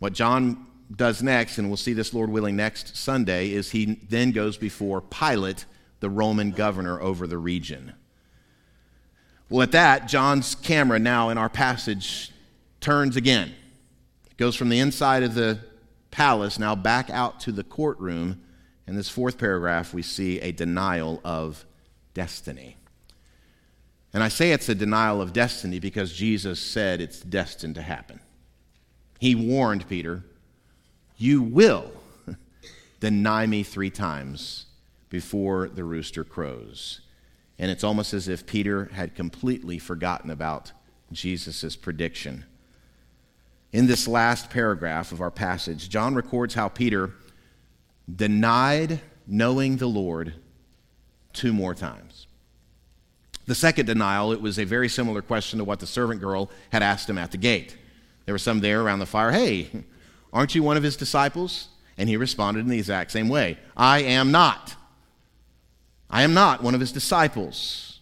What 0.00 0.14
John 0.14 0.66
does 0.94 1.22
next, 1.22 1.58
and 1.58 1.68
we'll 1.68 1.76
see 1.76 1.92
this, 1.92 2.12
Lord 2.12 2.30
willing, 2.30 2.56
next 2.56 2.96
Sunday, 2.96 3.52
is 3.52 3.70
he 3.70 4.00
then 4.08 4.32
goes 4.32 4.56
before 4.56 5.00
Pilate, 5.00 5.64
the 6.00 6.10
Roman 6.10 6.50
governor 6.50 7.00
over 7.00 7.26
the 7.26 7.38
region. 7.38 7.92
Well, 9.48 9.62
at 9.62 9.72
that, 9.72 10.08
John's 10.08 10.54
camera 10.54 10.98
now 10.98 11.30
in 11.30 11.38
our 11.38 11.48
passage 11.48 12.32
turns 12.80 13.16
again. 13.16 13.54
It 14.30 14.36
goes 14.36 14.54
from 14.54 14.68
the 14.68 14.78
inside 14.78 15.22
of 15.22 15.34
the 15.34 15.58
palace 16.10 16.58
now 16.58 16.74
back 16.74 17.10
out 17.10 17.40
to 17.40 17.52
the 17.52 17.64
courtroom 17.64 18.42
in 18.88 18.96
this 18.96 19.10
fourth 19.10 19.36
paragraph, 19.36 19.92
we 19.92 20.00
see 20.00 20.40
a 20.40 20.50
denial 20.50 21.20
of 21.22 21.66
destiny. 22.14 22.78
And 24.14 24.22
I 24.22 24.28
say 24.28 24.52
it's 24.52 24.70
a 24.70 24.74
denial 24.74 25.20
of 25.20 25.34
destiny 25.34 25.78
because 25.78 26.14
Jesus 26.14 26.58
said 26.58 27.02
it's 27.02 27.20
destined 27.20 27.74
to 27.74 27.82
happen. 27.82 28.18
He 29.20 29.34
warned 29.34 29.86
Peter, 29.90 30.24
You 31.18 31.42
will 31.42 31.92
deny 33.00 33.46
me 33.46 33.62
three 33.62 33.90
times 33.90 34.64
before 35.08 35.68
the 35.68 35.84
rooster 35.84 36.24
crows. 36.24 37.00
And 37.58 37.70
it's 37.70 37.84
almost 37.84 38.14
as 38.14 38.28
if 38.28 38.46
Peter 38.46 38.86
had 38.92 39.14
completely 39.14 39.78
forgotten 39.78 40.30
about 40.30 40.72
Jesus' 41.12 41.76
prediction. 41.76 42.44
In 43.72 43.86
this 43.86 44.08
last 44.08 44.48
paragraph 44.50 45.12
of 45.12 45.20
our 45.20 45.30
passage, 45.30 45.88
John 45.88 46.14
records 46.14 46.54
how 46.54 46.68
Peter 46.68 47.12
denied 48.14 49.00
knowing 49.26 49.76
the 49.76 49.86
Lord 49.86 50.34
two 51.32 51.52
more 51.52 51.74
times. 51.74 52.26
The 53.46 53.54
second 53.54 53.86
denial, 53.86 54.32
it 54.32 54.40
was 54.40 54.58
a 54.58 54.64
very 54.64 54.88
similar 54.88 55.22
question 55.22 55.58
to 55.58 55.64
what 55.64 55.80
the 55.80 55.86
servant 55.86 56.20
girl 56.20 56.50
had 56.70 56.82
asked 56.82 57.08
him 57.08 57.18
at 57.18 57.30
the 57.30 57.38
gate. 57.38 57.76
There 58.24 58.34
were 58.34 58.38
some 58.38 58.60
there 58.60 58.82
around 58.82 58.98
the 58.98 59.06
fire. 59.06 59.30
Hey, 59.30 59.70
aren't 60.32 60.54
you 60.54 60.62
one 60.62 60.76
of 60.76 60.82
his 60.82 60.96
disciples? 60.96 61.68
And 61.96 62.08
he 62.08 62.16
responded 62.16 62.60
in 62.60 62.68
the 62.68 62.78
exact 62.78 63.10
same 63.10 63.28
way 63.28 63.58
I 63.76 64.02
am 64.02 64.30
not. 64.30 64.76
I 66.10 66.22
am 66.22 66.34
not 66.34 66.62
one 66.62 66.74
of 66.74 66.80
his 66.80 66.92
disciples. 66.92 68.00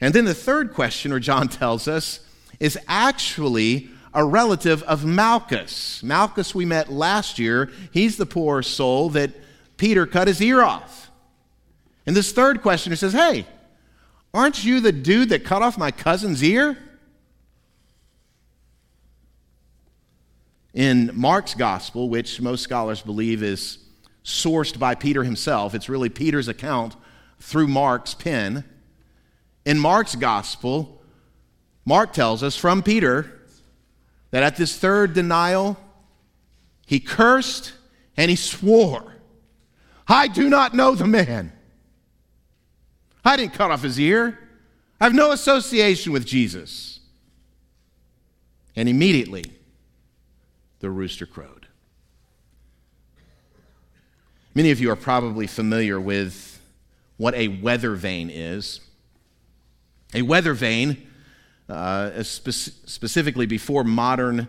And 0.00 0.14
then 0.14 0.24
the 0.24 0.34
third 0.34 0.72
questioner, 0.72 1.20
John 1.20 1.48
tells 1.48 1.88
us, 1.88 2.20
is 2.60 2.78
actually 2.88 3.90
a 4.14 4.24
relative 4.24 4.82
of 4.84 5.04
Malchus. 5.04 6.02
Malchus, 6.02 6.54
we 6.54 6.64
met 6.64 6.90
last 6.90 7.38
year. 7.38 7.70
He's 7.92 8.16
the 8.16 8.26
poor 8.26 8.62
soul 8.62 9.10
that 9.10 9.30
Peter 9.76 10.06
cut 10.06 10.28
his 10.28 10.40
ear 10.40 10.62
off. 10.62 11.10
And 12.06 12.16
this 12.16 12.32
third 12.32 12.62
questioner 12.62 12.96
says, 12.96 13.12
Hey, 13.12 13.46
aren't 14.32 14.64
you 14.64 14.80
the 14.80 14.92
dude 14.92 15.28
that 15.28 15.44
cut 15.44 15.62
off 15.62 15.76
my 15.76 15.90
cousin's 15.90 16.42
ear? 16.42 16.78
In 20.72 21.10
Mark's 21.14 21.54
gospel, 21.54 22.08
which 22.08 22.40
most 22.40 22.62
scholars 22.62 23.02
believe 23.02 23.42
is 23.42 23.78
sourced 24.24 24.78
by 24.78 24.94
Peter 24.94 25.24
himself, 25.24 25.74
it's 25.74 25.88
really 25.88 26.08
Peter's 26.08 26.48
account 26.48 26.94
through 27.40 27.68
Mark's 27.68 28.14
pen. 28.14 28.64
In 29.64 29.78
Mark's 29.78 30.14
gospel, 30.14 31.02
Mark 31.84 32.12
tells 32.12 32.42
us 32.42 32.56
from 32.56 32.82
Peter 32.82 33.40
that 34.30 34.42
at 34.42 34.56
this 34.56 34.76
third 34.76 35.14
denial, 35.14 35.76
he 36.86 37.00
cursed 37.00 37.72
and 38.16 38.30
he 38.30 38.36
swore, 38.36 39.14
I 40.06 40.28
do 40.28 40.48
not 40.48 40.74
know 40.74 40.94
the 40.94 41.06
man. 41.06 41.52
I 43.24 43.36
didn't 43.36 43.54
cut 43.54 43.70
off 43.70 43.82
his 43.82 44.00
ear. 44.00 44.38
I 45.00 45.04
have 45.04 45.14
no 45.14 45.32
association 45.32 46.12
with 46.12 46.24
Jesus. 46.24 47.00
And 48.74 48.88
immediately, 48.88 49.44
the 50.80 50.90
rooster 50.90 51.26
crowed. 51.26 51.66
Many 54.54 54.70
of 54.70 54.80
you 54.80 54.90
are 54.90 54.96
probably 54.96 55.46
familiar 55.46 56.00
with 56.00 56.57
what 57.18 57.34
a 57.34 57.48
weather 57.48 57.94
vane 57.94 58.30
is. 58.30 58.80
A 60.14 60.22
weather 60.22 60.54
vane, 60.54 61.06
uh, 61.68 62.22
spe- 62.22 62.50
specifically 62.86 63.44
before 63.44 63.84
modern 63.84 64.48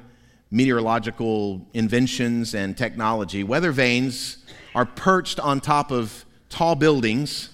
meteorological 0.49 1.67
inventions 1.73 2.55
and 2.55 2.77
technology, 2.77 3.43
weather 3.43 3.71
vanes 3.71 4.37
are 4.73 4.85
perched 4.85 5.39
on 5.39 5.59
top 5.59 5.91
of 5.91 6.25
tall 6.47 6.75
buildings, 6.75 7.49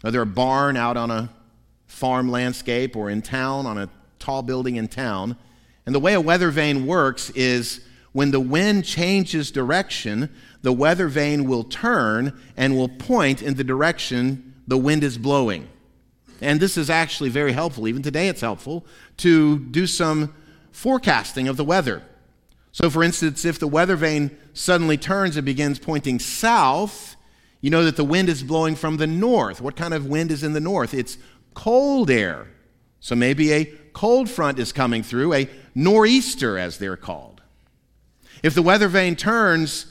whether 0.00 0.22
a 0.22 0.26
barn 0.26 0.76
out 0.76 0.96
on 0.96 1.10
a 1.10 1.30
farm 1.86 2.28
landscape 2.30 2.96
or 2.96 3.10
in 3.10 3.22
town 3.22 3.66
on 3.66 3.78
a 3.78 3.88
tall 4.18 4.42
building 4.42 4.76
in 4.76 4.88
town. 4.88 5.36
And 5.86 5.94
the 5.94 6.00
way 6.00 6.14
a 6.14 6.20
weather 6.20 6.50
vane 6.50 6.86
works 6.86 7.30
is 7.30 7.80
when 8.14 8.30
the 8.30 8.38
wind 8.38 8.84
changes 8.84 9.50
direction, 9.50 10.32
the 10.62 10.72
weather 10.72 11.08
vane 11.08 11.48
will 11.48 11.64
turn 11.64 12.32
and 12.56 12.76
will 12.76 12.88
point 12.88 13.42
in 13.42 13.54
the 13.54 13.64
direction 13.64 14.54
the 14.68 14.78
wind 14.78 15.02
is 15.02 15.18
blowing. 15.18 15.68
And 16.40 16.60
this 16.60 16.76
is 16.76 16.88
actually 16.88 17.30
very 17.30 17.50
helpful. 17.50 17.88
Even 17.88 18.02
today, 18.02 18.28
it's 18.28 18.40
helpful 18.40 18.86
to 19.16 19.58
do 19.58 19.88
some 19.88 20.32
forecasting 20.70 21.48
of 21.48 21.56
the 21.56 21.64
weather. 21.64 22.04
So, 22.70 22.88
for 22.88 23.02
instance, 23.02 23.44
if 23.44 23.58
the 23.58 23.66
weather 23.66 23.96
vane 23.96 24.38
suddenly 24.52 24.96
turns 24.96 25.36
and 25.36 25.44
begins 25.44 25.80
pointing 25.80 26.20
south, 26.20 27.16
you 27.60 27.68
know 27.68 27.84
that 27.84 27.96
the 27.96 28.04
wind 28.04 28.28
is 28.28 28.44
blowing 28.44 28.76
from 28.76 28.98
the 28.98 29.08
north. 29.08 29.60
What 29.60 29.74
kind 29.74 29.92
of 29.92 30.06
wind 30.06 30.30
is 30.30 30.44
in 30.44 30.52
the 30.52 30.60
north? 30.60 30.94
It's 30.94 31.18
cold 31.54 32.12
air. 32.12 32.46
So 33.00 33.16
maybe 33.16 33.52
a 33.52 33.64
cold 33.92 34.30
front 34.30 34.60
is 34.60 34.70
coming 34.70 35.02
through, 35.02 35.34
a 35.34 35.50
nor'easter, 35.74 36.56
as 36.56 36.78
they're 36.78 36.96
called. 36.96 37.33
If 38.44 38.54
the 38.54 38.60
weather 38.60 38.88
vane 38.88 39.16
turns 39.16 39.86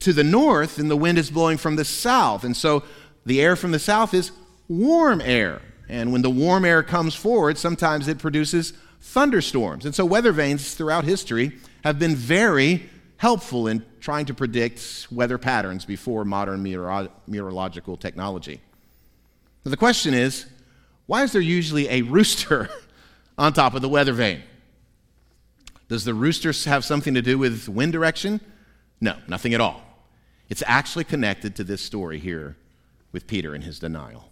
to 0.00 0.14
the 0.14 0.24
north, 0.24 0.76
then 0.76 0.88
the 0.88 0.96
wind 0.96 1.18
is 1.18 1.30
blowing 1.30 1.58
from 1.58 1.76
the 1.76 1.84
south. 1.84 2.42
And 2.42 2.56
so 2.56 2.82
the 3.26 3.42
air 3.42 3.54
from 3.54 3.70
the 3.70 3.78
south 3.78 4.14
is 4.14 4.32
warm 4.66 5.20
air. 5.20 5.60
And 5.90 6.10
when 6.10 6.22
the 6.22 6.30
warm 6.30 6.64
air 6.64 6.82
comes 6.82 7.14
forward, 7.14 7.58
sometimes 7.58 8.08
it 8.08 8.18
produces 8.18 8.72
thunderstorms. 9.02 9.84
And 9.84 9.94
so 9.94 10.06
weather 10.06 10.32
vanes 10.32 10.74
throughout 10.74 11.04
history 11.04 11.52
have 11.84 11.98
been 11.98 12.16
very 12.16 12.88
helpful 13.18 13.68
in 13.68 13.84
trying 14.00 14.24
to 14.24 14.32
predict 14.32 15.08
weather 15.10 15.36
patterns 15.36 15.84
before 15.84 16.24
modern 16.24 16.64
meteoro- 16.64 17.10
meteorological 17.26 17.98
technology. 17.98 18.62
Now, 19.66 19.70
the 19.70 19.76
question 19.76 20.14
is 20.14 20.46
why 21.04 21.24
is 21.24 21.32
there 21.32 21.42
usually 21.42 21.86
a 21.90 22.00
rooster 22.00 22.70
on 23.38 23.52
top 23.52 23.74
of 23.74 23.82
the 23.82 23.88
weather 23.90 24.14
vane? 24.14 24.42
Does 25.88 26.04
the 26.04 26.14
rooster 26.14 26.52
have 26.68 26.84
something 26.84 27.14
to 27.14 27.22
do 27.22 27.38
with 27.38 27.68
wind 27.68 27.92
direction? 27.92 28.40
No, 29.00 29.16
nothing 29.26 29.54
at 29.54 29.60
all. 29.60 29.82
It's 30.48 30.62
actually 30.66 31.04
connected 31.04 31.56
to 31.56 31.64
this 31.64 31.80
story 31.82 32.18
here 32.18 32.56
with 33.12 33.26
Peter 33.26 33.54
and 33.54 33.64
his 33.64 33.78
denial. 33.78 34.30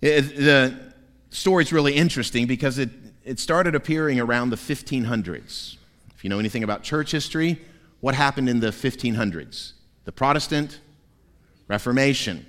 It, 0.00 0.36
the 0.36 0.92
story's 1.30 1.72
really 1.72 1.94
interesting 1.94 2.46
because 2.46 2.78
it, 2.78 2.90
it 3.24 3.38
started 3.38 3.74
appearing 3.74 4.18
around 4.20 4.50
the 4.50 4.56
1500s. 4.56 5.76
If 6.14 6.24
you 6.24 6.30
know 6.30 6.38
anything 6.38 6.62
about 6.62 6.82
church 6.82 7.10
history, 7.10 7.60
what 8.00 8.14
happened 8.14 8.48
in 8.48 8.60
the 8.60 8.68
1500s? 8.68 9.72
The 10.04 10.12
Protestant 10.12 10.80
Reformation. 11.68 12.46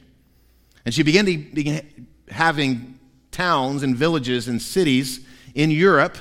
And 0.86 0.94
she 0.94 1.04
began 1.04 1.26
to 1.26 1.38
begin 1.38 2.08
having 2.30 3.00
towns 3.32 3.84
and 3.84 3.96
villages 3.96 4.48
and 4.48 4.62
cities 4.62 5.26
in 5.54 5.70
Europe 5.70 6.18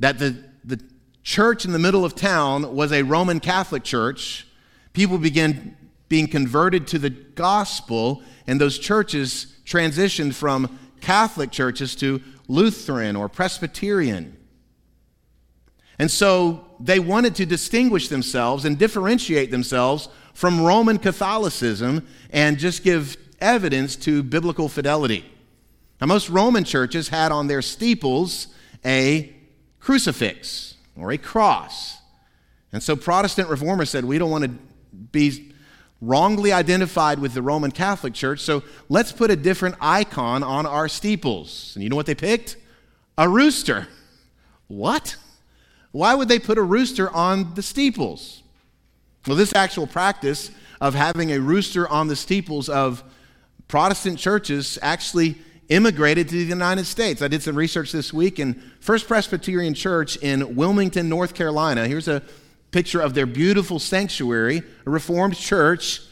that 0.00 0.18
the, 0.18 0.42
the 0.64 0.80
church 1.22 1.64
in 1.64 1.72
the 1.72 1.78
middle 1.78 2.04
of 2.04 2.14
town 2.14 2.74
was 2.74 2.92
a 2.92 3.02
Roman 3.02 3.40
Catholic 3.40 3.84
church. 3.84 4.46
People 4.92 5.18
began 5.18 5.76
being 6.08 6.26
converted 6.26 6.86
to 6.88 6.98
the 6.98 7.10
gospel, 7.10 8.22
and 8.46 8.60
those 8.60 8.78
churches 8.78 9.54
transitioned 9.64 10.34
from 10.34 10.78
Catholic 11.00 11.50
churches 11.50 11.94
to 11.96 12.20
Lutheran 12.48 13.14
or 13.14 13.28
Presbyterian. 13.28 14.36
And 15.98 16.10
so 16.10 16.64
they 16.80 17.00
wanted 17.00 17.34
to 17.36 17.46
distinguish 17.46 18.08
themselves 18.08 18.64
and 18.64 18.78
differentiate 18.78 19.50
themselves 19.50 20.08
from 20.32 20.62
Roman 20.62 20.98
Catholicism 20.98 22.06
and 22.30 22.58
just 22.58 22.84
give 22.84 23.16
evidence 23.40 23.96
to 23.96 24.22
biblical 24.22 24.68
fidelity. 24.68 25.24
Now, 26.00 26.06
most 26.06 26.28
Roman 26.28 26.64
churches 26.64 27.08
had 27.08 27.32
on 27.32 27.48
their 27.48 27.62
steeples 27.62 28.48
a 28.84 29.34
crucifix 29.88 30.74
or 30.96 31.12
a 31.12 31.16
cross. 31.16 31.96
And 32.74 32.82
so 32.82 32.94
Protestant 32.94 33.48
reformers 33.48 33.88
said, 33.88 34.04
we 34.04 34.18
don't 34.18 34.30
want 34.30 34.44
to 34.44 34.50
be 35.12 35.54
wrongly 36.02 36.52
identified 36.52 37.18
with 37.18 37.32
the 37.32 37.40
Roman 37.40 37.70
Catholic 37.70 38.12
Church, 38.12 38.40
so 38.40 38.62
let's 38.90 39.12
put 39.12 39.30
a 39.30 39.36
different 39.36 39.76
icon 39.80 40.42
on 40.42 40.66
our 40.66 40.88
steeples. 40.90 41.72
And 41.74 41.82
you 41.82 41.88
know 41.88 41.96
what 41.96 42.04
they 42.04 42.14
picked? 42.14 42.58
A 43.16 43.30
rooster. 43.30 43.88
What? 44.66 45.16
Why 45.92 46.14
would 46.14 46.28
they 46.28 46.38
put 46.38 46.58
a 46.58 46.62
rooster 46.62 47.08
on 47.08 47.54
the 47.54 47.62
steeples? 47.62 48.42
Well, 49.26 49.38
this 49.38 49.54
actual 49.54 49.86
practice 49.86 50.50
of 50.82 50.94
having 50.94 51.32
a 51.32 51.40
rooster 51.40 51.88
on 51.88 52.08
the 52.08 52.16
steeples 52.16 52.68
of 52.68 53.02
Protestant 53.68 54.18
churches 54.18 54.78
actually 54.82 55.38
immigrated 55.68 56.28
to 56.28 56.34
the 56.34 56.44
United 56.44 56.86
States. 56.86 57.22
I 57.22 57.28
did 57.28 57.42
some 57.42 57.56
research 57.56 57.92
this 57.92 58.12
week, 58.12 58.38
and 58.38 58.60
First 58.80 59.06
Presbyterian 59.06 59.74
Church 59.74 60.16
in 60.16 60.56
Wilmington, 60.56 61.08
North 61.08 61.34
Carolina. 61.34 61.86
Here's 61.86 62.08
a 62.08 62.22
picture 62.70 63.00
of 63.00 63.14
their 63.14 63.26
beautiful 63.26 63.78
sanctuary, 63.78 64.62
a 64.86 64.90
Reformed 64.90 65.36
church. 65.36 66.02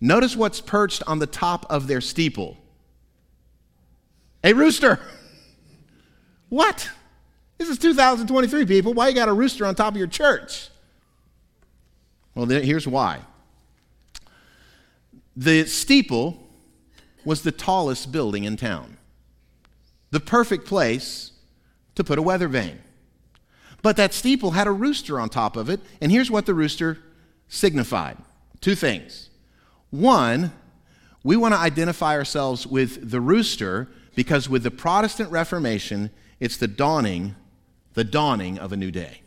Notice 0.00 0.36
what's 0.36 0.60
perched 0.60 1.02
on 1.06 1.18
the 1.18 1.26
top 1.26 1.66
of 1.70 1.86
their 1.86 2.00
steeple 2.00 2.56
a 4.42 4.52
rooster. 4.52 4.98
What? 6.48 6.90
This 7.58 7.68
is 7.68 7.78
2023, 7.78 8.66
people. 8.66 8.92
Why 8.92 9.06
you 9.06 9.14
got 9.14 9.28
a 9.28 9.32
rooster 9.32 9.64
on 9.64 9.76
top 9.76 9.94
of 9.94 9.96
your 9.96 10.08
church? 10.08 10.68
Well, 12.34 12.46
here's 12.46 12.88
why. 12.88 13.20
The 15.36 15.66
steeple 15.66 16.42
was 17.24 17.42
the 17.42 17.52
tallest 17.52 18.10
building 18.10 18.42
in 18.42 18.56
town, 18.56 18.96
the 20.10 20.20
perfect 20.20 20.66
place 20.66 21.32
to 21.94 22.04
put 22.04 22.18
a 22.18 22.22
weather 22.22 22.48
vane. 22.48 22.80
But 23.82 23.96
that 23.96 24.12
steeple 24.12 24.52
had 24.52 24.66
a 24.66 24.72
rooster 24.72 25.18
on 25.18 25.28
top 25.28 25.56
of 25.56 25.70
it, 25.70 25.80
and 26.00 26.12
here's 26.12 26.30
what 26.30 26.46
the 26.46 26.54
rooster 26.54 26.98
signified 27.48 28.16
two 28.60 28.74
things. 28.74 29.30
One, 29.90 30.52
we 31.22 31.36
want 31.36 31.54
to 31.54 31.60
identify 31.60 32.14
ourselves 32.14 32.66
with 32.66 33.10
the 33.10 33.20
rooster 33.20 33.88
because 34.14 34.48
with 34.48 34.62
the 34.62 34.70
Protestant 34.70 35.30
Reformation, 35.30 36.10
it's 36.40 36.56
the 36.56 36.68
dawning, 36.68 37.36
the 37.94 38.04
dawning 38.04 38.58
of 38.58 38.72
a 38.72 38.76
new 38.76 38.90
day. 38.90 39.22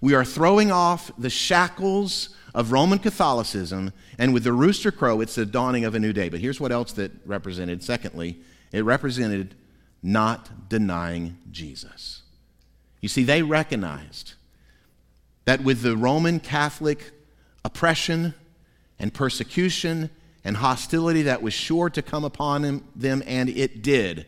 We 0.00 0.14
are 0.14 0.24
throwing 0.24 0.70
off 0.70 1.10
the 1.18 1.30
shackles 1.30 2.30
of 2.54 2.72
Roman 2.72 2.98
Catholicism, 2.98 3.92
and 4.18 4.32
with 4.32 4.44
the 4.44 4.52
rooster 4.52 4.90
crow, 4.90 5.20
it's 5.20 5.34
the 5.34 5.46
dawning 5.46 5.84
of 5.84 5.94
a 5.94 5.98
new 5.98 6.12
day. 6.12 6.28
But 6.28 6.40
here's 6.40 6.60
what 6.60 6.72
else 6.72 6.92
that 6.92 7.12
represented. 7.24 7.82
Secondly, 7.82 8.40
it 8.72 8.84
represented 8.84 9.54
not 10.06 10.68
denying 10.68 11.36
Jesus. 11.50 12.22
You 13.00 13.08
see, 13.08 13.24
they 13.24 13.42
recognized 13.42 14.34
that 15.46 15.62
with 15.62 15.82
the 15.82 15.96
Roman 15.96 16.38
Catholic 16.38 17.10
oppression 17.64 18.32
and 19.00 19.12
persecution 19.12 20.10
and 20.44 20.58
hostility 20.58 21.22
that 21.22 21.42
was 21.42 21.52
sure 21.52 21.90
to 21.90 22.02
come 22.02 22.24
upon 22.24 22.82
them, 22.94 23.22
and 23.26 23.48
it 23.48 23.82
did, 23.82 24.26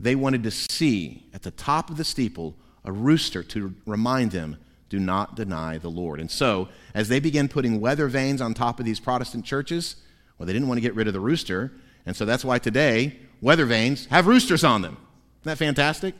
they 0.00 0.16
wanted 0.16 0.42
to 0.42 0.50
see 0.50 1.24
at 1.32 1.42
the 1.42 1.52
top 1.52 1.90
of 1.90 1.96
the 1.96 2.04
steeple 2.04 2.56
a 2.84 2.90
rooster 2.90 3.44
to 3.44 3.74
remind 3.86 4.32
them 4.32 4.56
do 4.88 4.98
not 4.98 5.36
deny 5.36 5.78
the 5.78 5.90
Lord. 5.90 6.18
And 6.18 6.30
so, 6.30 6.68
as 6.92 7.08
they 7.08 7.20
began 7.20 7.46
putting 7.46 7.80
weather 7.80 8.08
vanes 8.08 8.40
on 8.40 8.52
top 8.52 8.80
of 8.80 8.86
these 8.86 8.98
Protestant 8.98 9.44
churches, 9.44 9.96
well, 10.38 10.46
they 10.46 10.52
didn't 10.52 10.66
want 10.66 10.78
to 10.78 10.82
get 10.82 10.94
rid 10.94 11.06
of 11.06 11.12
the 11.12 11.20
rooster. 11.20 11.72
And 12.06 12.16
so 12.16 12.24
that's 12.24 12.44
why 12.44 12.58
today, 12.58 13.18
weather 13.40 13.66
vanes 13.66 14.06
have 14.06 14.26
roosters 14.26 14.64
on 14.64 14.82
them. 14.82 14.96
Isn't 15.40 15.50
that 15.50 15.58
fantastic? 15.58 16.14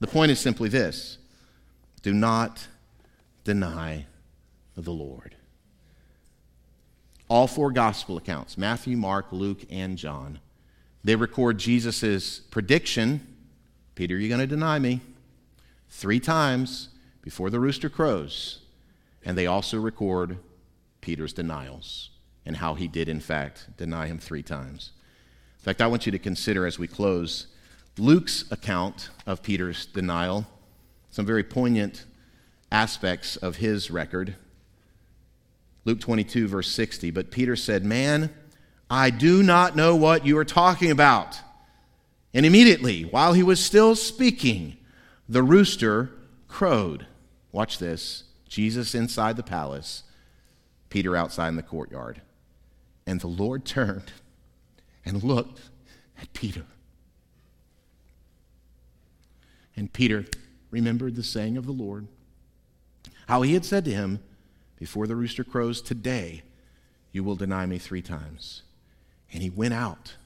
The 0.00 0.06
point 0.06 0.30
is 0.30 0.38
simply 0.38 0.68
this 0.68 1.18
do 2.02 2.12
not 2.12 2.68
deny 3.44 4.06
the 4.76 4.92
Lord. 4.92 5.34
All 7.28 7.46
four 7.46 7.70
gospel 7.72 8.16
accounts 8.16 8.56
Matthew, 8.56 8.96
Mark, 8.96 9.26
Luke, 9.32 9.64
and 9.70 9.98
John 9.98 10.40
they 11.04 11.16
record 11.16 11.58
Jesus' 11.58 12.40
prediction 12.40 13.38
Peter, 13.98 14.16
you're 14.16 14.28
going 14.28 14.40
to 14.40 14.46
deny 14.46 14.78
me 14.78 15.00
three 15.90 16.20
times 16.20 16.90
before 17.20 17.50
the 17.50 17.58
rooster 17.58 17.88
crows. 17.88 18.60
And 19.24 19.36
they 19.36 19.48
also 19.48 19.76
record 19.76 20.38
Peter's 21.00 21.32
denials 21.32 22.10
and 22.46 22.58
how 22.58 22.74
he 22.74 22.86
did, 22.86 23.08
in 23.08 23.18
fact, 23.18 23.76
deny 23.76 24.06
him 24.06 24.20
three 24.20 24.44
times. 24.44 24.92
In 25.58 25.64
fact, 25.64 25.82
I 25.82 25.86
want 25.88 26.06
you 26.06 26.12
to 26.12 26.18
consider 26.18 26.66
as 26.66 26.78
we 26.78 26.86
close 26.86 27.48
Luke's 27.98 28.44
account 28.50 29.10
of 29.26 29.42
Peter's 29.42 29.86
denial, 29.86 30.46
some 31.10 31.26
very 31.26 31.42
poignant 31.42 32.04
aspects 32.70 33.36
of 33.36 33.56
his 33.56 33.90
record. 33.90 34.36
Luke 35.84 36.00
22, 36.00 36.46
verse 36.46 36.70
60. 36.70 37.10
But 37.10 37.30
Peter 37.30 37.56
said, 37.56 37.84
Man, 37.84 38.32
I 38.88 39.10
do 39.10 39.42
not 39.42 39.74
know 39.74 39.96
what 39.96 40.24
you 40.24 40.38
are 40.38 40.44
talking 40.44 40.90
about. 40.90 41.40
And 42.32 42.46
immediately, 42.46 43.02
while 43.02 43.32
he 43.32 43.42
was 43.42 43.62
still 43.62 43.96
speaking, 43.96 44.76
the 45.28 45.42
rooster 45.42 46.10
crowed. 46.46 47.06
Watch 47.50 47.78
this 47.78 48.24
Jesus 48.48 48.94
inside 48.94 49.36
the 49.36 49.42
palace, 49.42 50.04
Peter 50.88 51.16
outside 51.16 51.48
in 51.48 51.56
the 51.56 51.62
courtyard. 51.62 52.22
And 53.06 53.20
the 53.20 53.26
Lord 53.26 53.64
turned 53.64 54.12
and 55.08 55.24
looked 55.24 55.62
at 56.20 56.32
Peter. 56.34 56.64
And 59.74 59.90
Peter 59.90 60.26
remembered 60.70 61.16
the 61.16 61.22
saying 61.22 61.56
of 61.56 61.64
the 61.64 61.72
Lord, 61.72 62.06
how 63.26 63.40
he 63.40 63.54
had 63.54 63.64
said 63.64 63.86
to 63.86 63.90
him, 63.90 64.20
Before 64.78 65.06
the 65.06 65.16
rooster 65.16 65.44
crows 65.44 65.80
today, 65.80 66.42
you 67.10 67.24
will 67.24 67.36
deny 67.36 67.64
me 67.64 67.78
three 67.78 68.02
times. 68.02 68.62
And 69.32 69.42
he 69.42 69.48
went 69.48 69.72
out 69.72 70.16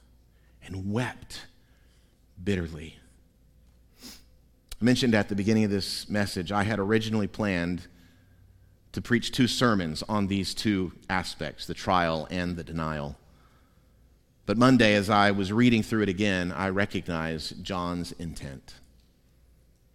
and 0.65 0.91
wept 0.91 1.45
bitterly. 2.43 2.97
I 4.01 4.83
mentioned 4.83 5.15
at 5.15 5.29
the 5.29 5.35
beginning 5.35 5.63
of 5.63 5.71
this 5.71 6.09
message, 6.09 6.51
I 6.51 6.63
had 6.63 6.79
originally 6.79 7.27
planned 7.27 7.87
to 8.91 9.01
preach 9.01 9.31
two 9.31 9.47
sermons 9.47 10.03
on 10.09 10.27
these 10.27 10.53
two 10.53 10.91
aspects 11.09 11.67
the 11.67 11.73
trial 11.73 12.27
and 12.29 12.57
the 12.57 12.65
denial. 12.65 13.17
But 14.45 14.57
Monday, 14.57 14.95
as 14.95 15.09
I 15.09 15.31
was 15.31 15.53
reading 15.53 15.83
through 15.83 16.03
it 16.03 16.09
again, 16.09 16.51
I 16.51 16.69
recognized 16.69 17.63
John's 17.63 18.11
intent. 18.13 18.75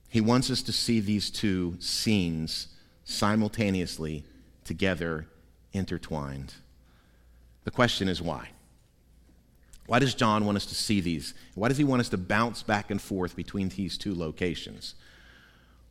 He 0.08 0.22
wants 0.22 0.50
us 0.50 0.62
to 0.62 0.72
see 0.72 1.00
these 1.00 1.30
two 1.30 1.76
scenes 1.80 2.68
simultaneously, 3.04 4.24
together, 4.64 5.26
intertwined. 5.72 6.54
The 7.64 7.70
question 7.70 8.08
is 8.08 8.22
why? 8.22 8.48
Why 9.86 9.98
does 9.98 10.14
John 10.14 10.46
want 10.46 10.56
us 10.56 10.66
to 10.66 10.74
see 10.74 11.00
these? 11.00 11.34
Why 11.54 11.68
does 11.68 11.78
he 11.78 11.84
want 11.84 12.00
us 12.00 12.08
to 12.10 12.18
bounce 12.18 12.62
back 12.62 12.90
and 12.90 13.00
forth 13.00 13.36
between 13.36 13.68
these 13.70 13.98
two 13.98 14.14
locations? 14.14 14.94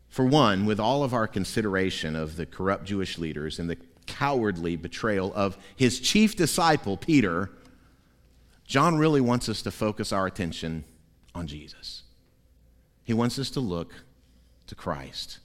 For 0.10 0.26
one, 0.26 0.66
with 0.66 0.80
all 0.80 1.04
of 1.04 1.14
our 1.14 1.28
consideration 1.28 2.16
of 2.16 2.38
the 2.38 2.46
corrupt 2.46 2.86
Jewish 2.86 3.18
leaders 3.18 3.60
and 3.60 3.70
the 3.70 3.78
cowardly 4.08 4.76
betrayal 4.76 5.34
of 5.36 5.58
his 5.76 6.00
chief 6.00 6.36
disciple, 6.36 6.98
Peter, 6.98 7.52
John 8.68 8.98
really 8.98 9.22
wants 9.22 9.48
us 9.48 9.62
to 9.64 9.72
focus 9.72 10.12
our 10.12 10.28
attention 10.28 10.84
on 11.34 11.48
Jesus. 11.48 12.04
He 13.06 13.14
wants 13.14 13.40
us 13.40 13.50
to 13.52 13.62
look 13.62 13.94
to 14.68 14.76
Christ. 14.76 15.40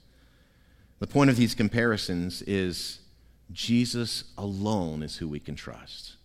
The 0.99 1.07
point 1.07 1.29
of 1.29 1.37
these 1.37 1.55
comparisons 1.55 2.41
is 2.41 2.99
Jesus 3.51 4.25
alone 4.37 5.01
is 5.01 5.17
who 5.17 5.29
we 5.29 5.39
can 5.39 5.55
trust. 5.55 6.17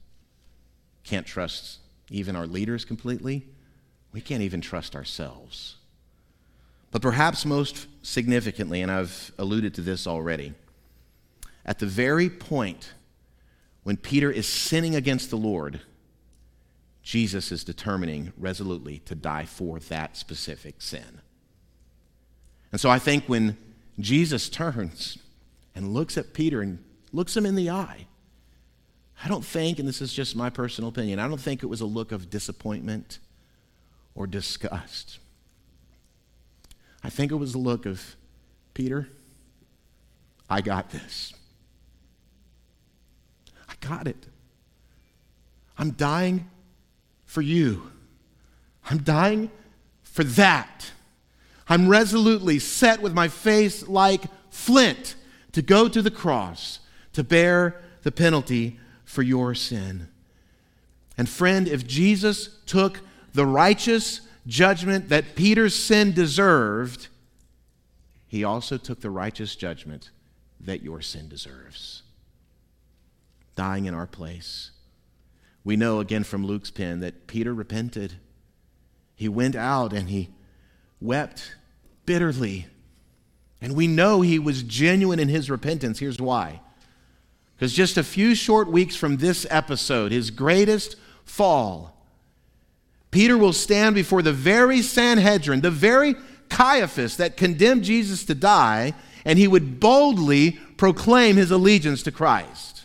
Can't 1.05 1.27
trust 1.27 1.79
even 2.11 2.35
our 2.35 2.47
leaders 2.47 2.85
completely, 2.85 3.47
we 4.13 4.21
can't 4.21 4.43
even 4.43 4.61
trust 4.61 4.97
ourselves. 4.97 5.77
But 6.91 7.03
perhaps 7.03 7.45
most 7.45 7.87
significantly, 8.03 8.83
and 8.83 8.91
I've 8.91 9.31
alluded 9.39 9.75
to 9.75 9.83
this 9.83 10.07
already, 10.07 10.55
at 11.65 11.79
the 11.79 11.87
very 11.87 12.31
point 12.31 12.95
when 13.83 13.99
Peter 13.99 14.31
is 14.31 14.49
sinning 14.49 14.97
against 14.97 15.31
the 15.31 15.37
Lord, 15.37 15.81
Jesus 17.09 17.51
is 17.53 17.65
determining 17.65 18.35
resolutely 18.37 18.99
to 19.07 19.15
die 19.15 19.47
for 19.47 19.79
that 19.79 20.15
specific 20.15 20.83
sin. 20.83 21.23
And 22.71 22.79
so 22.79 22.91
I 22.91 22.99
think 22.99 23.25
when 23.25 23.57
Jesus 23.99 24.51
turns 24.51 25.17
and 25.75 25.95
looks 25.95 26.19
at 26.19 26.35
Peter 26.35 26.61
and 26.61 26.85
looks 27.11 27.35
him 27.35 27.47
in 27.47 27.55
the 27.55 27.71
eye, 27.71 28.09
I 29.25 29.29
don't 29.29 29.43
think, 29.43 29.79
and 29.79 29.89
this 29.89 30.03
is 30.03 30.13
just 30.13 30.37
my 30.37 30.51
personal 30.51 30.91
opinion, 30.91 31.19
I 31.19 31.27
don't 31.29 31.41
think 31.41 31.63
it 31.63 31.69
was 31.69 31.81
a 31.81 31.87
look 31.87 32.13
of 32.13 32.29
disappointment 32.29 33.21
or 34.15 34.27
disgust. 34.27 35.19
I 37.03 37.09
think 37.09 37.33
it 37.33 37.37
was 37.37 37.55
a 37.55 37.59
look 37.59 37.87
of, 37.87 38.17
Peter, 38.75 39.09
I 40.51 40.61
got 40.61 40.91
this. 40.91 41.33
I 43.67 43.73
got 43.81 44.07
it. 44.07 44.27
I'm 45.79 45.93
dying 45.93 46.51
for 47.29 47.43
you. 47.43 47.93
I'm 48.91 48.99
dying 48.99 49.51
for 50.03 50.25
that. 50.25 50.91
I'm 51.69 51.87
resolutely 51.87 52.59
set 52.59 53.03
with 53.03 53.13
my 53.13 53.29
face 53.29 53.87
like 53.87 54.23
flint 54.51 55.15
to 55.53 55.63
go 55.63 55.89
to 55.89 56.03
the 56.03 56.11
cross 56.11 56.81
to 57.13 57.23
bear 57.23 57.83
the 58.03 58.11
penalty 58.11 58.81
for 59.05 59.23
your 59.23 59.55
sin. 59.55 60.09
And 61.19 61.29
friend, 61.29 61.69
if 61.69 61.87
Jesus 61.87 62.57
took 62.65 63.01
the 63.35 63.45
righteous 63.45 64.23
judgment 64.47 65.11
that 65.11 65.37
Peter's 65.37 65.75
sin 65.75 66.13
deserved, 66.13 67.09
he 68.27 68.43
also 68.43 68.79
took 68.79 69.03
the 69.03 69.11
righteous 69.11 69.55
judgment 69.55 70.11
that 70.61 70.83
your 70.83 71.03
sin 71.03 71.29
deserves, 71.29 72.03
dying 73.55 73.85
in 73.85 73.93
our 73.93 74.07
place. 74.07 74.71
We 75.69 75.77
know 75.77 76.01
again 76.01 76.25
from 76.25 76.47
Luke's 76.47 76.71
pen 76.71 77.01
that 77.01 77.27
Peter 77.27 77.53
repented. 77.53 78.15
He 79.15 79.29
went 79.29 79.55
out 79.55 79.93
and 79.93 80.09
he 80.09 80.31
wept 80.99 81.57
bitterly. 82.07 82.69
And 83.61 83.75
we 83.75 83.87
know 83.87 84.23
he 84.23 84.39
was 84.39 84.63
genuine 84.63 85.19
in 85.19 85.29
his 85.29 85.51
repentance. 85.51 85.99
Here's 85.99 86.19
why 86.19 86.63
because 87.55 87.75
just 87.75 87.99
a 87.99 88.03
few 88.03 88.35
short 88.35 88.69
weeks 88.69 88.97
from 88.97 89.19
this 89.19 89.47
episode, 89.51 90.11
his 90.11 90.31
greatest 90.31 90.97
fall, 91.27 91.95
Peter 93.11 93.37
will 93.37 93.53
stand 93.53 93.95
before 93.95 94.23
the 94.23 94.33
very 94.33 94.81
Sanhedrin, 94.81 95.61
the 95.61 95.71
very 95.71 96.15
Caiaphas 96.49 97.19
that 97.19 97.37
condemned 97.37 97.85
Jesus 97.85 98.25
to 98.25 98.35
die, 98.35 98.95
and 99.23 99.39
he 99.39 99.47
would 99.47 99.81
boldly 99.81 100.53
proclaim 100.79 101.37
his 101.37 101.51
allegiance 101.51 102.03
to 102.05 102.11
Christ. 102.11 102.78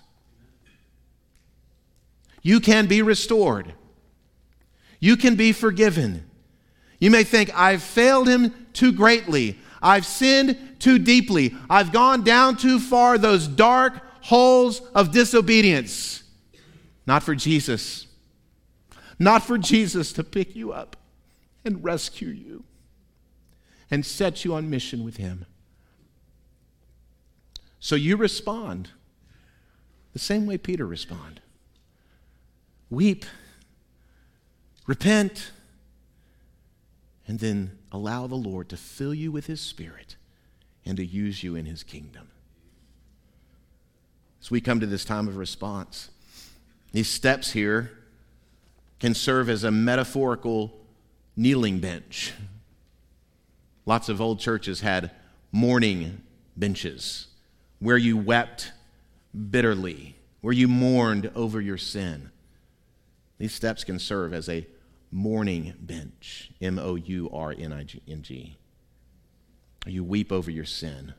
You 2.43 2.59
can 2.59 2.87
be 2.87 3.01
restored. 3.01 3.73
You 4.99 5.17
can 5.17 5.35
be 5.35 5.53
forgiven. 5.53 6.29
You 6.99 7.09
may 7.09 7.23
think, 7.23 7.51
I've 7.57 7.81
failed 7.81 8.27
him 8.27 8.67
too 8.73 8.91
greatly. 8.91 9.57
I've 9.81 10.05
sinned 10.05 10.75
too 10.79 10.99
deeply. 10.99 11.55
I've 11.69 11.91
gone 11.91 12.23
down 12.23 12.57
too 12.57 12.79
far 12.79 13.17
those 13.17 13.47
dark, 13.47 14.01
holes 14.21 14.81
of 14.93 15.11
disobedience. 15.11 16.23
Not 17.05 17.23
for 17.23 17.35
Jesus. 17.35 18.07
Not 19.19 19.43
for 19.43 19.57
Jesus 19.57 20.13
to 20.13 20.23
pick 20.23 20.55
you 20.55 20.71
up 20.73 20.97
and 21.65 21.83
rescue 21.83 22.29
you 22.29 22.63
and 23.89 24.05
set 24.05 24.43
you 24.43 24.53
on 24.53 24.69
mission 24.69 25.03
with 25.03 25.17
Him. 25.17 25.45
So 27.79 27.95
you 27.95 28.15
respond 28.15 28.89
the 30.13 30.19
same 30.19 30.45
way 30.45 30.57
Peter 30.57 30.85
responded 30.85 31.41
weep, 32.93 33.25
repent, 34.87 35.51
and 37.27 37.39
then 37.39 37.77
allow 37.91 38.27
the 38.27 38.35
Lord 38.35 38.69
to 38.69 38.77
fill 38.77 39.13
you 39.13 39.31
with 39.31 39.47
His 39.47 39.61
Spirit 39.61 40.15
and 40.85 40.97
to 40.97 41.05
use 41.05 41.43
you 41.43 41.55
in 41.55 41.65
His 41.65 41.83
kingdom. 41.83 42.27
As 44.41 44.51
we 44.51 44.59
come 44.61 44.79
to 44.81 44.85
this 44.85 45.05
time 45.05 45.27
of 45.27 45.37
response, 45.37 46.09
these 46.91 47.07
steps 47.07 47.51
here 47.51 47.91
can 48.99 49.13
serve 49.13 49.49
as 49.49 49.63
a 49.63 49.71
metaphorical 49.71 50.73
kneeling 51.35 51.79
bench. 51.79 52.33
Lots 53.85 54.09
of 54.09 54.21
old 54.21 54.39
churches 54.39 54.81
had 54.81 55.11
mourning 55.51 56.21
benches 56.55 57.27
where 57.79 57.97
you 57.97 58.17
wept 58.17 58.71
bitterly, 59.49 60.15
where 60.41 60.53
you 60.53 60.67
mourned 60.67 61.31
over 61.35 61.59
your 61.59 61.77
sin. 61.77 62.29
These 63.43 63.55
steps 63.55 63.83
can 63.83 63.99
serve 63.99 64.33
as 64.33 64.47
a 64.47 64.65
mourning 65.11 65.73
bench 65.77 66.51
M 66.61 66.79
O 66.79 66.95
U 66.95 67.29
R 67.33 67.51
N 67.51 67.73
I 67.73 67.85
N 68.07 68.21
G. 68.21 68.55
You 69.85 70.01
weep 70.05 70.31
over 70.31 70.49
your 70.49 70.63
sin. 70.63 71.13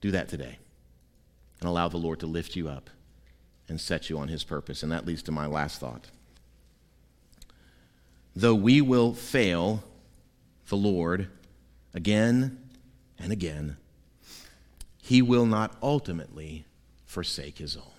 Do 0.00 0.10
that 0.10 0.28
today 0.28 0.58
and 1.60 1.68
allow 1.68 1.86
the 1.86 1.96
Lord 1.96 2.18
to 2.18 2.26
lift 2.26 2.56
you 2.56 2.68
up 2.68 2.90
and 3.68 3.80
set 3.80 4.10
you 4.10 4.18
on 4.18 4.26
his 4.26 4.42
purpose. 4.42 4.82
And 4.82 4.90
that 4.90 5.06
leads 5.06 5.22
to 5.22 5.30
my 5.30 5.46
last 5.46 5.78
thought. 5.78 6.08
Though 8.34 8.56
we 8.56 8.80
will 8.80 9.14
fail 9.14 9.84
the 10.66 10.76
Lord 10.76 11.28
again 11.94 12.58
and 13.16 13.30
again, 13.30 13.76
he 15.00 15.22
will 15.22 15.46
not 15.46 15.76
ultimately 15.80 16.66
forsake 17.06 17.58
his 17.58 17.76
own. 17.76 17.97